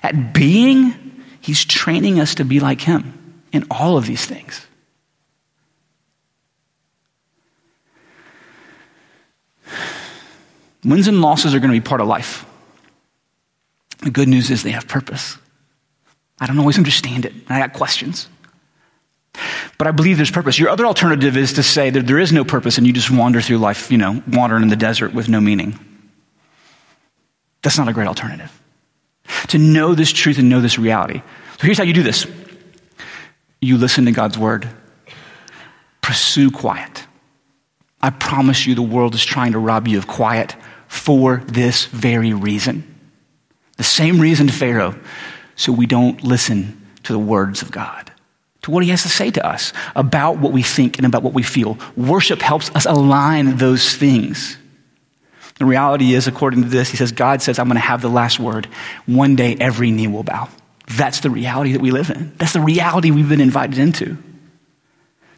at 0.02 0.32
being, 0.32 1.22
he's 1.40 1.64
training 1.64 2.20
us 2.20 2.34
to 2.36 2.44
be 2.44 2.60
like 2.60 2.80
him. 2.80 3.12
in 3.52 3.64
all 3.70 3.96
of 3.96 4.06
these 4.06 4.24
things. 4.24 4.66
Wins 10.84 11.08
and 11.08 11.20
losses 11.20 11.54
are 11.54 11.58
going 11.58 11.72
to 11.72 11.80
be 11.80 11.84
part 11.84 12.00
of 12.00 12.06
life. 12.06 12.44
The 13.98 14.10
good 14.10 14.28
news 14.28 14.50
is 14.50 14.62
they 14.62 14.70
have 14.70 14.88
purpose. 14.88 15.38
I 16.40 16.46
don't 16.46 16.58
always 16.58 16.78
understand 16.78 17.24
it. 17.24 17.32
I 17.48 17.58
got 17.58 17.72
questions. 17.72 18.28
But 19.78 19.86
I 19.86 19.90
believe 19.90 20.16
there's 20.16 20.30
purpose. 20.30 20.58
Your 20.58 20.70
other 20.70 20.86
alternative 20.86 21.36
is 21.36 21.54
to 21.54 21.62
say 21.62 21.90
that 21.90 22.06
there 22.06 22.18
is 22.18 22.32
no 22.32 22.44
purpose 22.44 22.78
and 22.78 22.86
you 22.86 22.92
just 22.92 23.10
wander 23.10 23.40
through 23.40 23.58
life, 23.58 23.90
you 23.90 23.98
know, 23.98 24.22
wandering 24.28 24.62
in 24.62 24.68
the 24.68 24.76
desert 24.76 25.12
with 25.12 25.28
no 25.28 25.40
meaning. 25.40 25.78
That's 27.62 27.78
not 27.78 27.88
a 27.88 27.92
great 27.92 28.08
alternative. 28.08 28.52
To 29.48 29.58
know 29.58 29.94
this 29.94 30.12
truth 30.12 30.38
and 30.38 30.48
know 30.48 30.60
this 30.60 30.78
reality. 30.78 31.20
So 31.58 31.66
here's 31.66 31.78
how 31.78 31.84
you 31.84 31.92
do 31.92 32.02
this 32.02 32.26
you 33.60 33.76
listen 33.76 34.04
to 34.04 34.12
God's 34.12 34.38
word, 34.38 34.68
pursue 36.00 36.50
quiet. 36.50 37.06
I 38.00 38.10
promise 38.10 38.66
you, 38.66 38.74
the 38.74 38.82
world 38.82 39.14
is 39.14 39.24
trying 39.24 39.52
to 39.52 39.58
rob 39.58 39.88
you 39.88 39.98
of 39.98 40.06
quiet 40.06 40.54
for 40.86 41.42
this 41.46 41.86
very 41.86 42.32
reason. 42.32 42.95
The 43.76 43.84
same 43.84 44.20
reason 44.20 44.48
Pharaoh, 44.48 44.98
so 45.54 45.72
we 45.72 45.86
don't 45.86 46.22
listen 46.22 46.86
to 47.04 47.12
the 47.12 47.18
words 47.18 47.62
of 47.62 47.70
God, 47.70 48.10
to 48.62 48.70
what 48.70 48.82
he 48.82 48.90
has 48.90 49.02
to 49.02 49.08
say 49.08 49.30
to 49.30 49.46
us 49.46 49.72
about 49.94 50.38
what 50.38 50.52
we 50.52 50.62
think 50.62 50.98
and 50.98 51.06
about 51.06 51.22
what 51.22 51.34
we 51.34 51.42
feel. 51.42 51.78
Worship 51.96 52.40
helps 52.40 52.74
us 52.74 52.86
align 52.86 53.56
those 53.56 53.94
things. 53.94 54.58
The 55.58 55.64
reality 55.64 56.14
is, 56.14 56.26
according 56.26 56.62
to 56.62 56.68
this, 56.68 56.90
he 56.90 56.96
says, 56.96 57.12
God 57.12 57.40
says, 57.40 57.58
I'm 57.58 57.66
going 57.66 57.76
to 57.76 57.80
have 57.80 58.02
the 58.02 58.10
last 58.10 58.38
word. 58.38 58.66
One 59.06 59.36
day, 59.36 59.56
every 59.58 59.90
knee 59.90 60.06
will 60.06 60.22
bow. 60.22 60.48
That's 60.86 61.20
the 61.20 61.30
reality 61.30 61.72
that 61.72 61.80
we 61.80 61.90
live 61.90 62.10
in. 62.10 62.34
That's 62.36 62.52
the 62.52 62.60
reality 62.60 63.10
we've 63.10 63.28
been 63.28 63.40
invited 63.40 63.78
into. 63.78 64.18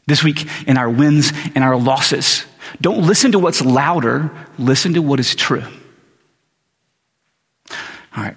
This 0.07 0.24
week, 0.24 0.49
in 0.66 0.76
our 0.76 0.91
wins 0.91 1.32
and 1.55 1.62
our 1.62 1.76
losses, 1.76 2.47
don't 2.80 3.07
listen 3.07 3.32
to 3.32 3.39
what's 3.39 3.62
louder, 3.62 4.30
listen 4.59 4.95
to 4.95 5.03
what 5.03 5.20
is 5.20 5.34
true. 5.34 5.64
All 8.16 8.22
right. 8.22 8.34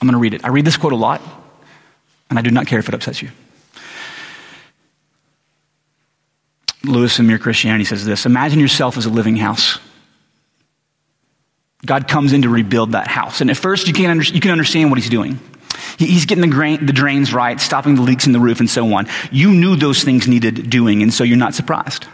I'm 0.00 0.06
going 0.06 0.12
to 0.12 0.18
read 0.18 0.34
it. 0.34 0.44
I 0.44 0.48
read 0.48 0.64
this 0.64 0.76
quote 0.76 0.92
a 0.92 0.96
lot, 0.96 1.20
and 2.30 2.38
I 2.38 2.42
do 2.42 2.50
not 2.50 2.66
care 2.66 2.78
if 2.78 2.88
it 2.88 2.94
upsets 2.94 3.20
you. 3.20 3.30
Lewis 6.84 7.18
in 7.18 7.26
Mere 7.26 7.38
Christianity 7.38 7.84
says 7.84 8.04
this 8.04 8.26
Imagine 8.26 8.60
yourself 8.60 8.96
as 8.96 9.06
a 9.06 9.10
living 9.10 9.36
house. 9.36 9.78
God 11.84 12.08
comes 12.08 12.32
in 12.32 12.42
to 12.42 12.48
rebuild 12.48 12.92
that 12.92 13.06
house. 13.06 13.40
And 13.40 13.50
at 13.50 13.56
first, 13.56 13.86
you 13.86 13.94
can, 13.94 14.10
under, 14.10 14.24
you 14.24 14.40
can 14.40 14.50
understand 14.50 14.90
what 14.90 14.98
he's 14.98 15.08
doing. 15.08 15.38
He's 15.96 16.26
getting 16.26 16.42
the, 16.42 16.48
grain, 16.48 16.84
the 16.84 16.92
drains 16.92 17.32
right, 17.32 17.60
stopping 17.60 17.94
the 17.94 18.02
leaks 18.02 18.26
in 18.26 18.32
the 18.32 18.40
roof, 18.40 18.60
and 18.60 18.68
so 18.68 18.92
on. 18.94 19.06
You 19.30 19.52
knew 19.52 19.76
those 19.76 20.02
things 20.02 20.26
needed 20.26 20.70
doing, 20.70 21.02
and 21.02 21.14
so 21.14 21.24
you're 21.24 21.36
not 21.36 21.54
surprised. 21.54 22.06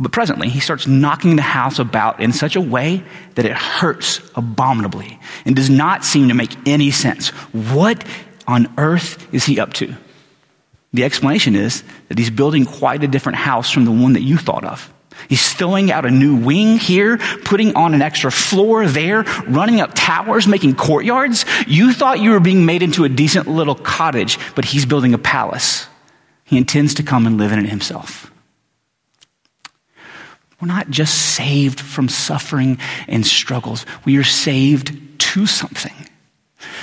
But 0.00 0.12
presently, 0.12 0.48
he 0.48 0.60
starts 0.60 0.86
knocking 0.86 1.34
the 1.34 1.42
house 1.42 1.80
about 1.80 2.20
in 2.20 2.32
such 2.32 2.54
a 2.54 2.60
way 2.60 3.02
that 3.34 3.44
it 3.44 3.52
hurts 3.52 4.20
abominably 4.36 5.18
and 5.44 5.56
does 5.56 5.68
not 5.68 6.04
seem 6.04 6.28
to 6.28 6.34
make 6.34 6.54
any 6.66 6.92
sense. 6.92 7.30
What 7.52 8.04
on 8.46 8.72
earth 8.78 9.26
is 9.34 9.44
he 9.44 9.58
up 9.58 9.72
to? 9.74 9.92
The 10.92 11.02
explanation 11.02 11.56
is 11.56 11.82
that 12.08 12.16
he's 12.16 12.30
building 12.30 12.64
quite 12.64 13.02
a 13.02 13.08
different 13.08 13.38
house 13.38 13.72
from 13.72 13.84
the 13.84 13.90
one 13.90 14.12
that 14.12 14.22
you 14.22 14.38
thought 14.38 14.64
of. 14.64 14.90
He's 15.28 15.52
throwing 15.52 15.90
out 15.90 16.06
a 16.06 16.12
new 16.12 16.36
wing 16.36 16.78
here, 16.78 17.18
putting 17.44 17.74
on 17.74 17.92
an 17.92 18.00
extra 18.00 18.30
floor 18.30 18.86
there, 18.86 19.24
running 19.48 19.80
up 19.80 19.90
towers, 19.94 20.46
making 20.46 20.76
courtyards. 20.76 21.44
You 21.66 21.92
thought 21.92 22.20
you 22.20 22.30
were 22.30 22.40
being 22.40 22.64
made 22.64 22.84
into 22.84 23.02
a 23.02 23.08
decent 23.08 23.48
little 23.48 23.74
cottage, 23.74 24.38
but 24.54 24.64
he's 24.64 24.86
building 24.86 25.12
a 25.12 25.18
palace. 25.18 25.88
He 26.44 26.56
intends 26.56 26.94
to 26.94 27.02
come 27.02 27.26
and 27.26 27.36
live 27.36 27.50
in 27.50 27.58
it 27.58 27.68
himself. 27.68 28.27
We're 30.60 30.68
not 30.68 30.90
just 30.90 31.34
saved 31.36 31.80
from 31.80 32.08
suffering 32.08 32.78
and 33.06 33.24
struggles, 33.24 33.86
we 34.04 34.16
are 34.16 34.24
saved 34.24 34.96
to 35.18 35.46
something. 35.46 35.92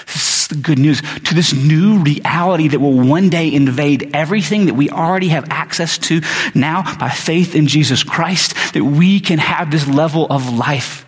This 0.05 0.41
is 0.41 0.47
the 0.47 0.55
good 0.55 0.79
news 0.79 1.01
to 1.01 1.33
this 1.33 1.53
new 1.53 1.99
reality 1.99 2.69
that 2.69 2.79
will 2.79 3.07
one 3.07 3.29
day 3.29 3.51
invade 3.51 4.15
everything 4.15 4.67
that 4.67 4.75
we 4.75 4.89
already 4.89 5.29
have 5.29 5.47
access 5.49 5.97
to 5.97 6.21
now 6.53 6.83
by 6.97 7.09
faith 7.09 7.55
in 7.55 7.67
Jesus 7.67 8.03
Christ, 8.03 8.55
that 8.73 8.83
we 8.83 9.19
can 9.19 9.39
have 9.39 9.71
this 9.71 9.87
level 9.87 10.27
of 10.29 10.53
life. 10.53 11.05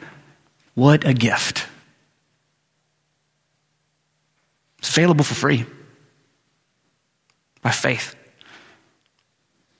What 0.74 1.08
a 1.08 1.14
gift! 1.14 1.66
It's 4.80 4.90
available 4.90 5.24
for 5.24 5.36
free 5.36 5.66
by 7.62 7.72
faith. 7.72 8.16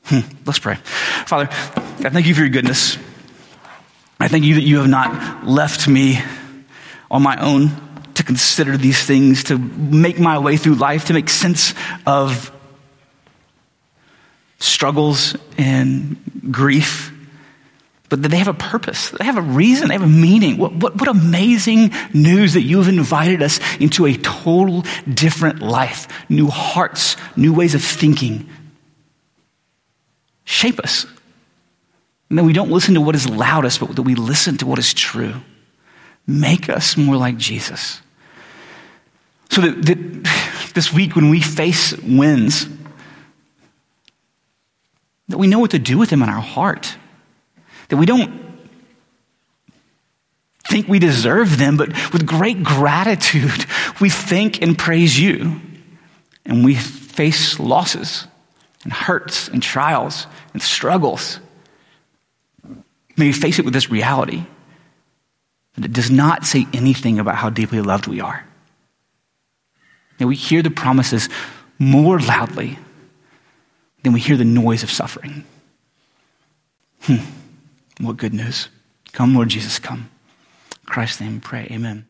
Hmm, 0.06 0.22
let's 0.46 0.60
pray. 0.60 0.76
Father, 1.26 1.50
I 2.00 2.10
thank 2.10 2.28
you 2.28 2.36
for 2.36 2.42
your 2.42 2.50
goodness. 2.50 2.96
I 4.20 4.28
thank 4.28 4.46
you 4.46 4.56
that 4.56 4.64
you 4.64 4.78
have 4.78 4.88
not 4.88 5.48
left 5.48 5.88
me 5.88 6.20
on 7.10 7.24
my 7.24 7.38
own 7.38 7.72
to 8.14 8.24
consider 8.24 8.78
these 8.78 9.04
things, 9.04 9.46
to 9.46 9.58
make 9.58 10.20
my 10.20 10.38
way 10.38 10.58
through 10.58 10.76
life, 10.76 11.06
to 11.06 11.14
make 11.14 11.28
sense 11.28 11.74
of 12.06 12.52
struggles 14.60 15.36
and 15.58 16.18
grief, 16.52 17.12
but 18.10 18.22
that 18.22 18.30
they 18.30 18.38
have 18.38 18.48
a 18.48 18.54
purpose. 18.54 19.10
They 19.10 19.26
have 19.26 19.38
a 19.38 19.42
reason. 19.42 19.88
They 19.88 19.96
have 19.96 20.04
a 20.04 20.08
meaning. 20.08 20.58
What, 20.58 20.74
what, 20.74 20.96
what 20.98 21.10
amazing 21.10 21.94
news 22.14 22.54
that 22.54 22.62
you 22.62 22.78
have 22.78 22.88
invited 22.88 23.42
us 23.42 23.60
into 23.80 24.06
a 24.06 24.16
total 24.18 24.84
different 25.12 25.64
life, 25.64 26.08
new 26.30 26.48
hearts, 26.48 27.18
new 27.36 27.54
ways 27.54 27.74
of 27.74 27.84
thinking, 27.84 28.48
shape 30.46 30.80
us. 30.80 31.08
And 32.30 32.38
that 32.38 32.44
we 32.44 32.54
don't 32.54 32.70
listen 32.70 32.94
to 32.96 33.02
what 33.02 33.16
is 33.16 33.30
loudest, 33.30 33.80
but 33.80 33.96
that 33.96 34.02
we 34.02 34.16
listen 34.16 34.58
to 34.58 34.66
what 34.66 34.80
is 34.80 34.94
true. 34.94 35.36
Make 36.26 36.70
us 36.70 36.98
more 36.98 37.16
like 37.16 37.38
Jesus. 37.38 38.02
So 39.50 39.62
that, 39.62 39.86
that 39.86 40.72
this 40.74 40.92
week, 40.92 41.16
when 41.16 41.30
we 41.30 41.42
face 41.42 41.94
wins, 41.98 42.68
that 45.30 45.38
we 45.38 45.48
know 45.48 45.60
what 45.60 45.72
to 45.72 45.80
do 45.80 45.98
with 45.98 46.10
them 46.10 46.22
in 46.22 46.30
our 46.30 46.42
heart. 46.42 46.96
That 47.90 47.98
we 47.98 48.06
don't 48.06 48.46
think 50.68 50.88
we 50.88 51.00
deserve 51.00 51.58
them, 51.58 51.78
but 51.78 51.90
with 52.12 52.26
great 52.26 52.64
gratitude, 52.64 53.66
we 54.02 54.10
thank 54.10 54.62
and 54.62 54.78
praise 54.78 55.20
you. 55.20 55.62
And 56.46 56.64
we 56.64 56.76
face 56.76 57.60
losses 57.60 58.28
and 58.84 58.94
hurts 58.94 59.48
and 59.50 59.62
trials 59.62 60.28
and 60.54 60.62
struggles. 60.62 61.40
May 63.18 63.26
we 63.26 63.34
face 63.34 63.58
it 63.60 63.66
with 63.66 63.74
this 63.74 63.90
reality 63.90 64.46
that 65.76 65.86
it 65.86 65.94
does 65.94 66.12
not 66.12 66.46
say 66.46 66.68
anything 66.74 67.20
about 67.20 67.36
how 67.36 67.50
deeply 67.50 67.82
loved 67.82 68.08
we 68.08 68.22
are. 68.22 68.46
May 70.20 70.26
we 70.26 70.36
hear 70.36 70.62
the 70.62 70.72
promises 70.72 71.30
more 71.80 72.20
loudly 72.20 72.80
than 74.04 74.14
we 74.14 74.20
hear 74.20 74.38
the 74.38 74.46
noise 74.46 74.84
of 74.84 74.92
suffering. 74.92 75.44
Hmm. 77.02 77.18
What 78.00 78.18
good 78.18 78.34
news. 78.34 78.70
Come, 79.14 79.36
Lord 79.36 79.50
Jesus, 79.50 79.80
come. 79.80 80.10
In 80.72 80.86
Christ's 80.86 81.22
name, 81.22 81.40
pray. 81.40 81.68
Amen. 81.72 82.06